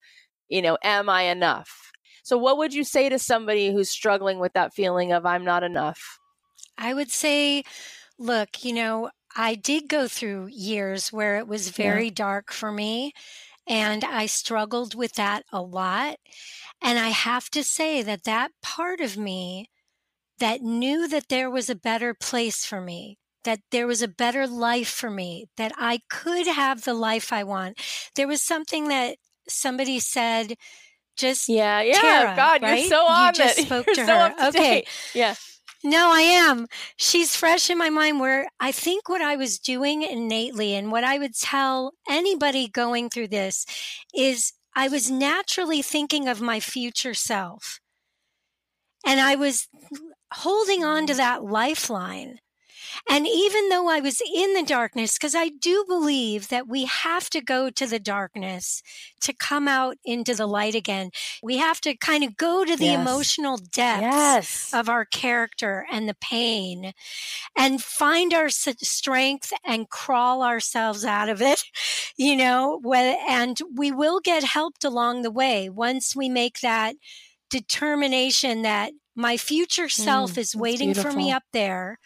you 0.48 0.62
know, 0.62 0.78
am 0.84 1.10
I 1.10 1.24
enough? 1.24 1.92
So, 2.24 2.38
what 2.38 2.58
would 2.58 2.74
you 2.74 2.84
say 2.84 3.10
to 3.10 3.18
somebody 3.18 3.72
who's 3.72 3.90
struggling 3.90 4.40
with 4.40 4.54
that 4.54 4.74
feeling 4.74 5.12
of 5.12 5.26
I'm 5.26 5.44
not 5.44 5.64
enough? 5.64 6.20
I 6.78 6.94
would 6.94 7.12
say, 7.12 7.64
look, 8.18 8.64
you 8.64 8.74
know, 8.74 9.10
I 9.36 9.56
did 9.56 9.88
go 9.88 10.08
through 10.08 10.48
years 10.48 11.14
where 11.14 11.38
it 11.38 11.48
was 11.48 11.70
very 11.70 12.06
yeah. 12.06 12.14
dark 12.16 12.52
for 12.52 12.72
me, 12.72 13.14
and 13.68 14.04
I 14.04 14.26
struggled 14.26 14.96
with 14.96 15.14
that 15.14 15.44
a 15.52 15.62
lot. 15.62 16.18
And 16.82 16.98
I 16.98 17.10
have 17.10 17.50
to 17.52 17.64
say 17.64 18.02
that 18.02 18.24
that 18.24 18.52
part 18.62 19.00
of 19.02 19.18
me 19.18 19.70
that 20.40 20.62
knew 20.62 21.08
that 21.08 21.28
there 21.30 21.50
was 21.50 21.70
a 21.70 21.76
better 21.76 22.14
place 22.14 22.66
for 22.66 22.82
me, 22.82 23.18
that 23.44 23.60
there 23.72 23.86
was 23.88 24.02
a 24.02 24.08
better 24.08 24.48
life 24.48 24.90
for 24.90 25.10
me, 25.10 25.48
that 25.58 25.74
I 25.78 26.00
could 26.10 26.48
have 26.48 26.84
the 26.84 26.94
life 26.94 27.32
I 27.34 27.44
want. 27.44 27.80
There 28.16 28.28
was 28.28 28.42
something 28.42 28.88
that 28.88 29.18
somebody 29.48 30.00
said 30.00 30.56
just 31.18 31.50
yeah 31.50 31.82
yeah 31.82 32.02
Tara, 32.02 32.36
god 32.36 32.62
right? 32.62 32.80
you're 32.80 32.90
so 32.90 33.06
on 33.06 33.28
you 33.28 33.34
just 33.34 33.60
it. 33.60 33.66
spoke 33.66 33.86
you're 33.88 33.96
to 33.96 34.06
so 34.06 34.18
her 34.18 34.48
okay 34.48 34.86
yeah 35.14 35.36
no, 35.84 36.12
I 36.12 36.22
am. 36.22 36.68
She's 36.98 37.36
fresh 37.36 37.70
in 37.70 37.78
my 37.78 37.90
mind 37.90 38.20
where 38.20 38.48
I 38.60 38.72
think 38.72 39.08
what 39.08 39.22
I 39.22 39.36
was 39.36 39.60
doing 39.60 40.04
innately 40.04 40.76
and 40.76 40.92
what 40.92 41.04
I 41.04 41.18
would 41.18 41.36
tell 41.36 41.94
anybody 42.10 42.68
going 42.68 43.10
through 43.10 43.30
this 43.30 43.66
is 44.14 44.54
I 44.76 44.88
was 44.88 45.10
naturally 45.10 45.82
thinking 45.82 46.28
of 46.28 46.42
my 46.42 46.60
future 46.60 47.14
self. 47.14 47.80
And 49.06 49.20
I 49.20 49.36
was 49.36 49.68
holding 50.34 50.84
on 50.84 51.08
to 51.08 51.14
that 51.16 51.44
lifeline 51.44 52.40
and 53.10 53.28
even 53.28 53.70
though 53.70 53.90
I 53.90 54.00
was 54.00 54.22
in 54.22 54.54
the 54.54 54.64
darkness, 54.64 55.18
because 55.18 55.36
I 55.36 55.50
do 55.50 55.86
believe 55.88 56.50
that 56.50 56.68
we 56.68 56.86
have 56.86 57.30
to 57.32 57.42
go 57.42 57.70
to 57.70 57.88
the 57.88 58.00
darkness 58.00 58.82
to 59.22 59.34
come 59.34 59.68
out 59.68 59.98
into 60.04 60.34
the 60.34 60.48
light 60.48 60.76
again, 60.76 61.12
we 61.44 61.58
have 61.58 61.82
to 61.82 61.96
kind 61.96 62.24
of 62.24 62.38
go 62.38 62.66
to 62.66 62.76
the 62.76 62.86
yes. 62.86 63.00
emotional 63.00 63.58
depths 63.58 64.02
yes. 64.02 64.74
of 64.74 64.90
our 64.90 65.06
character 65.06 65.86
and 65.92 66.08
the 66.08 66.16
pain 66.20 66.94
and 67.58 67.82
find 67.82 68.34
our 68.34 68.50
strength 68.50 69.54
and 69.66 69.90
crawl 69.90 70.44
ourselves 70.44 71.06
out 71.06 71.30
of 71.30 71.42
it, 71.42 71.64
you 72.18 72.36
know, 72.36 72.82
and 73.28 73.58
we 73.76 73.92
will 73.92 74.20
get 74.20 74.44
helped 74.44 74.84
along 74.84 75.22
the 75.22 75.32
way 75.32 75.70
once 75.70 76.16
we 76.16 76.30
make 76.30 76.60
that 76.62 76.96
determination 77.50 78.62
that 78.62 78.94
my 79.16 79.36
future 79.36 79.90
self 79.90 80.34
mm, 80.34 80.38
is 80.38 80.56
waiting 80.56 80.94
for 80.94 81.12
me 81.12 81.32
up 81.32 81.44
there 81.52 82.00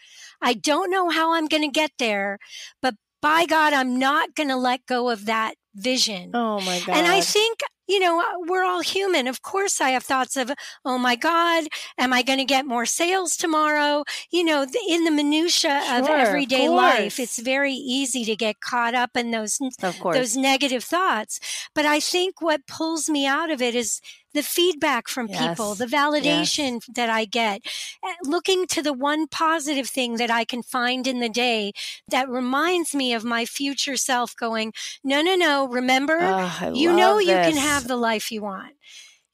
I 0.44 0.54
don't 0.54 0.90
know 0.90 1.08
how 1.08 1.34
I'm 1.34 1.46
going 1.46 1.62
to 1.62 1.68
get 1.68 1.92
there, 1.98 2.38
but 2.82 2.94
by 3.20 3.46
God, 3.46 3.72
I'm 3.72 3.98
not 3.98 4.34
going 4.34 4.50
to 4.50 4.56
let 4.56 4.84
go 4.86 5.08
of 5.08 5.24
that 5.24 5.54
vision. 5.74 6.30
Oh 6.34 6.60
my 6.60 6.78
God. 6.80 6.96
And 6.96 7.06
I 7.06 7.22
think, 7.22 7.60
you 7.88 7.98
know, 7.98 8.20
uh, 8.20 8.24
we're 8.46 8.64
all 8.64 8.82
human. 8.82 9.26
Of 9.26 9.40
course, 9.40 9.80
I 9.80 9.90
have 9.90 10.04
thoughts 10.04 10.36
of, 10.36 10.52
oh 10.84 10.98
my 10.98 11.16
God, 11.16 11.64
am 11.98 12.12
I 12.12 12.22
going 12.22 12.38
to 12.38 12.44
get 12.44 12.66
more 12.66 12.84
sales 12.86 13.36
tomorrow? 13.36 14.04
You 14.30 14.44
know, 14.44 14.66
in 14.88 15.04
the 15.04 15.10
minutia 15.10 15.82
sure, 15.86 16.00
of 16.00 16.08
everyday 16.08 16.66
of 16.66 16.72
life, 16.72 17.18
it's 17.18 17.38
very 17.38 17.72
easy 17.72 18.24
to 18.26 18.36
get 18.36 18.60
caught 18.60 18.94
up 18.94 19.16
in 19.16 19.30
those, 19.30 19.58
those 19.80 20.36
negative 20.36 20.84
thoughts. 20.84 21.40
But 21.74 21.86
I 21.86 22.00
think 22.00 22.42
what 22.42 22.66
pulls 22.66 23.08
me 23.08 23.26
out 23.26 23.50
of 23.50 23.62
it 23.62 23.74
is 23.74 24.00
the 24.34 24.42
feedback 24.42 25.08
from 25.08 25.28
yes. 25.28 25.48
people, 25.48 25.74
the 25.74 25.86
validation 25.86 26.72
yes. 26.72 26.86
that 26.94 27.08
I 27.08 27.24
get, 27.24 27.62
eh, 28.04 28.14
looking 28.24 28.66
to 28.68 28.82
the 28.82 28.92
one 28.92 29.26
positive 29.26 29.88
thing 29.88 30.16
that 30.16 30.30
I 30.30 30.44
can 30.44 30.62
find 30.62 31.06
in 31.06 31.20
the 31.20 31.28
day 31.28 31.72
that 32.08 32.28
reminds 32.28 32.94
me 32.94 33.14
of 33.14 33.24
my 33.24 33.46
future 33.46 33.96
self 33.96 34.36
going, 34.36 34.72
no, 35.02 35.22
no, 35.22 35.36
no, 35.36 35.66
remember, 35.66 36.18
oh, 36.20 36.72
you 36.74 36.92
know 36.92 37.16
this. 37.16 37.28
you 37.28 37.34
can 37.34 37.56
have 37.56 37.88
the 37.88 37.96
life 37.96 38.30
you 38.30 38.42
want. 38.42 38.74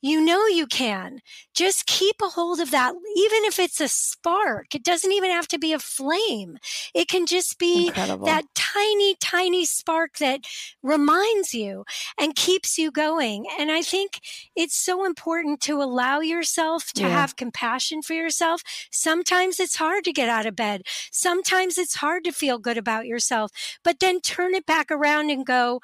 You 0.02 0.20
know 0.24 0.46
you 0.46 0.66
can. 0.66 1.20
Just 1.54 1.86
keep 1.86 2.16
a 2.22 2.28
hold 2.28 2.60
of 2.60 2.70
that, 2.70 2.94
even 3.16 3.44
if 3.44 3.58
it's 3.58 3.80
a 3.80 3.88
spark. 3.88 4.74
It 4.74 4.82
doesn't 4.82 5.12
even 5.12 5.30
have 5.30 5.48
to 5.48 5.58
be 5.58 5.72
a 5.72 5.78
flame. 5.78 6.58
It 6.94 7.08
can 7.08 7.26
just 7.26 7.58
be 7.58 7.88
Incredible. 7.88 8.26
that 8.26 8.44
tiny, 8.54 9.14
tiny 9.20 9.64
spark 9.64 10.16
that 10.18 10.40
reminds 10.82 11.52
you 11.52 11.84
and 12.18 12.34
keeps 12.34 12.78
you 12.78 12.90
going. 12.90 13.44
And 13.58 13.70
I 13.70 13.82
think 13.82 14.20
it's 14.56 14.76
so 14.76 15.04
important 15.04 15.60
to 15.62 15.82
allow 15.82 16.20
yourself 16.20 16.92
to 16.94 17.02
yeah. 17.02 17.10
have 17.10 17.36
compassion 17.36 18.00
for 18.00 18.14
yourself. 18.14 18.62
Sometimes 18.90 19.60
it's 19.60 19.76
hard 19.76 20.04
to 20.04 20.12
get 20.12 20.28
out 20.28 20.46
of 20.46 20.56
bed. 20.56 20.82
Sometimes 21.12 21.76
it's 21.76 21.96
hard 21.96 22.24
to 22.24 22.32
feel 22.32 22.58
good 22.58 22.78
about 22.78 23.06
yourself, 23.06 23.50
but 23.84 24.00
then 24.00 24.20
turn 24.20 24.54
it 24.54 24.64
back 24.64 24.90
around 24.90 25.30
and 25.30 25.44
go, 25.44 25.80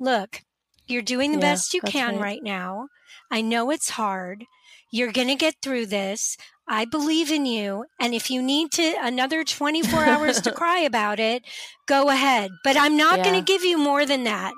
look, 0.00 0.42
you're 0.86 1.02
doing 1.02 1.32
the 1.32 1.38
yeah, 1.38 1.52
best 1.52 1.72
you 1.72 1.80
can 1.82 2.14
right. 2.14 2.20
right 2.20 2.42
now. 2.42 2.88
I 3.30 3.40
know 3.40 3.70
it's 3.70 3.90
hard. 3.90 4.44
You're 4.90 5.12
going 5.12 5.28
to 5.28 5.36
get 5.36 5.56
through 5.62 5.86
this. 5.86 6.36
I 6.68 6.84
believe 6.84 7.30
in 7.30 7.46
you. 7.46 7.84
And 8.00 8.14
if 8.14 8.30
you 8.30 8.42
need 8.42 8.70
to 8.72 8.94
another 9.00 9.44
24 9.44 10.04
hours 10.04 10.40
to 10.42 10.52
cry 10.60 10.80
about 10.80 11.18
it, 11.18 11.42
go 11.86 12.08
ahead. 12.08 12.50
But 12.64 12.76
I'm 12.76 12.96
not 12.96 13.18
yeah. 13.18 13.24
going 13.24 13.36
to 13.36 13.52
give 13.52 13.64
you 13.64 13.78
more 13.78 14.06
than 14.06 14.24
that 14.24 14.52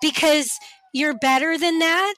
because 0.00 0.58
you're 0.92 1.16
better 1.18 1.58
than 1.58 1.78
that. 1.78 2.14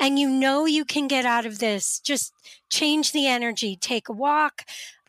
And 0.00 0.18
you 0.18 0.28
know 0.28 0.66
you 0.66 0.84
can 0.84 1.06
get 1.06 1.24
out 1.24 1.46
of 1.46 1.60
this. 1.60 2.00
Just 2.00 2.32
change 2.70 3.12
the 3.12 3.28
energy, 3.28 3.76
take 3.80 4.08
a 4.08 4.12
walk, 4.12 4.62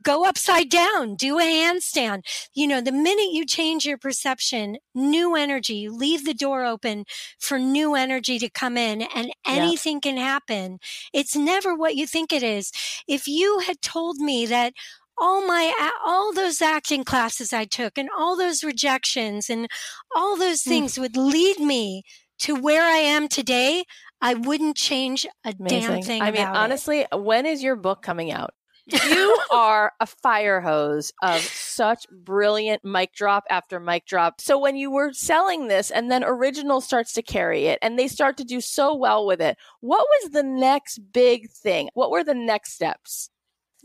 go 0.04 0.26
upside 0.26 0.70
down, 0.70 1.16
do 1.16 1.40
a 1.40 1.44
handstand. 1.44 2.24
You 2.54 2.68
know, 2.68 2.82
the 2.82 2.92
minute 2.92 3.32
you 3.32 3.46
change 3.46 3.86
your 3.86 3.98
perception, 3.98 4.78
new 4.94 5.36
energy, 5.36 5.76
you 5.76 5.96
leave 5.96 6.26
the 6.26 6.34
door 6.34 6.66
open 6.66 7.06
for 7.40 7.58
new 7.58 7.96
energy 7.96 8.40
to 8.40 8.50
come 8.50 8.78
in 8.78 9.04
and 9.16 9.32
anything 9.46 10.02
can 10.02 10.18
happen. 10.18 10.80
It's 11.14 11.36
never 11.36 11.76
what 11.76 11.96
you 11.96 12.06
think 12.06 12.32
it 12.32 12.44
is. 12.44 12.72
If 13.08 13.28
you 13.28 13.60
had 13.60 13.82
told 13.82 14.18
me 14.18 14.46
that 14.46 14.74
all 15.18 15.46
my 15.46 15.92
all 16.06 16.34
those 16.34 16.62
acting 16.62 17.04
classes 17.04 17.54
I 17.54 17.66
took 17.66 17.98
and 17.98 18.10
all 18.18 18.36
those 18.36 18.64
rejections 18.64 19.50
and 19.50 19.68
all 20.16 20.36
those 20.36 20.62
mm. 20.62 20.68
things 20.70 20.96
mm. 20.96 21.02
would 21.02 21.16
lead 21.16 21.60
me 21.60 22.04
to 22.40 22.56
where 22.56 22.84
I 22.84 22.98
am 22.98 23.28
today, 23.28 23.84
I 24.22 24.34
wouldn't 24.34 24.76
change 24.76 25.26
a 25.46 25.54
Amazing. 25.60 25.82
damn 25.82 26.02
thing. 26.02 26.22
I 26.22 26.32
mean, 26.32 26.46
honestly, 26.46 27.02
it. 27.02 27.20
when 27.20 27.46
is 27.46 27.62
your 27.62 27.76
book 27.76 28.02
coming 28.02 28.32
out? 28.32 28.54
You 28.86 29.38
are 29.52 29.92
a 30.00 30.06
fire 30.06 30.62
hose 30.62 31.12
of 31.22 31.42
such 31.42 32.06
brilliant 32.10 32.84
mic 32.84 33.14
drop 33.14 33.46
after 33.50 33.80
mic 33.80 34.06
drop. 34.06 34.42
So 34.42 34.58
when 34.58 34.76
you 34.76 34.92
were 34.92 35.14
selling 35.14 35.68
this 35.68 35.92
and 35.92 36.12
then 36.12 36.24
original 36.24 36.82
starts 36.82 37.14
to 37.14 37.22
carry 37.22 37.66
it 37.66 37.80
and 37.82 37.98
they 37.98 38.08
start 38.08 38.38
to 38.38 38.44
do 38.44 38.62
so 38.62 38.96
well 38.96 39.26
with 39.26 39.42
it, 39.42 39.58
what 39.82 40.06
was 40.22 40.32
the 40.32 40.44
next 40.44 41.00
big 41.12 41.50
thing? 41.50 41.90
What 41.94 42.12
were 42.12 42.24
the 42.24 42.34
next 42.34 42.74
steps? 42.74 43.30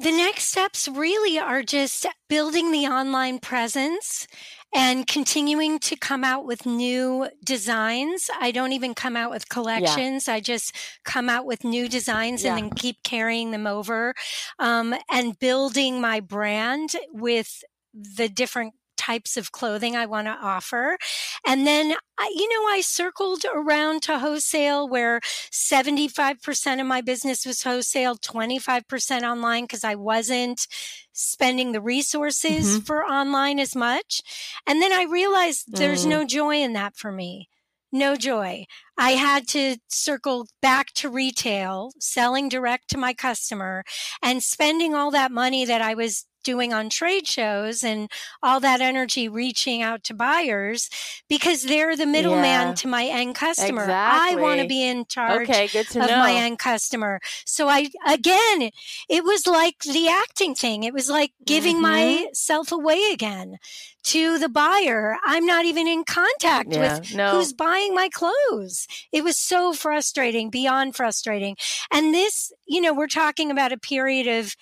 The 0.00 0.12
next 0.12 0.44
steps 0.44 0.86
really 0.86 1.40
are 1.40 1.64
just 1.64 2.06
building 2.28 2.70
the 2.70 2.86
online 2.86 3.40
presence 3.40 4.28
and 4.74 5.06
continuing 5.06 5.78
to 5.78 5.96
come 5.96 6.24
out 6.24 6.44
with 6.44 6.66
new 6.66 7.28
designs. 7.42 8.30
I 8.38 8.50
don't 8.50 8.72
even 8.72 8.94
come 8.94 9.16
out 9.16 9.30
with 9.30 9.48
collections. 9.48 10.28
Yeah. 10.28 10.34
I 10.34 10.40
just 10.40 10.74
come 11.04 11.28
out 11.28 11.46
with 11.46 11.64
new 11.64 11.88
designs 11.88 12.44
yeah. 12.44 12.54
and 12.56 12.64
then 12.64 12.70
keep 12.70 13.02
carrying 13.02 13.50
them 13.50 13.66
over 13.66 14.14
um, 14.58 14.94
and 15.10 15.38
building 15.38 16.00
my 16.00 16.20
brand 16.20 16.90
with 17.12 17.62
the 17.94 18.28
different 18.28 18.74
types 19.08 19.36
of 19.36 19.52
clothing 19.52 19.96
I 19.96 20.06
want 20.06 20.26
to 20.26 20.36
offer. 20.40 20.98
And 21.46 21.66
then, 21.66 21.86
you 21.88 22.48
know, 22.48 22.66
I 22.68 22.82
circled 22.82 23.44
around 23.54 24.02
to 24.02 24.18
wholesale 24.18 24.88
where 24.88 25.20
75% 25.50 26.80
of 26.80 26.86
my 26.86 27.00
business 27.00 27.46
was 27.46 27.62
wholesale, 27.62 28.16
25% 28.16 29.22
online 29.22 29.64
because 29.64 29.84
I 29.84 29.94
wasn't 29.94 30.66
spending 31.12 31.72
the 31.72 31.80
resources 31.80 32.66
mm-hmm. 32.66 32.78
for 32.80 33.04
online 33.04 33.58
as 33.58 33.74
much. 33.74 34.20
And 34.66 34.82
then 34.82 34.92
I 34.92 35.04
realized 35.04 35.64
there's 35.68 36.04
mm. 36.04 36.10
no 36.10 36.24
joy 36.24 36.56
in 36.56 36.74
that 36.74 36.96
for 36.96 37.10
me 37.10 37.48
no 37.90 38.16
joy. 38.16 38.66
I 38.98 39.12
had 39.12 39.48
to 39.48 39.76
circle 39.88 40.46
back 40.60 40.92
to 40.94 41.08
retail, 41.08 41.92
selling 41.98 42.48
direct 42.48 42.90
to 42.90 42.98
my 42.98 43.14
customer 43.14 43.84
and 44.22 44.42
spending 44.42 44.94
all 44.94 45.10
that 45.12 45.32
money 45.32 45.64
that 45.64 45.80
I 45.80 45.94
was 45.94 46.26
doing 46.48 46.72
on 46.72 46.88
trade 46.88 47.26
shows 47.26 47.84
and 47.84 48.10
all 48.42 48.58
that 48.58 48.80
energy 48.80 49.28
reaching 49.28 49.82
out 49.82 50.02
to 50.02 50.14
buyers 50.14 50.88
because 51.28 51.64
they're 51.64 51.94
the 51.94 52.06
middleman 52.06 52.68
yeah, 52.68 52.74
to 52.74 52.88
my 52.88 53.04
end 53.04 53.34
customer. 53.34 53.82
Exactly. 53.82 54.38
I 54.38 54.42
want 54.42 54.62
to 54.62 54.66
be 54.66 54.82
in 54.82 55.04
charge 55.04 55.42
okay, 55.42 55.66
of 55.66 55.94
know. 55.94 56.06
my 56.20 56.32
end 56.32 56.58
customer. 56.58 57.20
So 57.44 57.68
I, 57.68 57.90
again, 58.06 58.70
it 59.10 59.24
was 59.24 59.46
like 59.46 59.80
the 59.80 60.08
acting 60.08 60.54
thing. 60.54 60.84
It 60.84 60.94
was 60.94 61.10
like 61.10 61.32
giving 61.44 61.82
mm-hmm. 61.82 62.24
myself 62.24 62.72
away 62.72 63.10
again 63.12 63.58
to 64.04 64.38
the 64.38 64.48
buyer. 64.48 65.18
I'm 65.26 65.44
not 65.44 65.66
even 65.66 65.86
in 65.86 66.04
contact 66.04 66.72
yeah, 66.72 66.98
with 66.98 67.14
no. 67.14 67.32
who's 67.32 67.52
buying 67.52 67.94
my 67.94 68.08
clothes. 68.08 68.88
It 69.12 69.22
was 69.22 69.36
so 69.38 69.74
frustrating, 69.74 70.48
beyond 70.48 70.96
frustrating. 70.96 71.58
And 71.92 72.14
this, 72.14 72.54
you 72.66 72.80
know, 72.80 72.94
we're 72.94 73.06
talking 73.06 73.50
about 73.50 73.70
a 73.70 73.76
period 73.76 74.26
of 74.26 74.56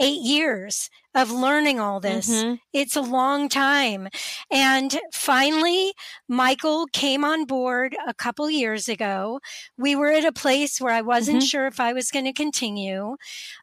eight 0.00 0.22
years 0.22 0.90
of 1.18 1.30
learning 1.30 1.80
all 1.80 2.00
this. 2.00 2.30
Mm-hmm. 2.30 2.54
It's 2.72 2.96
a 2.96 3.02
long 3.02 3.48
time. 3.48 4.08
And 4.50 4.98
finally, 5.12 5.92
Michael 6.28 6.86
came 6.92 7.24
on 7.24 7.44
board 7.44 7.96
a 8.06 8.14
couple 8.14 8.48
years 8.50 8.88
ago. 8.88 9.40
We 9.76 9.96
were 9.96 10.12
at 10.12 10.24
a 10.24 10.32
place 10.32 10.80
where 10.80 10.94
I 10.94 11.02
wasn't 11.02 11.38
mm-hmm. 11.38 11.46
sure 11.46 11.66
if 11.66 11.80
I 11.80 11.92
was 11.92 12.10
going 12.10 12.24
to 12.26 12.32
continue. 12.32 13.16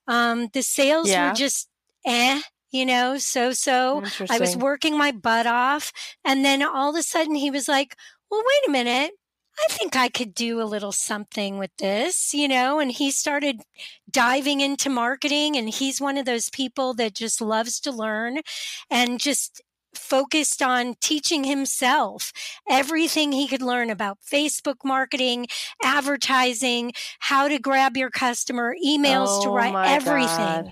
Um, 0.07 0.49
the 0.53 0.61
sales 0.61 1.09
yeah. 1.09 1.29
were 1.29 1.35
just 1.35 1.69
eh. 2.05 2.41
You 2.71 2.85
know, 2.85 3.17
so 3.17 3.53
so. 3.53 4.03
I 4.29 4.37
was 4.37 4.57
working 4.57 4.97
my 4.97 5.13
butt 5.13 5.47
off. 5.47 5.93
And 6.25 6.43
then 6.43 6.61
all 6.61 6.89
of 6.89 6.95
a 6.97 7.03
sudden 7.03 7.35
he 7.35 7.49
was 7.49 7.69
like, 7.69 7.95
well, 8.29 8.43
wait 8.45 8.67
a 8.67 8.71
minute. 8.71 9.13
I 9.57 9.71
think 9.73 9.95
I 9.95 10.09
could 10.09 10.33
do 10.35 10.61
a 10.61 10.65
little 10.65 10.91
something 10.91 11.57
with 11.57 11.71
this, 11.77 12.33
you 12.33 12.47
know, 12.47 12.79
and 12.79 12.91
he 12.91 13.09
started 13.09 13.61
diving 14.09 14.59
into 14.61 14.89
marketing 14.89 15.55
and 15.55 15.69
he's 15.69 16.01
one 16.01 16.17
of 16.17 16.25
those 16.25 16.49
people 16.49 16.93
that 16.95 17.13
just 17.15 17.39
loves 17.41 17.79
to 17.81 17.91
learn 17.91 18.39
and 18.89 19.19
just 19.19 19.61
focused 19.97 20.61
on 20.61 20.95
teaching 21.01 21.43
himself 21.43 22.31
everything 22.69 23.31
he 23.31 23.47
could 23.47 23.61
learn 23.61 23.89
about 23.89 24.19
Facebook 24.21 24.77
marketing, 24.83 25.47
advertising, 25.83 26.91
how 27.19 27.47
to 27.47 27.59
grab 27.59 27.97
your 27.97 28.09
customer, 28.09 28.75
emails 28.85 29.27
oh, 29.29 29.43
to 29.43 29.49
write, 29.49 29.89
everything. 29.89 30.27
God. 30.27 30.71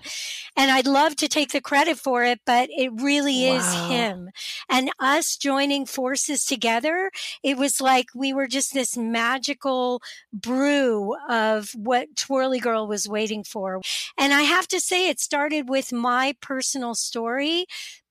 And 0.55 0.71
I'd 0.71 0.87
love 0.87 1.15
to 1.17 1.27
take 1.27 1.51
the 1.51 1.61
credit 1.61 1.97
for 1.97 2.23
it, 2.23 2.39
but 2.45 2.69
it 2.71 2.91
really 2.93 3.47
wow. 3.47 3.55
is 3.55 3.73
him. 3.89 4.29
And 4.69 4.91
us 4.99 5.35
joining 5.35 5.85
forces 5.85 6.45
together, 6.45 7.11
it 7.41 7.57
was 7.57 7.81
like 7.81 8.07
we 8.13 8.33
were 8.33 8.47
just 8.47 8.73
this 8.73 8.95
magical 8.95 10.01
brew 10.31 11.15
of 11.29 11.71
what 11.75 12.15
TwirlyGirl 12.15 12.87
was 12.87 13.07
waiting 13.07 13.43
for. 13.43 13.81
And 14.17 14.33
I 14.33 14.41
have 14.41 14.67
to 14.69 14.79
say, 14.79 15.09
it 15.09 15.19
started 15.19 15.69
with 15.69 15.91
my 15.91 16.35
personal 16.41 16.95
story 16.95 17.65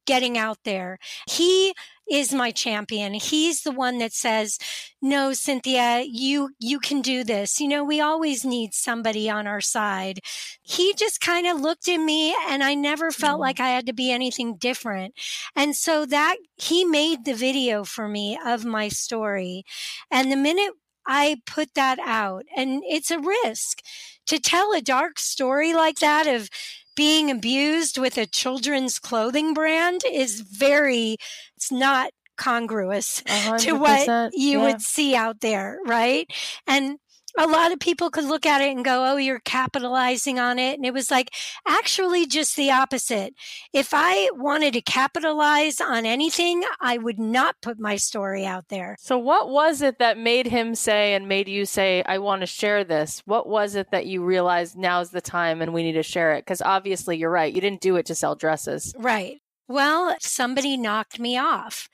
getting 0.06 0.36
out 0.38 0.58
there. 0.64 0.98
He 1.28 1.74
is 2.10 2.32
my 2.34 2.50
champion. 2.50 3.14
He's 3.14 3.62
the 3.62 3.70
one 3.70 3.98
that 3.98 4.12
says, 4.12 4.58
"No, 5.00 5.32
Cynthia, 5.32 6.04
you 6.06 6.50
you 6.58 6.78
can 6.80 7.00
do 7.00 7.24
this." 7.24 7.60
You 7.60 7.68
know, 7.68 7.84
we 7.84 8.00
always 8.00 8.44
need 8.44 8.74
somebody 8.74 9.30
on 9.30 9.46
our 9.46 9.60
side. 9.60 10.20
He 10.62 10.94
just 10.94 11.20
kind 11.20 11.46
of 11.46 11.60
looked 11.60 11.88
at 11.88 11.98
me 11.98 12.34
and 12.48 12.62
I 12.62 12.74
never 12.74 13.10
felt 13.10 13.38
mm 13.38 13.42
like 13.42 13.60
I 13.60 13.70
had 13.70 13.86
to 13.86 13.92
be 13.92 14.10
anything 14.12 14.56
different. 14.56 15.14
And 15.56 15.74
so 15.76 16.06
that 16.06 16.36
he 16.56 16.84
made 16.84 17.24
the 17.24 17.34
video 17.34 17.84
for 17.84 18.08
me 18.08 18.38
of 18.44 18.64
my 18.64 18.88
story. 18.88 19.64
And 20.10 20.30
the 20.30 20.36
minute 20.36 20.72
I 21.06 21.40
put 21.46 21.74
that 21.74 21.98
out, 21.98 22.44
and 22.56 22.82
it's 22.86 23.10
a 23.10 23.18
risk 23.18 23.82
to 24.26 24.38
tell 24.38 24.72
a 24.72 24.80
dark 24.80 25.18
story 25.18 25.74
like 25.74 25.98
that 25.98 26.26
of 26.28 26.48
being 26.94 27.30
abused 27.30 27.98
with 27.98 28.18
a 28.18 28.26
children's 28.26 28.98
clothing 28.98 29.54
brand 29.54 30.02
is 30.10 30.40
very, 30.40 31.16
it's 31.56 31.72
not 31.72 32.10
congruous 32.36 33.22
100%, 33.26 33.58
to 33.60 33.72
what 33.72 34.32
you 34.34 34.58
yeah. 34.58 34.64
would 34.64 34.80
see 34.80 35.14
out 35.14 35.40
there, 35.40 35.78
right? 35.86 36.30
And 36.66 36.98
a 37.38 37.46
lot 37.46 37.72
of 37.72 37.80
people 37.80 38.10
could 38.10 38.24
look 38.24 38.44
at 38.46 38.60
it 38.60 38.74
and 38.74 38.84
go, 38.84 39.04
oh, 39.12 39.16
you're 39.16 39.40
capitalizing 39.40 40.38
on 40.38 40.58
it. 40.58 40.76
And 40.76 40.84
it 40.84 40.92
was 40.92 41.10
like 41.10 41.30
actually 41.66 42.26
just 42.26 42.56
the 42.56 42.70
opposite. 42.70 43.34
If 43.72 43.90
I 43.92 44.30
wanted 44.34 44.74
to 44.74 44.82
capitalize 44.82 45.80
on 45.80 46.04
anything, 46.06 46.62
I 46.80 46.98
would 46.98 47.18
not 47.18 47.56
put 47.62 47.78
my 47.78 47.96
story 47.96 48.44
out 48.44 48.68
there. 48.68 48.96
So, 49.00 49.18
what 49.18 49.48
was 49.48 49.82
it 49.82 49.98
that 49.98 50.18
made 50.18 50.46
him 50.46 50.74
say 50.74 51.14
and 51.14 51.28
made 51.28 51.48
you 51.48 51.64
say, 51.64 52.02
I 52.04 52.18
want 52.18 52.40
to 52.40 52.46
share 52.46 52.84
this? 52.84 53.22
What 53.24 53.48
was 53.48 53.74
it 53.74 53.90
that 53.90 54.06
you 54.06 54.24
realized 54.24 54.76
now's 54.76 55.10
the 55.10 55.20
time 55.20 55.62
and 55.62 55.72
we 55.72 55.82
need 55.82 55.92
to 55.92 56.02
share 56.02 56.32
it? 56.32 56.44
Because 56.44 56.62
obviously, 56.62 57.16
you're 57.16 57.30
right. 57.30 57.52
You 57.52 57.60
didn't 57.60 57.80
do 57.80 57.96
it 57.96 58.06
to 58.06 58.14
sell 58.14 58.34
dresses. 58.34 58.94
Right. 58.98 59.40
Well, 59.68 60.16
somebody 60.20 60.76
knocked 60.76 61.18
me 61.18 61.38
off. 61.38 61.88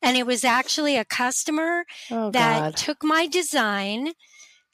And 0.00 0.16
it 0.16 0.26
was 0.26 0.44
actually 0.44 0.96
a 0.96 1.04
customer 1.04 1.84
oh, 2.10 2.30
that 2.30 2.60
God. 2.60 2.76
took 2.76 3.02
my 3.02 3.26
design 3.26 4.12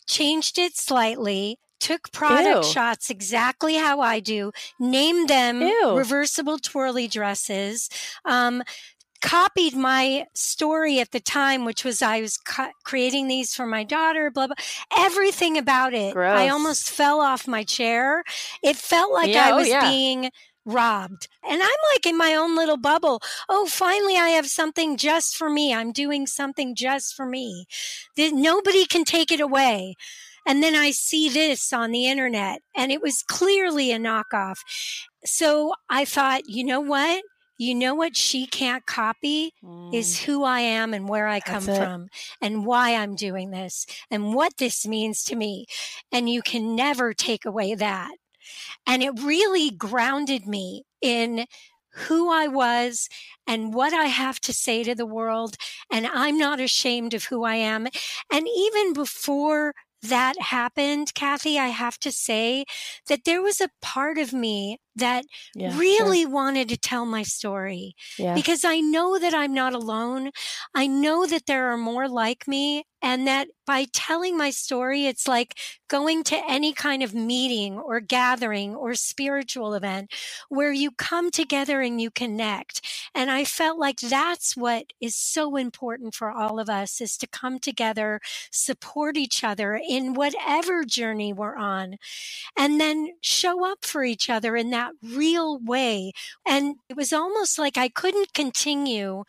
changed 0.06 0.58
it 0.58 0.76
slightly, 0.76 1.58
took 1.80 2.12
product 2.12 2.66
Ew. 2.66 2.72
shots 2.72 3.10
exactly 3.10 3.74
how 3.74 4.00
I 4.00 4.20
do, 4.20 4.52
named 4.78 5.28
them 5.28 5.60
Ew. 5.60 5.96
reversible 5.96 6.58
twirly 6.58 7.08
dresses. 7.08 7.90
Um, 8.24 8.62
copied 9.24 9.74
my 9.74 10.26
story 10.34 11.00
at 11.00 11.10
the 11.12 11.20
time, 11.20 11.64
which 11.64 11.82
was 11.82 12.02
I 12.02 12.20
was 12.20 12.38
creating 12.84 13.26
these 13.26 13.54
for 13.54 13.66
my 13.66 13.82
daughter, 13.82 14.30
blah, 14.30 14.48
blah, 14.48 14.56
everything 14.98 15.56
about 15.56 15.94
it. 15.94 16.12
Gross. 16.12 16.38
I 16.38 16.48
almost 16.48 16.90
fell 16.90 17.20
off 17.20 17.48
my 17.48 17.64
chair. 17.64 18.22
It 18.62 18.76
felt 18.76 19.12
like 19.12 19.30
yeah, 19.30 19.48
I 19.48 19.52
oh, 19.52 19.56
was 19.56 19.66
oh, 19.66 19.70
yeah. 19.70 19.90
being 19.90 20.30
robbed. 20.64 21.28
And 21.42 21.62
I'm 21.62 21.78
like 21.92 22.06
in 22.06 22.16
my 22.16 22.34
own 22.34 22.56
little 22.56 22.76
bubble. 22.76 23.20
Oh, 23.48 23.66
finally, 23.66 24.16
I 24.16 24.30
have 24.30 24.46
something 24.46 24.96
just 24.96 25.36
for 25.36 25.50
me. 25.50 25.74
I'm 25.74 25.92
doing 25.92 26.26
something 26.26 26.74
just 26.74 27.14
for 27.14 27.26
me. 27.26 27.66
Nobody 28.16 28.86
can 28.86 29.04
take 29.04 29.30
it 29.30 29.40
away. 29.40 29.94
And 30.46 30.62
then 30.62 30.74
I 30.74 30.90
see 30.90 31.30
this 31.30 31.72
on 31.72 31.90
the 31.90 32.06
internet, 32.06 32.60
and 32.76 32.92
it 32.92 33.00
was 33.00 33.22
clearly 33.22 33.92
a 33.92 33.98
knockoff. 33.98 34.58
So 35.24 35.72
I 35.88 36.04
thought, 36.04 36.42
you 36.46 36.64
know 36.64 36.80
what? 36.80 37.22
You 37.56 37.74
know 37.74 37.94
what 37.94 38.16
she 38.16 38.46
can't 38.46 38.84
copy 38.84 39.52
mm. 39.64 39.94
is 39.94 40.22
who 40.22 40.44
I 40.44 40.60
am 40.60 40.92
and 40.92 41.08
where 41.08 41.28
I 41.28 41.40
come 41.40 41.62
from 41.62 42.08
and 42.42 42.66
why 42.66 42.94
I'm 42.96 43.14
doing 43.14 43.52
this 43.52 43.86
and 44.10 44.34
what 44.34 44.56
this 44.58 44.86
means 44.86 45.22
to 45.24 45.36
me. 45.36 45.66
And 46.12 46.28
you 46.28 46.42
can 46.42 46.74
never 46.74 47.14
take 47.14 47.46
away 47.46 47.74
that. 47.76 48.10
And 48.86 49.02
it 49.02 49.22
really 49.22 49.70
grounded 49.70 50.46
me 50.46 50.84
in 51.00 51.46
who 51.94 52.30
I 52.30 52.48
was 52.48 53.08
and 53.46 53.72
what 53.72 53.92
I 53.92 54.06
have 54.06 54.40
to 54.40 54.52
say 54.52 54.82
to 54.82 54.94
the 54.94 55.06
world. 55.06 55.56
And 55.92 56.06
I'm 56.06 56.36
not 56.36 56.60
ashamed 56.60 57.14
of 57.14 57.24
who 57.24 57.44
I 57.44 57.54
am. 57.56 57.86
And 58.32 58.48
even 58.48 58.92
before 58.92 59.74
that 60.02 60.38
happened, 60.38 61.14
Cathy, 61.14 61.58
I 61.58 61.68
have 61.68 61.98
to 62.00 62.12
say 62.12 62.64
that 63.08 63.24
there 63.24 63.42
was 63.42 63.60
a 63.60 63.70
part 63.80 64.18
of 64.18 64.32
me 64.32 64.78
that 64.96 65.24
yeah, 65.54 65.76
really 65.78 66.22
sure. 66.22 66.30
wanted 66.30 66.68
to 66.68 66.76
tell 66.76 67.06
my 67.06 67.22
story 67.22 67.94
yeah. 68.18 68.34
because 68.34 68.64
I 68.64 68.80
know 68.80 69.18
that 69.18 69.34
I'm 69.34 69.54
not 69.54 69.72
alone. 69.72 70.30
I 70.74 70.86
know 70.86 71.26
that 71.26 71.46
there 71.46 71.72
are 71.72 71.78
more 71.78 72.08
like 72.08 72.46
me 72.46 72.84
and 73.04 73.26
that 73.26 73.48
by 73.66 73.84
telling 73.92 74.34
my 74.34 74.48
story, 74.48 75.04
it's 75.04 75.28
like 75.28 75.58
going 75.88 76.24
to 76.24 76.40
any 76.48 76.72
kind 76.72 77.02
of 77.02 77.12
meeting 77.14 77.78
or 77.78 78.00
gathering 78.00 78.74
or 78.74 78.94
spiritual 78.94 79.74
event 79.74 80.10
where 80.48 80.72
you 80.72 80.90
come 80.90 81.30
together 81.30 81.82
and 81.82 82.00
you 82.00 82.10
connect. 82.10 82.80
And 83.14 83.30
I 83.30 83.44
felt 83.44 83.78
like 83.78 84.00
that's 84.00 84.56
what 84.56 84.86
is 85.02 85.14
so 85.14 85.56
important 85.56 86.14
for 86.14 86.30
all 86.30 86.58
of 86.58 86.70
us 86.70 87.02
is 87.02 87.18
to 87.18 87.26
come 87.26 87.58
together, 87.58 88.20
support 88.50 89.18
each 89.18 89.44
other 89.44 89.78
in 89.86 90.14
whatever 90.14 90.82
journey 90.84 91.32
we're 91.34 91.56
on, 91.56 91.96
and 92.56 92.80
then 92.80 93.10
show 93.20 93.70
up 93.70 93.84
for 93.84 94.02
each 94.02 94.30
other 94.30 94.56
in 94.56 94.70
that 94.70 94.92
real 95.02 95.58
way. 95.58 96.12
And 96.46 96.76
it 96.88 96.96
was 96.96 97.12
almost 97.12 97.58
like 97.58 97.76
I 97.76 97.90
couldn't 97.90 98.32
continue 98.32 99.24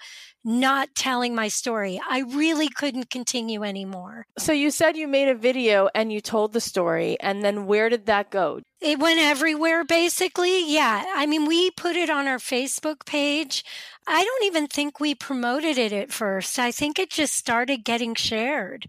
not 0.45 0.93
telling 0.93 1.33
my 1.33 1.47
story. 1.47 1.99
I 2.07 2.19
really 2.19 2.69
couldn't 2.69 3.09
continue 3.09 3.63
anymore. 3.65 4.25
So 4.37 4.51
you 4.53 4.71
said 4.71 4.95
you 4.95 5.07
made 5.07 5.27
a 5.27 5.35
video 5.35 5.89
and 5.93 6.13
you 6.13 6.21
told 6.21 6.53
the 6.53 6.61
story, 6.61 7.17
and 7.19 7.43
then 7.43 7.65
where 7.65 7.89
did 7.89 8.05
that 8.05 8.29
go? 8.29 8.61
It 8.79 8.99
went 8.99 9.19
everywhere, 9.19 9.83
basically. 9.83 10.71
Yeah. 10.71 11.03
I 11.15 11.25
mean, 11.25 11.45
we 11.45 11.71
put 11.71 11.95
it 11.95 12.09
on 12.09 12.27
our 12.27 12.37
Facebook 12.37 13.05
page. 13.05 13.63
I 14.07 14.23
don't 14.23 14.43
even 14.43 14.67
think 14.67 14.99
we 14.99 15.15
promoted 15.15 15.77
it 15.77 15.91
at 15.91 16.11
first. 16.11 16.59
I 16.59 16.71
think 16.71 16.99
it 16.99 17.09
just 17.09 17.33
started 17.33 17.83
getting 17.83 18.15
shared. 18.15 18.85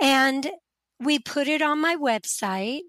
And 0.00 0.50
we 0.98 1.18
put 1.18 1.48
it 1.48 1.60
on 1.60 1.80
my 1.80 1.96
website 1.96 2.82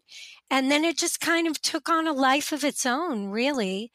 and 0.49 0.71
then 0.71 0.86
it 0.86 0.97
just 0.97 1.19
kind 1.19 1.47
of 1.47 1.61
took 1.61 1.89
on 1.89 2.07
a 2.07 2.13
life 2.13 2.51
of 2.51 2.63
its 2.63 2.86
own, 2.86 3.29
really. 3.29 3.91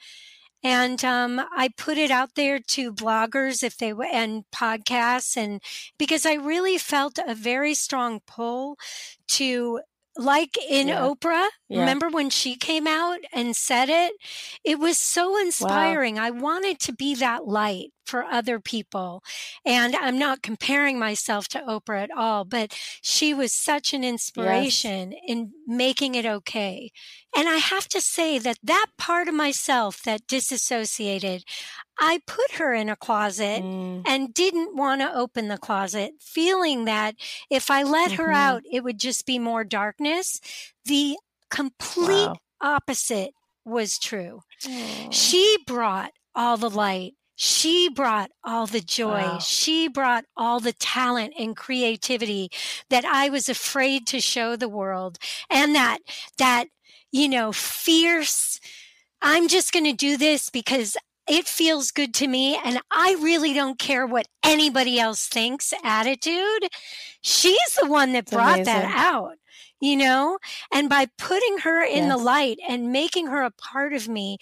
And 0.63 1.03
um, 1.05 1.41
I 1.57 1.71
put 1.77 1.97
it 1.97 2.11
out 2.11 2.35
there 2.35 2.59
to 2.59 2.93
bloggers 2.93 3.63
if 3.63 3.79
they 3.79 3.95
and 4.13 4.45
podcasts, 4.55 5.37
and 5.37 5.63
because 5.99 6.27
I 6.27 6.35
really 6.35 6.77
felt 6.77 7.19
a 7.27 7.35
very 7.35 7.75
strong 7.75 8.21
pull 8.27 8.77
to 9.29 9.81
like 10.17 10.59
in 10.69 10.89
yeah. 10.89 11.01
Oprah. 11.01 11.49
Yeah. 11.69 11.81
Remember 11.81 12.09
when 12.09 12.31
she 12.31 12.57
came 12.57 12.87
out 12.87 13.21
and 13.33 13.57
said 13.57 13.89
it? 13.89 14.13
It 14.65 14.79
was 14.79 14.99
so 14.99 15.41
inspiring. 15.41 16.17
Wow. 16.17 16.25
I 16.25 16.31
wanted 16.31 16.79
to 16.81 16.93
be 16.93 17.15
that 17.17 17.47
light 17.47 17.93
for 18.11 18.25
other 18.25 18.59
people. 18.59 19.23
And 19.65 19.95
I'm 19.95 20.19
not 20.19 20.43
comparing 20.43 20.99
myself 20.99 21.47
to 21.49 21.61
Oprah 21.61 22.03
at 22.03 22.11
all, 22.11 22.45
but 22.45 22.77
she 23.01 23.33
was 23.33 23.53
such 23.53 23.95
an 23.95 24.03
inspiration 24.03 25.13
yes. 25.13 25.21
in 25.27 25.53
making 25.67 26.17
it 26.17 26.27
okay. 26.27 26.91
And 27.37 27.49
I 27.49 27.57
have 27.57 27.87
to 27.89 28.01
say 28.01 28.39
that 28.39 28.59
that 28.65 28.87
part 28.99 29.29
of 29.29 29.35
myself 29.35 30.03
that 30.03 30.27
disassociated, 30.27 31.45
I 32.01 32.21
put 32.27 32.53
her 32.53 32.75
in 32.75 32.89
a 32.89 32.97
closet 32.97 33.63
mm. 33.63 34.03
and 34.05 34.35
didn't 34.35 34.77
want 34.77 35.01
to 35.03 35.15
open 35.15 35.47
the 35.47 35.59
closet, 35.59 36.15
feeling 36.21 36.87
that 36.87 37.15
if 37.49 37.71
I 37.71 37.85
let 37.85 38.11
mm-hmm. 38.11 38.23
her 38.23 38.33
out, 38.33 38.63
it 38.71 38.83
would 38.83 38.99
just 38.99 39.25
be 39.27 39.39
more 39.39 39.63
darkness. 39.63 40.41
The 40.85 41.17
complete 41.51 42.27
wow. 42.27 42.37
opposite 42.61 43.31
was 43.65 43.99
true. 43.99 44.43
Mm. 44.65 45.13
She 45.13 45.57
brought 45.67 46.13
all 46.35 46.57
the 46.57 46.71
light. 46.71 47.15
She 47.43 47.88
brought 47.88 48.30
all 48.45 48.66
the 48.66 48.82
joy. 48.82 49.22
Wow. 49.22 49.38
She 49.38 49.88
brought 49.88 50.26
all 50.36 50.61
the 50.61 50.74
talent 50.74 51.32
and 51.38 51.57
creativity 51.57 52.51
that 52.91 53.07
I 53.07 53.30
was 53.30 53.49
afraid 53.49 54.07
to 54.09 54.20
show 54.20 54.57
the 54.57 54.68
world. 54.68 55.16
And 55.49 55.74
that, 55.74 56.01
that, 56.36 56.66
you 57.11 57.30
know, 57.30 57.51
fierce, 57.51 58.61
I'm 59.22 59.49
just 59.49 59.72
going 59.72 59.86
to 59.86 59.95
do 59.95 60.18
this 60.18 60.51
because 60.51 60.99
it 61.26 61.49
feels 61.49 61.93
good 61.93 62.12
to 62.16 62.28
me 62.28 62.61
and 62.62 62.82
I 62.91 63.16
really 63.22 63.55
don't 63.55 63.78
care 63.78 64.07
what 64.07 64.28
anybody 64.45 65.01
else 65.01 65.26
thinks 65.26 65.72
attitude. 65.82 66.68
She's 67.22 67.74
the 67.80 67.88
one 67.88 68.12
that 68.12 68.30
brought 68.30 68.66
that 68.66 68.84
out, 68.95 69.38
you 69.80 69.97
know? 69.97 70.36
And 70.70 70.91
by 70.91 71.07
putting 71.16 71.61
her 71.61 71.82
in 71.82 72.05
yes. 72.05 72.12
the 72.12 72.18
light 72.18 72.59
and 72.68 72.93
making 72.93 73.28
her 73.28 73.41
a 73.41 73.51
part 73.51 73.95
of 73.95 74.11
me 74.11 74.36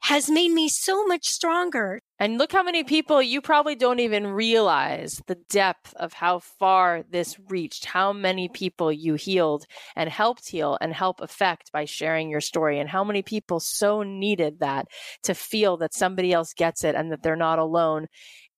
has 0.00 0.28
made 0.28 0.50
me 0.50 0.68
so 0.68 1.06
much 1.06 1.28
stronger. 1.28 2.00
And 2.20 2.36
look 2.36 2.52
how 2.52 2.62
many 2.62 2.84
people 2.84 3.22
you 3.22 3.40
probably 3.40 3.74
don't 3.74 4.00
even 4.00 4.26
realize 4.26 5.22
the 5.26 5.38
depth 5.48 5.94
of 5.94 6.12
how 6.12 6.40
far 6.40 7.02
this 7.10 7.40
reached, 7.48 7.86
how 7.86 8.12
many 8.12 8.46
people 8.48 8.92
you 8.92 9.14
healed 9.14 9.64
and 9.96 10.10
helped 10.10 10.50
heal 10.50 10.76
and 10.82 10.92
help 10.92 11.22
affect 11.22 11.72
by 11.72 11.86
sharing 11.86 12.28
your 12.28 12.42
story, 12.42 12.78
and 12.78 12.90
how 12.90 13.02
many 13.02 13.22
people 13.22 13.58
so 13.58 14.02
needed 14.02 14.60
that 14.60 14.86
to 15.22 15.34
feel 15.34 15.78
that 15.78 15.94
somebody 15.94 16.30
else 16.30 16.52
gets 16.52 16.84
it 16.84 16.94
and 16.94 17.10
that 17.10 17.22
they're 17.22 17.36
not 17.36 17.58
alone. 17.58 18.06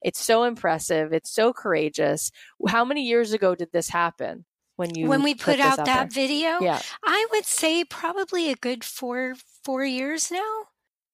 It's 0.02 0.20
so 0.20 0.42
impressive. 0.42 1.12
It's 1.12 1.32
so 1.32 1.52
courageous. 1.52 2.32
How 2.66 2.84
many 2.84 3.04
years 3.04 3.32
ago 3.32 3.54
did 3.54 3.70
this 3.72 3.88
happen? 3.88 4.44
When 4.74 4.96
you 4.96 5.06
when 5.06 5.22
we 5.22 5.34
put, 5.34 5.44
put 5.44 5.60
out, 5.60 5.78
out 5.78 5.86
that 5.86 6.10
there? 6.10 6.26
video, 6.26 6.60
yeah. 6.60 6.80
I 7.04 7.26
would 7.30 7.44
say 7.44 7.84
probably 7.84 8.50
a 8.50 8.56
good 8.56 8.82
four 8.82 9.34
four 9.62 9.84
years 9.84 10.32
now. 10.32 10.64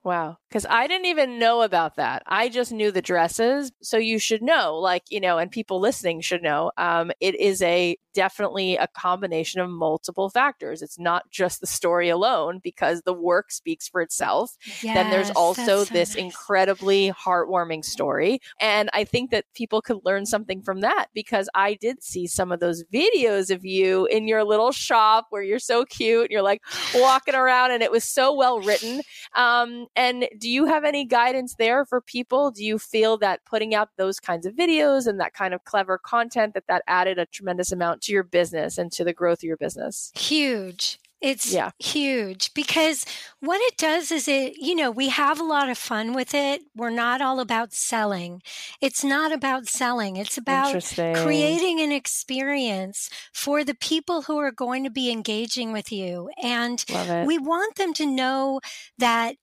Wow. 0.04 0.38
Because 0.48 0.64
I 0.64 0.86
didn't 0.86 1.06
even 1.06 1.38
know 1.38 1.60
about 1.62 1.96
that. 1.96 2.22
I 2.26 2.48
just 2.48 2.72
knew 2.72 2.90
the 2.90 3.02
dresses. 3.02 3.72
So 3.82 3.98
you 3.98 4.18
should 4.18 4.42
know, 4.42 4.76
like, 4.76 5.02
you 5.10 5.20
know, 5.20 5.36
and 5.38 5.50
people 5.50 5.80
listening 5.80 6.20
should 6.20 6.42
know, 6.42 6.72
um, 6.78 7.10
it 7.20 7.38
is 7.38 7.60
a 7.60 7.98
definitely 8.14 8.76
a 8.76 8.88
combination 8.88 9.60
of 9.60 9.68
multiple 9.68 10.30
factors. 10.30 10.82
It's 10.82 10.98
not 10.98 11.30
just 11.30 11.60
the 11.60 11.66
story 11.66 12.08
alone 12.08 12.60
because 12.62 13.02
the 13.02 13.12
work 13.12 13.52
speaks 13.52 13.86
for 13.86 14.00
itself. 14.00 14.56
Yes, 14.82 14.94
then 14.94 15.10
there's 15.10 15.30
also 15.30 15.84
so 15.84 15.92
this 15.92 16.14
nice. 16.14 16.24
incredibly 16.24 17.12
heartwarming 17.12 17.84
story. 17.84 18.40
And 18.60 18.88
I 18.94 19.04
think 19.04 19.30
that 19.32 19.44
people 19.54 19.82
could 19.82 19.98
learn 20.04 20.26
something 20.26 20.62
from 20.62 20.80
that 20.80 21.08
because 21.12 21.50
I 21.54 21.74
did 21.74 22.02
see 22.02 22.26
some 22.26 22.50
of 22.50 22.60
those 22.60 22.82
videos 22.84 23.54
of 23.54 23.64
you 23.64 24.06
in 24.06 24.26
your 24.26 24.42
little 24.42 24.72
shop 24.72 25.26
where 25.30 25.42
you're 25.42 25.58
so 25.58 25.84
cute 25.84 26.22
and 26.22 26.30
you're 26.30 26.42
like 26.42 26.62
walking 26.94 27.34
around 27.34 27.72
and 27.72 27.82
it 27.82 27.92
was 27.92 28.04
so 28.04 28.32
well 28.34 28.60
written. 28.60 29.02
Um, 29.36 29.87
and 29.96 30.28
do 30.38 30.48
you 30.48 30.66
have 30.66 30.84
any 30.84 31.04
guidance 31.04 31.54
there 31.56 31.84
for 31.84 32.00
people? 32.00 32.50
Do 32.50 32.64
you 32.64 32.78
feel 32.78 33.16
that 33.18 33.44
putting 33.44 33.74
out 33.74 33.90
those 33.96 34.20
kinds 34.20 34.46
of 34.46 34.54
videos 34.54 35.06
and 35.06 35.20
that 35.20 35.34
kind 35.34 35.54
of 35.54 35.64
clever 35.64 35.98
content 35.98 36.54
that 36.54 36.66
that 36.68 36.82
added 36.86 37.18
a 37.18 37.26
tremendous 37.26 37.72
amount 37.72 38.02
to 38.02 38.12
your 38.12 38.22
business 38.22 38.78
and 38.78 38.92
to 38.92 39.04
the 39.04 39.12
growth 39.12 39.40
of 39.40 39.44
your 39.44 39.56
business? 39.56 40.12
Huge. 40.14 40.98
It's 41.20 41.52
yeah. 41.52 41.70
huge 41.80 42.54
because 42.54 43.04
what 43.40 43.60
it 43.60 43.76
does 43.76 44.12
is 44.12 44.28
it, 44.28 44.56
you 44.56 44.76
know, 44.76 44.90
we 44.90 45.08
have 45.08 45.40
a 45.40 45.44
lot 45.44 45.68
of 45.68 45.76
fun 45.76 46.14
with 46.14 46.32
it. 46.32 46.62
We're 46.76 46.90
not 46.90 47.20
all 47.20 47.40
about 47.40 47.72
selling. 47.72 48.40
It's 48.80 49.02
not 49.02 49.32
about 49.32 49.66
selling. 49.66 50.16
It's 50.16 50.38
about 50.38 50.80
creating 51.16 51.80
an 51.80 51.90
experience 51.90 53.10
for 53.32 53.64
the 53.64 53.74
people 53.74 54.22
who 54.22 54.38
are 54.38 54.52
going 54.52 54.84
to 54.84 54.90
be 54.90 55.10
engaging 55.10 55.72
with 55.72 55.90
you. 55.90 56.30
And 56.40 56.84
we 57.26 57.36
want 57.36 57.74
them 57.74 57.92
to 57.94 58.06
know 58.06 58.60
that 58.98 59.36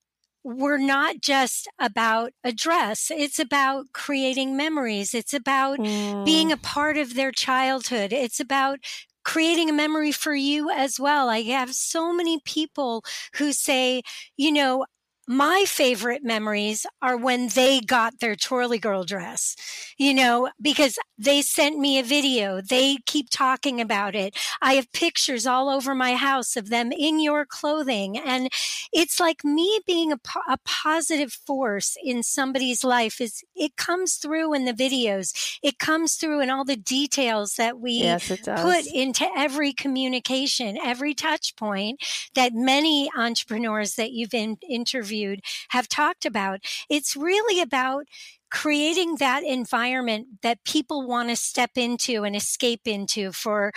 we're 0.46 0.78
not 0.78 1.20
just 1.20 1.68
about 1.76 2.32
a 2.44 2.52
dress. 2.52 3.10
It's 3.10 3.40
about 3.40 3.86
creating 3.92 4.56
memories. 4.56 5.12
It's 5.12 5.34
about 5.34 5.80
mm. 5.80 6.24
being 6.24 6.52
a 6.52 6.56
part 6.56 6.96
of 6.96 7.14
their 7.14 7.32
childhood. 7.32 8.12
It's 8.12 8.38
about 8.38 8.78
creating 9.24 9.68
a 9.68 9.72
memory 9.72 10.12
for 10.12 10.36
you 10.36 10.70
as 10.70 11.00
well. 11.00 11.28
I 11.28 11.42
have 11.42 11.74
so 11.74 12.12
many 12.12 12.38
people 12.44 13.02
who 13.34 13.52
say, 13.52 14.02
you 14.36 14.52
know, 14.52 14.86
my 15.26 15.64
favorite 15.66 16.22
memories 16.22 16.86
are 17.02 17.16
when 17.16 17.48
they 17.48 17.80
got 17.80 18.20
their 18.20 18.36
TwirlyGirl 18.36 19.06
dress, 19.06 19.56
you 19.98 20.14
know, 20.14 20.50
because 20.60 20.98
they 21.18 21.42
sent 21.42 21.78
me 21.78 21.98
a 21.98 22.04
video. 22.04 22.60
They 22.60 22.98
keep 23.06 23.28
talking 23.30 23.80
about 23.80 24.14
it. 24.14 24.36
I 24.62 24.74
have 24.74 24.92
pictures 24.92 25.46
all 25.46 25.68
over 25.68 25.94
my 25.94 26.14
house 26.14 26.56
of 26.56 26.68
them 26.68 26.92
in 26.92 27.18
your 27.18 27.44
clothing. 27.44 28.16
And 28.18 28.50
it's 28.92 29.18
like 29.18 29.44
me 29.44 29.80
being 29.84 30.12
a, 30.12 30.18
a 30.48 30.58
positive 30.64 31.32
force 31.32 31.96
in 32.04 32.22
somebody's 32.22 32.84
life 32.84 33.20
is 33.20 33.42
it 33.56 33.76
comes 33.76 34.14
through 34.14 34.54
in 34.54 34.64
the 34.64 34.72
videos. 34.72 35.58
It 35.62 35.78
comes 35.78 36.14
through 36.14 36.40
in 36.40 36.50
all 36.50 36.64
the 36.64 36.76
details 36.76 37.54
that 37.54 37.80
we 37.80 38.02
yes, 38.02 38.28
put 38.28 38.86
into 38.86 39.26
every 39.36 39.72
communication, 39.72 40.78
every 40.82 41.14
touch 41.14 41.56
point 41.56 42.00
that 42.34 42.54
many 42.54 43.10
entrepreneurs 43.16 43.94
that 43.94 44.12
you've 44.12 44.34
in, 44.34 44.58
interviewed 44.68 45.15
interviewed 45.16 45.40
have 45.70 45.88
talked 45.88 46.24
about. 46.24 46.60
It's 46.88 47.16
really 47.16 47.60
about 47.60 48.06
creating 48.50 49.16
that 49.16 49.42
environment 49.42 50.26
that 50.42 50.64
people 50.64 51.06
want 51.06 51.28
to 51.28 51.36
step 51.36 51.70
into 51.76 52.24
and 52.24 52.36
escape 52.36 52.82
into 52.86 53.32
for 53.32 53.72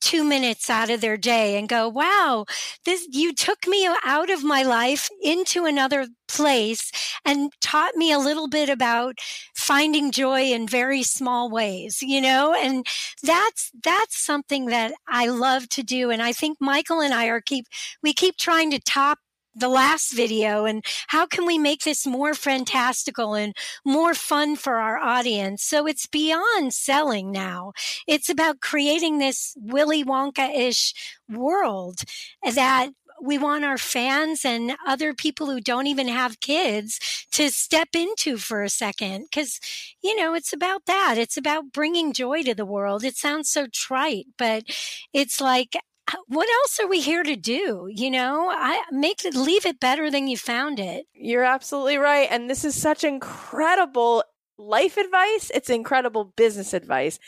two 0.00 0.22
minutes 0.22 0.70
out 0.70 0.90
of 0.90 1.00
their 1.00 1.16
day 1.16 1.58
and 1.58 1.68
go, 1.68 1.88
wow, 1.88 2.44
this, 2.84 3.06
you 3.10 3.34
took 3.34 3.66
me 3.66 3.88
out 4.04 4.30
of 4.30 4.44
my 4.44 4.62
life 4.62 5.08
into 5.20 5.64
another 5.64 6.06
place 6.28 6.92
and 7.24 7.52
taught 7.60 7.96
me 7.96 8.12
a 8.12 8.18
little 8.18 8.48
bit 8.48 8.68
about 8.68 9.18
finding 9.56 10.12
joy 10.12 10.42
in 10.42 10.68
very 10.68 11.02
small 11.02 11.50
ways, 11.50 11.98
you 12.00 12.20
know, 12.20 12.54
and 12.54 12.86
that's, 13.24 13.72
that's 13.82 14.16
something 14.24 14.66
that 14.66 14.92
I 15.08 15.26
love 15.26 15.68
to 15.70 15.82
do. 15.82 16.10
And 16.10 16.22
I 16.22 16.32
think 16.32 16.58
Michael 16.60 17.00
and 17.00 17.12
I 17.12 17.26
are 17.26 17.40
keep, 17.40 17.66
we 18.04 18.12
keep 18.12 18.36
trying 18.36 18.70
to 18.70 18.78
top 18.78 19.18
the 19.54 19.68
last 19.68 20.12
video 20.12 20.64
and 20.64 20.84
how 21.08 21.26
can 21.26 21.46
we 21.46 21.58
make 21.58 21.82
this 21.82 22.06
more 22.06 22.34
fantastical 22.34 23.34
and 23.34 23.54
more 23.84 24.14
fun 24.14 24.56
for 24.56 24.76
our 24.76 24.98
audience? 24.98 25.62
So 25.62 25.86
it's 25.86 26.06
beyond 26.06 26.74
selling 26.74 27.30
now. 27.30 27.72
It's 28.06 28.28
about 28.28 28.60
creating 28.60 29.18
this 29.18 29.54
willy 29.60 30.04
wonka-ish 30.04 30.94
world 31.28 32.02
that 32.54 32.90
we 33.22 33.38
want 33.38 33.64
our 33.64 33.78
fans 33.78 34.44
and 34.44 34.72
other 34.84 35.14
people 35.14 35.46
who 35.46 35.60
don't 35.60 35.86
even 35.86 36.08
have 36.08 36.40
kids 36.40 36.98
to 37.30 37.50
step 37.50 37.90
into 37.94 38.36
for 38.36 38.64
a 38.64 38.68
second 38.68 39.26
because 39.30 39.60
you 40.02 40.16
know 40.16 40.34
it's 40.34 40.52
about 40.52 40.86
that. 40.86 41.14
It's 41.18 41.36
about 41.36 41.72
bringing 41.72 42.12
joy 42.12 42.42
to 42.42 42.54
the 42.54 42.66
world. 42.66 43.04
It 43.04 43.16
sounds 43.16 43.48
so 43.48 43.66
trite 43.72 44.26
but 44.38 44.64
it's 45.12 45.40
like 45.40 45.76
Uh, 46.08 46.16
what 46.26 46.48
else 46.48 46.80
are 46.80 46.88
we 46.88 47.00
here 47.00 47.22
to 47.22 47.36
do? 47.36 47.88
You 47.90 48.10
know, 48.10 48.50
I 48.50 48.82
make 48.90 49.24
it 49.24 49.34
leave 49.34 49.66
it 49.66 49.80
better 49.80 50.10
than 50.10 50.28
you 50.28 50.36
found 50.36 50.80
it. 50.80 51.06
You're 51.14 51.44
absolutely 51.44 51.96
right. 51.96 52.28
And 52.30 52.50
this 52.50 52.64
is 52.64 52.80
such 52.80 53.04
incredible 53.04 54.24
life 54.58 54.96
advice. 54.96 55.50
It's 55.54 55.70
incredible 55.70 56.32
business 56.36 56.74
advice. 56.74 57.18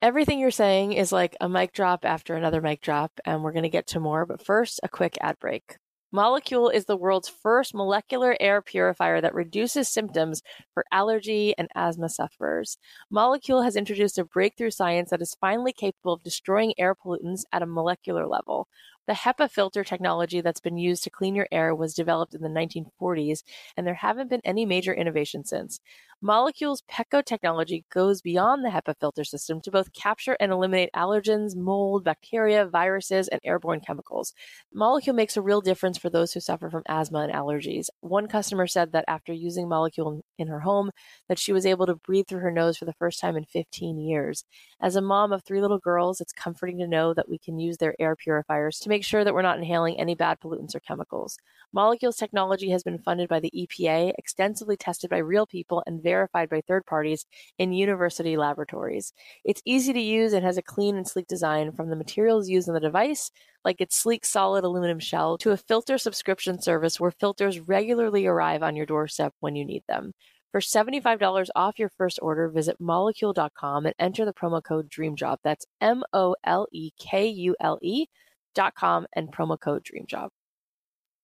Everything 0.00 0.38
you're 0.38 0.50
saying 0.50 0.92
is 0.92 1.10
like 1.10 1.36
a 1.40 1.48
mic 1.48 1.72
drop 1.72 2.04
after 2.04 2.34
another 2.34 2.60
mic 2.60 2.82
drop, 2.82 3.12
and 3.24 3.42
we're 3.42 3.52
going 3.52 3.64
to 3.64 3.68
get 3.68 3.88
to 3.88 4.00
more. 4.00 4.26
But 4.26 4.44
first, 4.44 4.78
a 4.82 4.88
quick 4.88 5.18
ad 5.20 5.38
break. 5.40 5.76
Molekule 6.14 6.72
is 6.72 6.86
the 6.86 6.96
world's 6.96 7.28
first 7.28 7.74
molecular 7.74 8.36
air 8.40 8.62
purifier 8.62 9.20
that 9.20 9.34
reduces 9.34 9.88
symptoms 9.88 10.42
for 10.72 10.84
allergy 10.90 11.54
and 11.58 11.68
asthma 11.74 12.08
sufferers. 12.08 12.78
Molekule 13.12 13.64
has 13.64 13.76
introduced 13.76 14.18
a 14.18 14.24
breakthrough 14.24 14.70
science 14.70 15.10
that 15.10 15.20
is 15.22 15.36
finally 15.40 15.72
capable 15.72 16.14
of 16.14 16.22
destroying 16.22 16.72
air 16.78 16.94
pollutants 16.94 17.42
at 17.52 17.62
a 17.62 17.66
molecular 17.66 18.26
level. 18.26 18.68
The 19.08 19.14
HEPA 19.14 19.50
filter 19.50 19.84
technology 19.84 20.42
that's 20.42 20.60
been 20.60 20.76
used 20.76 21.02
to 21.04 21.10
clean 21.10 21.34
your 21.34 21.48
air 21.50 21.74
was 21.74 21.94
developed 21.94 22.34
in 22.34 22.42
the 22.42 22.48
1940s, 22.50 23.42
and 23.74 23.86
there 23.86 23.94
haven't 23.94 24.28
been 24.28 24.42
any 24.44 24.66
major 24.66 24.92
innovations 24.92 25.48
since. 25.48 25.80
Molekule's 26.22 26.82
PECO 26.90 27.24
technology 27.24 27.84
goes 27.90 28.20
beyond 28.20 28.64
the 28.64 28.70
HEPA 28.70 28.96
filter 28.98 29.22
system 29.22 29.60
to 29.60 29.70
both 29.70 29.92
capture 29.92 30.36
and 30.40 30.50
eliminate 30.50 30.90
allergens, 30.94 31.54
mold, 31.54 32.02
bacteria, 32.02 32.66
viruses, 32.66 33.28
and 33.28 33.40
airborne 33.44 33.80
chemicals. 33.80 34.34
Molekule 34.74 35.14
makes 35.14 35.36
a 35.36 35.42
real 35.42 35.60
difference 35.60 35.96
for 35.96 36.10
those 36.10 36.32
who 36.32 36.40
suffer 36.40 36.70
from 36.70 36.82
asthma 36.88 37.20
and 37.20 37.32
allergies. 37.32 37.86
One 38.00 38.26
customer 38.26 38.66
said 38.66 38.90
that 38.92 39.04
after 39.06 39.32
using 39.32 39.68
Molekule 39.68 40.22
in 40.38 40.48
her 40.48 40.60
home, 40.60 40.90
that 41.28 41.38
she 41.38 41.52
was 41.52 41.64
able 41.64 41.86
to 41.86 41.94
breathe 41.94 42.26
through 42.26 42.40
her 42.40 42.50
nose 42.50 42.76
for 42.76 42.84
the 42.84 42.92
first 42.94 43.20
time 43.20 43.36
in 43.36 43.44
15 43.44 43.98
years. 44.00 44.44
As 44.80 44.96
a 44.96 45.00
mom 45.00 45.32
of 45.32 45.44
three 45.44 45.60
little 45.60 45.78
girls, 45.78 46.20
it's 46.20 46.32
comforting 46.32 46.78
to 46.78 46.88
know 46.88 47.14
that 47.14 47.28
we 47.28 47.38
can 47.38 47.60
use 47.60 47.76
their 47.76 47.94
air 48.00 48.16
purifiers 48.16 48.80
to 48.80 48.88
make 48.88 48.97
sure 49.04 49.24
that 49.24 49.34
we're 49.34 49.42
not 49.42 49.58
inhaling 49.58 49.98
any 49.98 50.14
bad 50.14 50.38
pollutants 50.40 50.74
or 50.74 50.80
chemicals. 50.80 51.38
Molekule's 51.72 52.16
technology 52.16 52.70
has 52.70 52.82
been 52.82 52.98
funded 52.98 53.28
by 53.28 53.40
the 53.40 53.52
EPA, 53.54 54.12
extensively 54.16 54.76
tested 54.76 55.10
by 55.10 55.18
real 55.18 55.46
people, 55.46 55.82
and 55.86 56.02
verified 56.02 56.48
by 56.48 56.60
third 56.60 56.86
parties 56.86 57.26
in 57.58 57.72
university 57.72 58.36
laboratories. 58.36 59.12
It's 59.44 59.62
easy 59.64 59.92
to 59.92 60.00
use 60.00 60.32
and 60.32 60.44
has 60.44 60.56
a 60.56 60.62
clean 60.62 60.96
and 60.96 61.06
sleek 61.06 61.26
design 61.26 61.72
from 61.72 61.90
the 61.90 61.96
materials 61.96 62.48
used 62.48 62.68
in 62.68 62.74
the 62.74 62.80
device, 62.80 63.30
like 63.64 63.80
its 63.80 63.96
sleek 63.96 64.24
solid 64.24 64.64
aluminum 64.64 64.98
shell, 64.98 65.36
to 65.38 65.50
a 65.50 65.56
filter 65.56 65.98
subscription 65.98 66.60
service 66.60 66.98
where 66.98 67.10
filters 67.10 67.60
regularly 67.60 68.26
arrive 68.26 68.62
on 68.62 68.76
your 68.76 68.86
doorstep 68.86 69.34
when 69.40 69.54
you 69.54 69.64
need 69.64 69.82
them. 69.88 70.12
For 70.50 70.60
$75 70.60 71.48
off 71.54 71.78
your 71.78 71.90
first 71.90 72.18
order, 72.22 72.48
visit 72.48 72.80
molekule.com 72.80 73.84
and 73.84 73.94
enter 73.98 74.24
the 74.24 74.32
promo 74.32 74.64
code 74.64 74.88
DREAMJOB. 74.88 75.36
That's 75.44 75.66
M 75.82 76.02
O 76.14 76.34
L 76.42 76.66
E 76.72 76.92
K 76.98 77.26
U 77.28 77.54
L 77.60 77.78
E 77.82 78.06
dot 78.54 78.74
com 78.74 79.06
and 79.12 79.32
promo 79.32 79.58
code 79.60 79.84
DREAMJOB. 79.84 80.30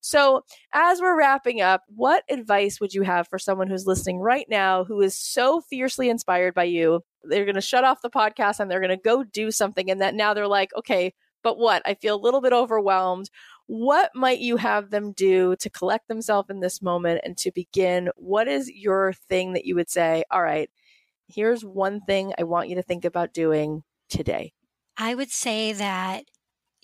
So, 0.01 0.43
as 0.75 1.01
we're 1.01 1.17
wrapping 1.17 1.63
up, 1.63 1.83
what 1.89 2.25
advice 2.29 2.79
would 2.79 2.93
you 2.93 3.01
have 3.03 3.27
for 3.27 3.39
someone 3.39 3.69
who's 3.69 3.87
listening 3.87 4.19
right 4.19 4.45
now 4.51 4.85
who 4.85 5.01
is 5.01 5.17
so 5.17 5.63
fiercely 5.63 6.11
inspired 6.11 6.53
by 6.53 6.65
you? 6.65 7.01
They're 7.23 7.47
going 7.47 7.55
to 7.55 7.63
shut 7.63 7.85
off 7.85 8.03
the 8.03 8.11
podcast 8.11 8.61
and 8.61 8.71
they're 8.71 8.83
going 8.83 8.91
to 8.91 9.03
go 9.03 9.25
do 9.25 9.51
something. 9.51 9.91
And 9.91 10.03
that 10.03 10.15
now 10.15 10.35
they're 10.35 10.47
like, 10.47 10.73
okay, 10.77 11.15
but 11.43 11.59
what? 11.59 11.81
I 11.87 11.95
feel 11.95 12.17
a 12.17 12.21
little 12.21 12.43
bit 12.43 12.53
overwhelmed. 12.53 13.31
What 13.67 14.11
might 14.15 14.41
you 14.41 14.59
have 14.59 14.91
them 14.91 15.13
do 15.13 15.57
to 15.57 15.71
collect 15.71 16.07
themselves 16.09 16.51
in 16.51 16.61
this 16.61 16.83
moment 16.83 17.23
and 17.25 17.35
to 17.39 17.51
begin? 17.51 18.11
What 18.17 18.47
is 18.47 18.71
your 18.71 19.15
thing 19.31 19.55
that 19.55 19.65
you 19.65 19.75
would 19.75 19.89
say, 19.89 20.25
all 20.31 20.43
right, 20.43 20.69
here's 21.29 21.65
one 21.65 22.03
thing 22.03 22.35
I 22.39 22.43
want 22.43 22.69
you 22.69 22.75
to 22.75 22.83
think 22.83 23.07
about 23.07 23.33
doing 23.33 23.85
today? 24.11 24.53
I 24.99 25.15
would 25.15 25.31
say 25.31 25.73
that 25.73 26.25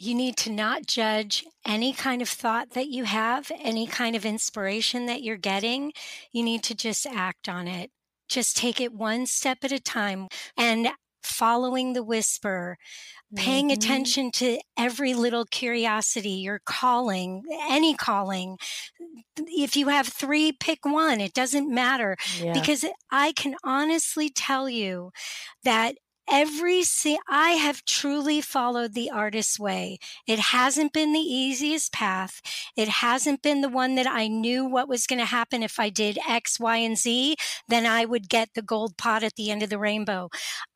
you 0.00 0.14
need 0.14 0.36
to 0.38 0.50
not 0.50 0.86
judge 0.86 1.44
any 1.66 1.92
kind 1.92 2.22
of 2.22 2.28
thought 2.28 2.70
that 2.70 2.88
you 2.88 3.04
have, 3.04 3.52
any 3.62 3.86
kind 3.86 4.16
of 4.16 4.24
inspiration 4.24 5.04
that 5.04 5.22
you're 5.22 5.36
getting. 5.36 5.92
You 6.32 6.42
need 6.42 6.62
to 6.64 6.74
just 6.74 7.04
act 7.04 7.50
on 7.50 7.68
it. 7.68 7.90
Just 8.26 8.56
take 8.56 8.80
it 8.80 8.94
one 8.94 9.26
step 9.26 9.58
at 9.62 9.72
a 9.72 9.78
time 9.78 10.28
and 10.56 10.88
following 11.22 11.92
the 11.92 12.02
whisper, 12.02 12.78
paying 13.36 13.66
mm-hmm. 13.66 13.74
attention 13.74 14.30
to 14.30 14.58
every 14.78 15.12
little 15.12 15.44
curiosity, 15.44 16.30
your 16.30 16.62
calling, 16.64 17.42
any 17.68 17.94
calling. 17.94 18.56
If 19.36 19.76
you 19.76 19.88
have 19.88 20.08
three, 20.08 20.50
pick 20.50 20.86
one. 20.86 21.20
It 21.20 21.34
doesn't 21.34 21.68
matter 21.72 22.16
yeah. 22.40 22.54
because 22.54 22.86
I 23.10 23.32
can 23.32 23.54
honestly 23.64 24.30
tell 24.30 24.66
you 24.66 25.10
that 25.62 25.96
every 26.30 26.82
see 26.82 27.18
I 27.28 27.50
have 27.50 27.84
truly 27.84 28.40
followed 28.40 28.94
the 28.94 29.10
artist's 29.10 29.58
way. 29.58 29.98
It 30.26 30.38
hasn't 30.38 30.92
been 30.92 31.12
the 31.12 31.18
easiest 31.18 31.92
path. 31.92 32.40
It 32.76 32.88
hasn't 32.88 33.42
been 33.42 33.60
the 33.60 33.68
one 33.68 33.94
that 33.96 34.06
I 34.06 34.28
knew 34.28 34.64
what 34.64 34.88
was 34.88 35.06
going 35.06 35.18
to 35.18 35.24
happen 35.24 35.62
if 35.62 35.78
I 35.80 35.90
did 35.90 36.18
X, 36.28 36.60
Y, 36.60 36.76
and 36.76 36.96
Z, 36.96 37.36
then 37.68 37.86
I 37.86 38.04
would 38.04 38.28
get 38.28 38.50
the 38.54 38.62
gold 38.62 38.96
pot 38.96 39.22
at 39.22 39.34
the 39.36 39.50
end 39.50 39.62
of 39.62 39.70
the 39.70 39.78
rainbow. 39.78 40.28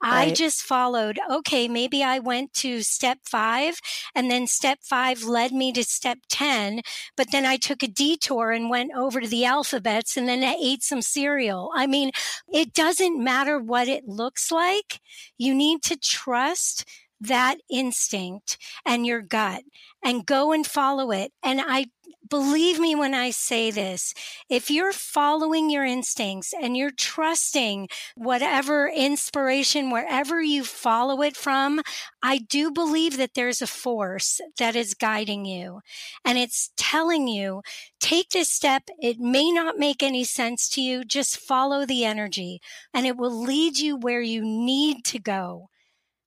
Right. 0.02 0.28
I 0.28 0.30
just 0.32 0.62
followed, 0.62 1.18
okay, 1.30 1.68
maybe 1.68 2.02
I 2.02 2.18
went 2.18 2.52
to 2.54 2.82
step 2.82 3.18
five 3.24 3.78
and 4.14 4.30
then 4.30 4.46
step 4.46 4.78
five 4.82 5.22
led 5.22 5.52
me 5.52 5.72
to 5.72 5.84
step 5.84 6.18
10, 6.28 6.82
but 7.16 7.30
then 7.32 7.46
I 7.46 7.56
took 7.56 7.82
a 7.82 7.88
detour 7.88 8.50
and 8.50 8.68
went 8.70 8.92
over 8.96 9.20
to 9.20 9.28
the 9.28 9.44
alphabets 9.44 10.16
and 10.16 10.28
then 10.28 10.42
I 10.42 10.56
ate 10.60 10.82
some 10.82 11.02
cereal. 11.02 11.70
I 11.74 11.86
mean, 11.86 12.10
it 12.52 12.72
doesn't 12.74 13.22
matter 13.22 13.58
what 13.58 13.88
it 13.88 14.06
looks 14.06 14.50
like 14.50 15.00
you 15.44 15.54
need 15.54 15.82
to 15.82 15.96
trust 15.96 16.84
that 17.26 17.58
instinct 17.70 18.58
and 18.86 19.06
your 19.06 19.22
gut 19.22 19.62
and 20.04 20.26
go 20.26 20.52
and 20.52 20.66
follow 20.66 21.10
it. 21.10 21.32
And 21.42 21.60
I 21.64 21.86
believe 22.28 22.78
me 22.78 22.94
when 22.94 23.14
I 23.14 23.30
say 23.30 23.70
this, 23.70 24.14
if 24.48 24.70
you're 24.70 24.92
following 24.92 25.70
your 25.70 25.84
instincts 25.84 26.54
and 26.58 26.76
you're 26.76 26.90
trusting 26.90 27.88
whatever 28.16 28.88
inspiration, 28.88 29.90
wherever 29.90 30.42
you 30.42 30.64
follow 30.64 31.22
it 31.22 31.36
from, 31.36 31.82
I 32.22 32.38
do 32.38 32.70
believe 32.70 33.16
that 33.18 33.34
there's 33.34 33.62
a 33.62 33.66
force 33.66 34.40
that 34.58 34.74
is 34.74 34.94
guiding 34.94 35.44
you 35.44 35.80
and 36.24 36.38
it's 36.38 36.70
telling 36.76 37.28
you, 37.28 37.62
take 38.00 38.30
this 38.30 38.50
step. 38.50 38.84
It 39.00 39.18
may 39.18 39.50
not 39.50 39.78
make 39.78 40.02
any 40.02 40.24
sense 40.24 40.68
to 40.70 40.80
you. 40.80 41.04
Just 41.04 41.38
follow 41.38 41.84
the 41.86 42.04
energy 42.04 42.60
and 42.92 43.06
it 43.06 43.16
will 43.16 43.38
lead 43.38 43.78
you 43.78 43.96
where 43.96 44.22
you 44.22 44.42
need 44.42 45.04
to 45.06 45.18
go, 45.18 45.68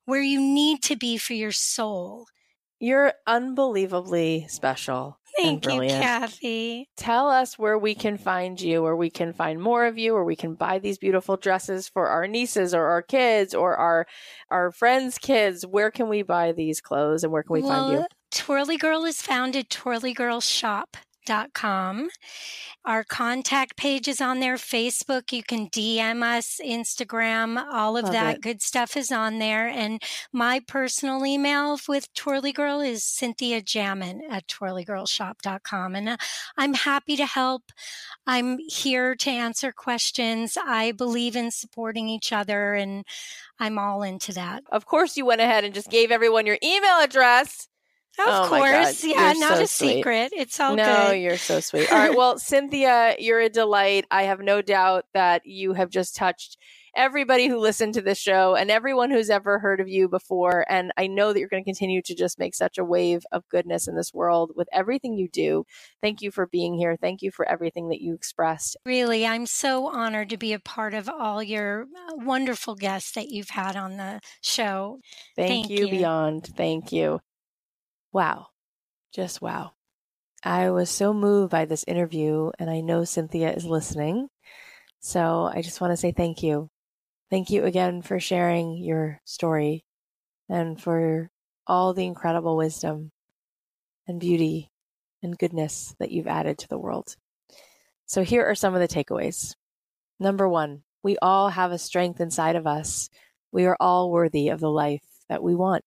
where 0.07 0.21
you 0.21 0.39
need 0.39 0.81
to 0.81 0.95
be 0.95 1.17
for 1.17 1.33
your 1.33 1.51
soul. 1.51 2.25
You're 2.79 3.13
unbelievably 3.27 4.47
special. 4.49 5.19
Thank 5.35 5.65
you, 5.65 5.81
Cathy. 5.81 6.89
Tell 6.95 7.29
us 7.29 7.59
where 7.59 7.77
we 7.77 7.93
can 7.93 8.17
find 8.17 8.59
you, 8.59 8.81
where 8.81 8.95
we 8.95 9.09
can 9.09 9.33
find 9.33 9.61
more 9.61 9.85
of 9.85 9.97
you, 9.97 10.13
where 10.13 10.23
we 10.23 10.35
can 10.35 10.55
buy 10.55 10.79
these 10.79 10.97
beautiful 10.97 11.37
dresses 11.37 11.89
for 11.89 12.07
our 12.07 12.25
nieces 12.25 12.73
or 12.73 12.85
our 12.85 13.01
kids 13.01 13.53
or 13.53 13.75
our 13.75 14.07
our 14.49 14.71
friends' 14.71 15.17
kids. 15.17 15.65
Where 15.65 15.91
can 15.91 16.07
we 16.07 16.21
buy 16.21 16.53
these 16.53 16.81
clothes 16.81 17.23
and 17.23 17.33
where 17.33 17.43
can 17.43 17.53
we 17.53 17.61
well, 17.61 17.89
find 17.89 17.99
you? 17.99 18.05
TwirlyGirl 18.31 19.07
is 19.07 19.21
found 19.21 19.55
at 19.55 19.69
Twirly 19.69 20.13
Girl 20.13 20.39
Shop 20.39 20.97
twirlygirlshop.com. 21.27 22.09
Our 22.85 23.03
contact 23.03 23.75
page 23.75 24.07
is 24.07 24.21
on 24.21 24.39
there, 24.39 24.55
Facebook. 24.55 25.31
You 25.31 25.43
can 25.43 25.69
DM 25.69 26.23
us, 26.23 26.59
Instagram, 26.63 27.63
all 27.71 27.97
of 27.97 28.05
Love 28.05 28.13
that 28.13 28.35
it. 28.37 28.41
good 28.41 28.61
stuff 28.61 28.95
is 28.95 29.11
on 29.11 29.39
there. 29.39 29.67
And 29.67 30.01
my 30.31 30.61
personal 30.67 31.25
email 31.25 31.77
with 31.87 32.13
TwirlyGirl 32.13 32.87
is 32.87 33.03
Cynthia 33.03 33.61
Jamin 33.61 34.19
at 34.29 34.47
twirlygirlshop.com. 34.47 35.95
And 35.95 36.09
uh, 36.09 36.17
I'm 36.57 36.73
happy 36.73 37.17
to 37.17 37.25
help. 37.25 37.63
I'm 38.25 38.57
here 38.59 39.15
to 39.15 39.29
answer 39.29 39.71
questions. 39.71 40.57
I 40.61 40.93
believe 40.93 41.35
in 41.35 41.51
supporting 41.51 42.07
each 42.07 42.31
other 42.31 42.73
and 42.73 43.03
I'm 43.59 43.77
all 43.77 44.01
into 44.03 44.31
that. 44.33 44.63
Of 44.71 44.85
course, 44.85 45.17
you 45.17 45.25
went 45.25 45.41
ahead 45.41 45.63
and 45.63 45.73
just 45.73 45.89
gave 45.89 46.11
everyone 46.11 46.45
your 46.45 46.59
email 46.63 46.99
address. 46.99 47.67
Of 48.19 48.25
Oh 48.27 48.47
course. 48.47 49.03
Yeah, 49.03 49.31
you're 49.31 49.39
not 49.39 49.57
so 49.57 49.63
a 49.63 49.67
sweet. 49.67 49.93
secret. 49.97 50.31
It's 50.35 50.59
all 50.59 50.75
good. 50.75 50.77
no, 50.77 51.07
good. 51.11 51.19
you're 51.21 51.37
so 51.37 51.59
sweet. 51.59 51.87
All 51.91 51.97
right. 51.99 52.15
Well, 52.15 52.39
Cynthia, 52.39 53.15
you're 53.19 53.39
a 53.41 53.49
delight. 53.49 54.05
I 54.09 54.23
have 54.23 54.39
no 54.39 54.61
doubt 54.61 55.05
that 55.13 55.45
you 55.45 55.73
have 55.73 55.89
just 55.89 56.15
touched 56.15 56.57
everybody 56.95 57.47
who 57.47 57.59
listened 57.59 57.93
to 57.93 58.01
this 58.01 58.17
show 58.17 58.55
and 58.55 58.71
everyone 58.71 59.11
who's 59.11 59.29
ever 59.29 59.59
heard 59.59 59.79
of 59.79 59.87
you 59.87 60.09
before. 60.09 60.65
And 60.67 60.91
I 60.97 61.05
know 61.05 61.31
that 61.31 61.39
you're 61.39 61.47
going 61.47 61.63
to 61.63 61.67
continue 61.67 62.01
to 62.01 62.15
just 62.15 62.39
make 62.39 62.55
such 62.55 62.79
a 62.79 62.83
wave 62.83 63.23
of 63.31 63.47
goodness 63.49 63.87
in 63.87 63.95
this 63.95 64.11
world 64.15 64.51
with 64.55 64.67
everything 64.73 65.13
you 65.13 65.29
do. 65.29 65.63
Thank 66.01 66.23
you 66.23 66.31
for 66.31 66.47
being 66.47 66.73
here. 66.73 66.97
Thank 66.99 67.21
you 67.21 67.29
for 67.29 67.47
everything 67.47 67.89
that 67.89 68.01
you 68.01 68.15
expressed. 68.15 68.77
Really, 68.83 69.27
I'm 69.27 69.45
so 69.45 69.87
honored 69.87 70.31
to 70.31 70.37
be 70.37 70.53
a 70.53 70.59
part 70.59 70.95
of 70.95 71.07
all 71.07 71.43
your 71.43 71.83
uh, 71.83 72.13
wonderful 72.15 72.73
guests 72.73 73.11
that 73.11 73.29
you've 73.29 73.51
had 73.51 73.75
on 73.75 73.97
the 73.97 74.19
show. 74.41 74.99
Thank, 75.35 75.67
Thank 75.67 75.69
you, 75.69 75.85
you. 75.85 75.91
beyond. 75.91 76.47
Thank 76.57 76.91
you. 76.91 77.19
Wow. 78.17 78.47
Just 79.13 79.43
wow. 79.43 79.73
I 80.43 80.71
was 80.71 80.89
so 80.89 81.13
moved 81.13 81.51
by 81.51 81.65
this 81.65 81.85
interview, 81.87 82.49
and 82.57 82.67
I 82.67 82.81
know 82.81 83.03
Cynthia 83.03 83.53
is 83.53 83.63
listening. 83.63 84.29
So 84.99 85.47
I 85.53 85.61
just 85.61 85.79
want 85.79 85.91
to 85.91 85.97
say 85.97 86.13
thank 86.13 86.41
you. 86.41 86.71
Thank 87.29 87.51
you 87.51 87.63
again 87.63 88.01
for 88.01 88.19
sharing 88.19 88.77
your 88.77 89.21
story 89.23 89.85
and 90.49 90.81
for 90.81 91.29
all 91.67 91.93
the 91.93 92.07
incredible 92.07 92.57
wisdom 92.57 93.11
and 94.07 94.19
beauty 94.19 94.71
and 95.21 95.37
goodness 95.37 95.93
that 95.99 96.09
you've 96.09 96.25
added 96.25 96.57
to 96.57 96.67
the 96.69 96.79
world. 96.79 97.17
So 98.07 98.23
here 98.23 98.43
are 98.43 98.55
some 98.55 98.73
of 98.73 98.81
the 98.81 98.87
takeaways. 98.87 99.53
Number 100.19 100.49
one, 100.49 100.81
we 101.03 101.19
all 101.21 101.49
have 101.49 101.71
a 101.71 101.77
strength 101.77 102.19
inside 102.19 102.55
of 102.55 102.65
us. 102.65 103.11
We 103.51 103.67
are 103.67 103.77
all 103.79 104.09
worthy 104.09 104.49
of 104.49 104.59
the 104.59 104.71
life 104.71 105.05
that 105.29 105.43
we 105.43 105.53
want. 105.53 105.83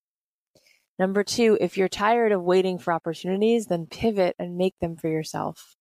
Number 1.00 1.24
two, 1.24 1.56
if 1.62 1.78
you're 1.78 1.88
tired 1.88 2.30
of 2.30 2.42
waiting 2.42 2.78
for 2.78 2.92
opportunities, 2.92 3.68
then 3.68 3.86
pivot 3.86 4.36
and 4.38 4.58
make 4.58 4.78
them 4.80 4.96
for 4.96 5.08
yourself. 5.08 5.74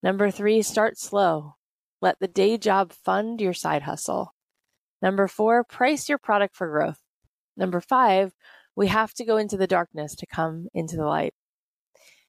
Number 0.00 0.30
three, 0.30 0.62
start 0.62 0.96
slow. 0.96 1.56
Let 2.00 2.20
the 2.20 2.28
day 2.28 2.56
job 2.56 2.92
fund 2.92 3.40
your 3.40 3.52
side 3.52 3.82
hustle. 3.82 4.32
Number 5.02 5.26
four, 5.26 5.64
price 5.64 6.08
your 6.08 6.18
product 6.18 6.54
for 6.54 6.68
growth. 6.68 7.00
Number 7.56 7.80
five, 7.80 8.32
we 8.76 8.86
have 8.86 9.12
to 9.14 9.24
go 9.24 9.38
into 9.38 9.56
the 9.56 9.66
darkness 9.66 10.14
to 10.14 10.26
come 10.26 10.68
into 10.72 10.94
the 10.94 11.04
light. 11.04 11.34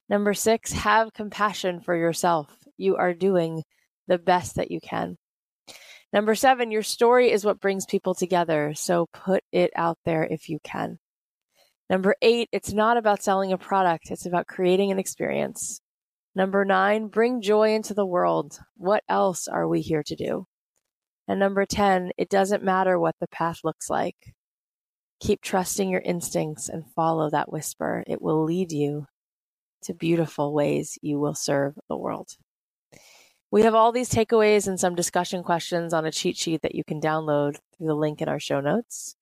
Number 0.10 0.34
six, 0.34 0.72
have 0.72 1.14
compassion 1.14 1.80
for 1.80 1.96
yourself. 1.96 2.48
You 2.76 2.96
are 2.96 3.14
doing 3.14 3.62
the 4.08 4.18
best 4.18 4.56
that 4.56 4.72
you 4.72 4.80
can. 4.82 5.20
Number 6.12 6.34
seven, 6.34 6.72
your 6.72 6.82
story 6.82 7.30
is 7.30 7.46
what 7.46 7.62
brings 7.62 7.86
people 7.86 8.16
together. 8.16 8.74
So 8.74 9.06
put 9.14 9.44
it 9.52 9.70
out 9.76 10.00
there 10.06 10.24
if 10.24 10.50
you 10.50 10.58
can. 10.64 10.98
Number 11.90 12.16
eight, 12.22 12.50
it's 12.52 12.74
not 12.74 12.98
about 12.98 13.22
selling 13.22 13.52
a 13.52 13.58
product, 13.58 14.10
it's 14.10 14.26
about 14.26 14.48
creating 14.48 14.92
an 14.92 15.00
experience. 15.00 15.82
Number 16.34 16.66
nine, 16.66 17.08
bring 17.08 17.42
joy 17.42 17.74
into 17.74 17.94
the 17.94 18.06
world. 18.06 18.60
What 18.76 19.04
else 19.08 19.48
are 19.48 19.68
we 19.68 19.82
here 19.82 20.04
to 20.04 20.16
do? 20.16 20.48
And 21.28 21.40
number 21.40 21.66
10, 21.66 22.12
it 22.18 22.30
doesn't 22.30 22.64
matter 22.64 23.00
what 23.00 23.16
the 23.20 23.28
path 23.28 23.60
looks 23.64 23.90
like. 23.90 24.34
Keep 25.22 25.42
trusting 25.42 25.90
your 25.90 26.02
instincts 26.02 26.70
and 26.70 26.92
follow 26.94 27.30
that 27.30 27.52
whisper. 27.52 28.04
It 28.06 28.22
will 28.22 28.44
lead 28.44 28.72
you 28.72 29.08
to 29.84 29.94
beautiful 29.94 30.54
ways 30.54 30.98
you 31.02 31.20
will 31.20 31.36
serve 31.36 31.76
the 31.88 31.98
world. 31.98 32.30
We 33.52 33.62
have 33.62 33.76
all 33.76 33.92
these 33.92 34.10
takeaways 34.10 34.68
and 34.68 34.80
some 34.80 34.96
discussion 34.96 35.42
questions 35.42 35.94
on 35.94 36.06
a 36.06 36.12
cheat 36.12 36.36
sheet 36.36 36.62
that 36.64 36.76
you 36.76 36.84
can 36.84 37.00
download 37.00 37.58
through 37.78 37.88
the 37.88 37.96
link 37.96 38.22
in 38.22 38.28
our 38.28 38.40
show 38.40 38.60
notes. 38.60 39.16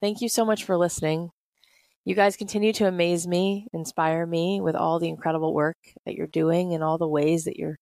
Thank 0.00 0.22
you 0.22 0.28
so 0.28 0.44
much 0.46 0.64
for 0.64 0.78
listening. 0.78 1.30
You 2.04 2.14
guys 2.14 2.36
continue 2.36 2.72
to 2.74 2.86
amaze 2.86 3.26
me, 3.26 3.66
inspire 3.74 4.24
me 4.24 4.60
with 4.60 4.74
all 4.74 4.98
the 4.98 5.08
incredible 5.08 5.52
work 5.52 5.76
that 6.06 6.14
you're 6.14 6.26
doing 6.26 6.72
and 6.72 6.82
all 6.82 6.96
the 6.96 7.08
ways 7.08 7.44
that 7.44 7.58
you're 7.58 7.78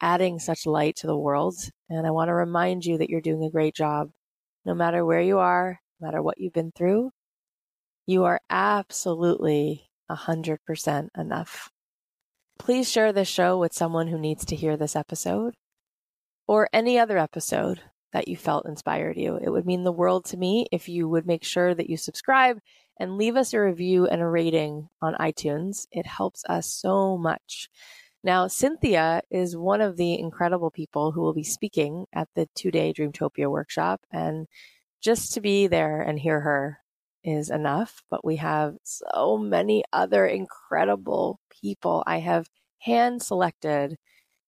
adding 0.00 0.38
such 0.38 0.64
light 0.64 0.96
to 0.96 1.06
the 1.06 1.16
world. 1.16 1.56
And 1.90 2.06
I 2.06 2.10
want 2.10 2.28
to 2.28 2.34
remind 2.34 2.84
you 2.84 2.98
that 2.98 3.10
you're 3.10 3.20
doing 3.20 3.44
a 3.44 3.50
great 3.50 3.74
job. 3.74 4.10
No 4.64 4.74
matter 4.74 5.04
where 5.04 5.20
you 5.20 5.38
are, 5.38 5.78
no 6.00 6.06
matter 6.06 6.22
what 6.22 6.38
you've 6.38 6.54
been 6.54 6.72
through, 6.74 7.10
you 8.06 8.24
are 8.24 8.40
absolutely 8.48 9.90
100% 10.10 11.08
enough. 11.16 11.70
Please 12.58 12.90
share 12.90 13.12
this 13.12 13.28
show 13.28 13.58
with 13.58 13.74
someone 13.74 14.08
who 14.08 14.18
needs 14.18 14.44
to 14.46 14.56
hear 14.56 14.76
this 14.76 14.96
episode 14.96 15.54
or 16.46 16.68
any 16.72 16.98
other 16.98 17.18
episode 17.18 17.80
that 18.12 18.28
you 18.28 18.36
felt 18.36 18.66
inspired 18.66 19.16
you. 19.16 19.36
It 19.36 19.50
would 19.50 19.66
mean 19.66 19.84
the 19.84 19.92
world 19.92 20.24
to 20.26 20.36
me 20.36 20.66
if 20.72 20.88
you 20.88 21.08
would 21.08 21.26
make 21.26 21.44
sure 21.44 21.74
that 21.74 21.90
you 21.90 21.96
subscribe 21.96 22.58
and 23.02 23.18
leave 23.18 23.34
us 23.34 23.52
a 23.52 23.60
review 23.60 24.06
and 24.06 24.22
a 24.22 24.26
rating 24.26 24.88
on 25.02 25.14
iTunes. 25.14 25.88
It 25.90 26.06
helps 26.06 26.44
us 26.48 26.68
so 26.68 27.18
much. 27.18 27.68
Now, 28.22 28.46
Cynthia 28.46 29.22
is 29.28 29.56
one 29.56 29.80
of 29.80 29.96
the 29.96 30.16
incredible 30.20 30.70
people 30.70 31.10
who 31.10 31.20
will 31.20 31.34
be 31.34 31.42
speaking 31.42 32.06
at 32.12 32.28
the 32.36 32.48
two 32.54 32.70
day 32.70 32.92
Dreamtopia 32.92 33.50
workshop. 33.50 34.02
And 34.12 34.46
just 35.00 35.32
to 35.32 35.40
be 35.40 35.66
there 35.66 36.00
and 36.00 36.16
hear 36.16 36.38
her 36.42 36.78
is 37.24 37.50
enough. 37.50 38.04
But 38.08 38.24
we 38.24 38.36
have 38.36 38.76
so 38.84 39.36
many 39.36 39.82
other 39.92 40.24
incredible 40.24 41.40
people. 41.50 42.04
I 42.06 42.20
have 42.20 42.46
hand 42.78 43.20
selected 43.20 43.96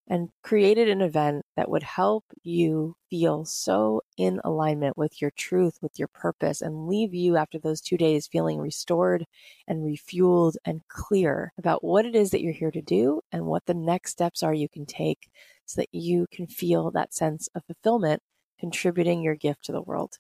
and 0.09 0.29
created 0.43 0.89
an 0.89 1.01
event 1.01 1.45
that 1.57 1.71
would 1.71 1.83
help 1.83 2.25
you 2.43 2.95
feel 3.09 3.45
so 3.45 4.03
in 4.19 4.41
alignment 4.45 4.97
with 4.99 5.21
your 5.21 5.31
truth, 5.33 5.79
with 5.81 5.99
your 5.99 6.09
purpose, 6.09 6.61
and 6.61 6.87
leave 6.87 7.15
you 7.15 7.37
after 7.37 7.59
those 7.59 7.81
two 7.81 7.97
days 7.97 8.27
feeling 8.27 8.59
restored 8.59 9.25
and 9.67 9.83
refueled 9.83 10.57
and 10.65 10.83
clear 10.89 11.53
about 11.59 11.83
what 11.83 12.05
it 12.07 12.15
is 12.15 12.31
that 12.31 12.43
you're 12.43 12.53
here 12.53 12.71
to 12.71 12.83
do 12.83 13.21
and 13.33 13.47
what 13.47 13.65
the 13.67 13.75
next 13.75 14.13
steps 14.13 14.43
are 14.43 14.55
you 14.55 14.69
can 14.69 14.85
take 14.87 15.31
so 15.67 15.81
that 15.81 15.89
you 15.93 16.27
can 16.31 16.47
feel 16.47 16.91
that 16.91 17.15
sense 17.15 17.49
of 17.55 17.65
fulfillment 17.65 18.23
contributing 18.59 19.23
your 19.23 19.35
gift 19.35 19.65
to 19.65 19.73
the 19.73 19.83
world. 19.83 20.19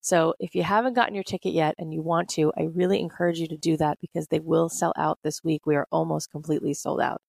So 0.00 0.34
if 0.38 0.54
you 0.54 0.62
haven't 0.62 0.94
gotten 0.94 1.14
your 1.14 1.24
ticket 1.24 1.52
yet 1.52 1.74
and 1.78 1.92
you 1.92 2.02
want 2.02 2.28
to, 2.30 2.52
I 2.56 2.68
really 2.74 3.00
encourage 3.00 3.38
you 3.38 3.48
to 3.48 3.56
do 3.56 3.76
that 3.76 3.98
because 4.00 4.28
they 4.28 4.40
will 4.40 4.68
sell 4.68 4.92
out 4.96 5.18
this 5.22 5.44
week. 5.44 5.66
We 5.66 5.76
are 5.76 5.86
almost 5.92 6.30
completely 6.30 6.72
sold 6.74 7.00
out. 7.00 7.20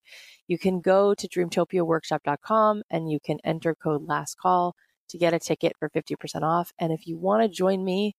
You 0.48 0.58
can 0.58 0.80
go 0.80 1.14
to 1.14 1.28
dreamtopiaworkshop.com 1.28 2.84
and 2.90 3.12
you 3.12 3.20
can 3.20 3.40
enter 3.44 3.76
code 3.76 4.04
last 4.04 4.38
call 4.38 4.76
to 5.10 5.18
get 5.18 5.34
a 5.34 5.40
ticket 5.40 5.74
for 5.80 5.90
50% 5.90 6.44
off. 6.44 6.72
And 6.80 6.94
if 6.94 7.06
you 7.08 7.18
want 7.18 7.44
to 7.44 7.50
join 7.50 7.84
me 7.84 8.16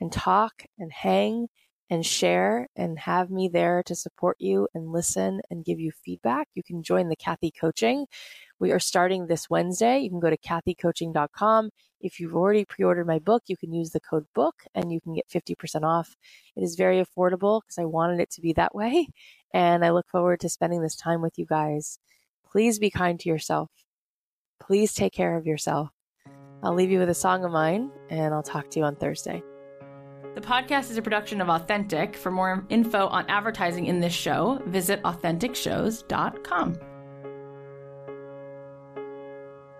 and 0.00 0.12
talk 0.12 0.64
and 0.78 0.92
hang 0.92 1.48
and 1.90 2.04
share 2.04 2.68
and 2.76 2.98
have 2.98 3.30
me 3.30 3.48
there 3.48 3.82
to 3.86 3.94
support 3.94 4.36
you 4.38 4.68
and 4.74 4.92
listen 4.92 5.40
and 5.50 5.64
give 5.64 5.80
you 5.80 5.90
feedback, 6.04 6.48
you 6.54 6.62
can 6.62 6.82
join 6.82 7.08
the 7.08 7.16
Cathy 7.16 7.50
Coaching. 7.50 8.06
We 8.60 8.72
are 8.72 8.78
starting 8.78 9.26
this 9.26 9.48
Wednesday. 9.48 9.98
You 10.00 10.10
can 10.10 10.20
go 10.20 10.30
to 10.30 10.36
cathycoaching.com. 10.36 11.70
If 12.00 12.20
you've 12.20 12.34
already 12.36 12.64
pre 12.64 12.84
ordered 12.84 13.06
my 13.06 13.18
book, 13.18 13.42
you 13.46 13.56
can 13.56 13.72
use 13.72 13.90
the 13.90 14.00
code 14.00 14.26
BOOK 14.34 14.54
and 14.74 14.92
you 14.92 15.00
can 15.00 15.14
get 15.14 15.28
50% 15.28 15.82
off. 15.82 16.16
It 16.56 16.62
is 16.62 16.76
very 16.76 17.04
affordable 17.04 17.60
because 17.62 17.78
I 17.78 17.84
wanted 17.84 18.20
it 18.20 18.30
to 18.32 18.40
be 18.40 18.52
that 18.54 18.74
way. 18.74 19.08
And 19.54 19.82
I 19.82 19.92
look 19.92 20.06
forward 20.10 20.40
to 20.40 20.50
spending 20.50 20.82
this 20.82 20.94
time 20.94 21.22
with 21.22 21.38
you 21.38 21.46
guys. 21.46 21.98
Please 22.52 22.78
be 22.78 22.90
kind 22.90 23.18
to 23.18 23.30
yourself. 23.30 23.70
Please 24.60 24.92
take 24.92 25.14
care 25.14 25.38
of 25.38 25.46
yourself. 25.46 25.88
I'll 26.62 26.74
leave 26.74 26.90
you 26.90 26.98
with 26.98 27.08
a 27.08 27.14
song 27.14 27.46
of 27.46 27.50
mine 27.52 27.90
and 28.10 28.34
I'll 28.34 28.42
talk 28.42 28.68
to 28.70 28.78
you 28.78 28.84
on 28.84 28.96
Thursday. 28.96 29.42
The 30.34 30.40
podcast 30.42 30.90
is 30.90 30.98
a 30.98 31.02
production 31.02 31.40
of 31.40 31.48
Authentic. 31.48 32.14
For 32.14 32.30
more 32.30 32.64
info 32.68 33.06
on 33.06 33.24
advertising 33.28 33.86
in 33.86 34.00
this 34.00 34.12
show, 34.12 34.62
visit 34.66 35.02
AuthenticShows.com. 35.02 36.74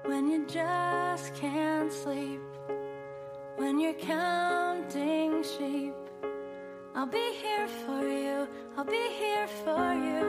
When 0.06 0.26
you 0.28 0.46
just 0.46 0.87
can't 1.34 1.92
sleep, 1.92 2.40
when 3.56 3.78
you're 3.78 3.94
counting 3.94 5.42
sheep, 5.42 5.94
I'll 6.94 7.06
be 7.06 7.32
here 7.42 7.68
for 7.68 8.02
you, 8.06 8.48
I'll 8.76 8.84
be 8.84 9.06
here 9.22 9.46
for 9.64 9.94
you 9.94 10.22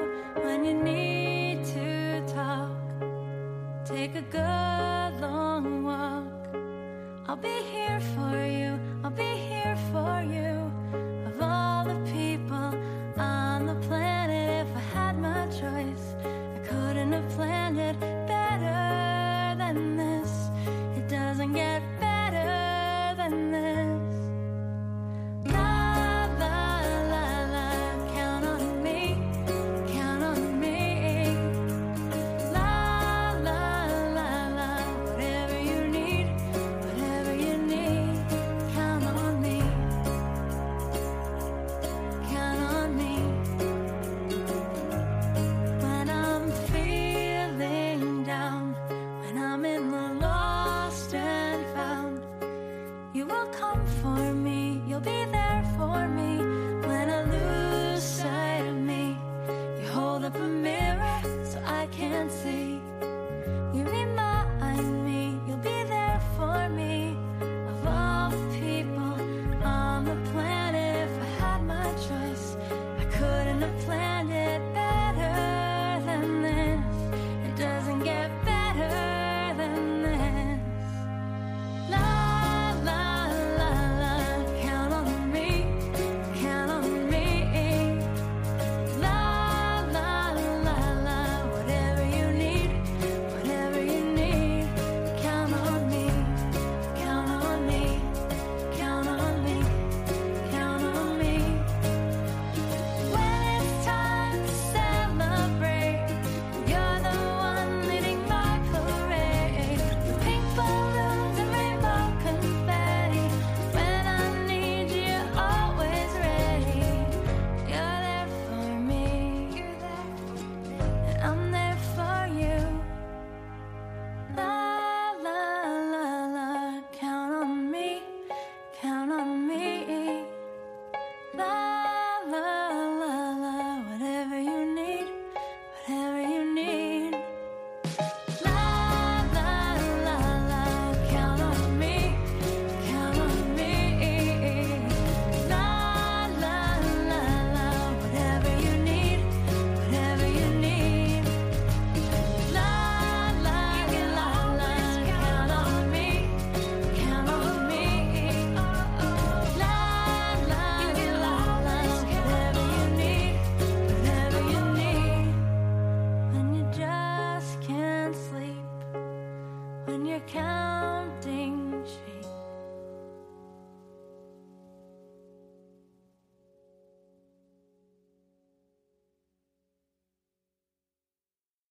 when 0.44 0.66
you 0.66 0.74
need 0.74 1.64
to 1.66 2.24
talk. 2.28 2.72
Take 3.86 4.16
a 4.16 4.22
good 4.22 5.22
long 5.22 5.84
walk. 5.84 6.26
I'll 7.28 7.36
be 7.36 7.62
here 7.72 8.00
for 8.16 8.36
you, 8.60 8.80
I'll 9.04 9.12
be 9.12 9.34
here 9.52 9.78
for 9.92 10.22
you. 10.36 10.72
Of 11.30 11.42
all 11.42 11.86
the 11.86 12.00
people 12.12 12.74
on 13.18 13.66
the 13.66 13.76
planet, 13.88 14.68
if 14.68 14.76
I 14.76 14.80
had 14.96 15.18
my 15.18 15.46
choice, 15.48 16.16
I 16.24 16.60
could 16.68 16.98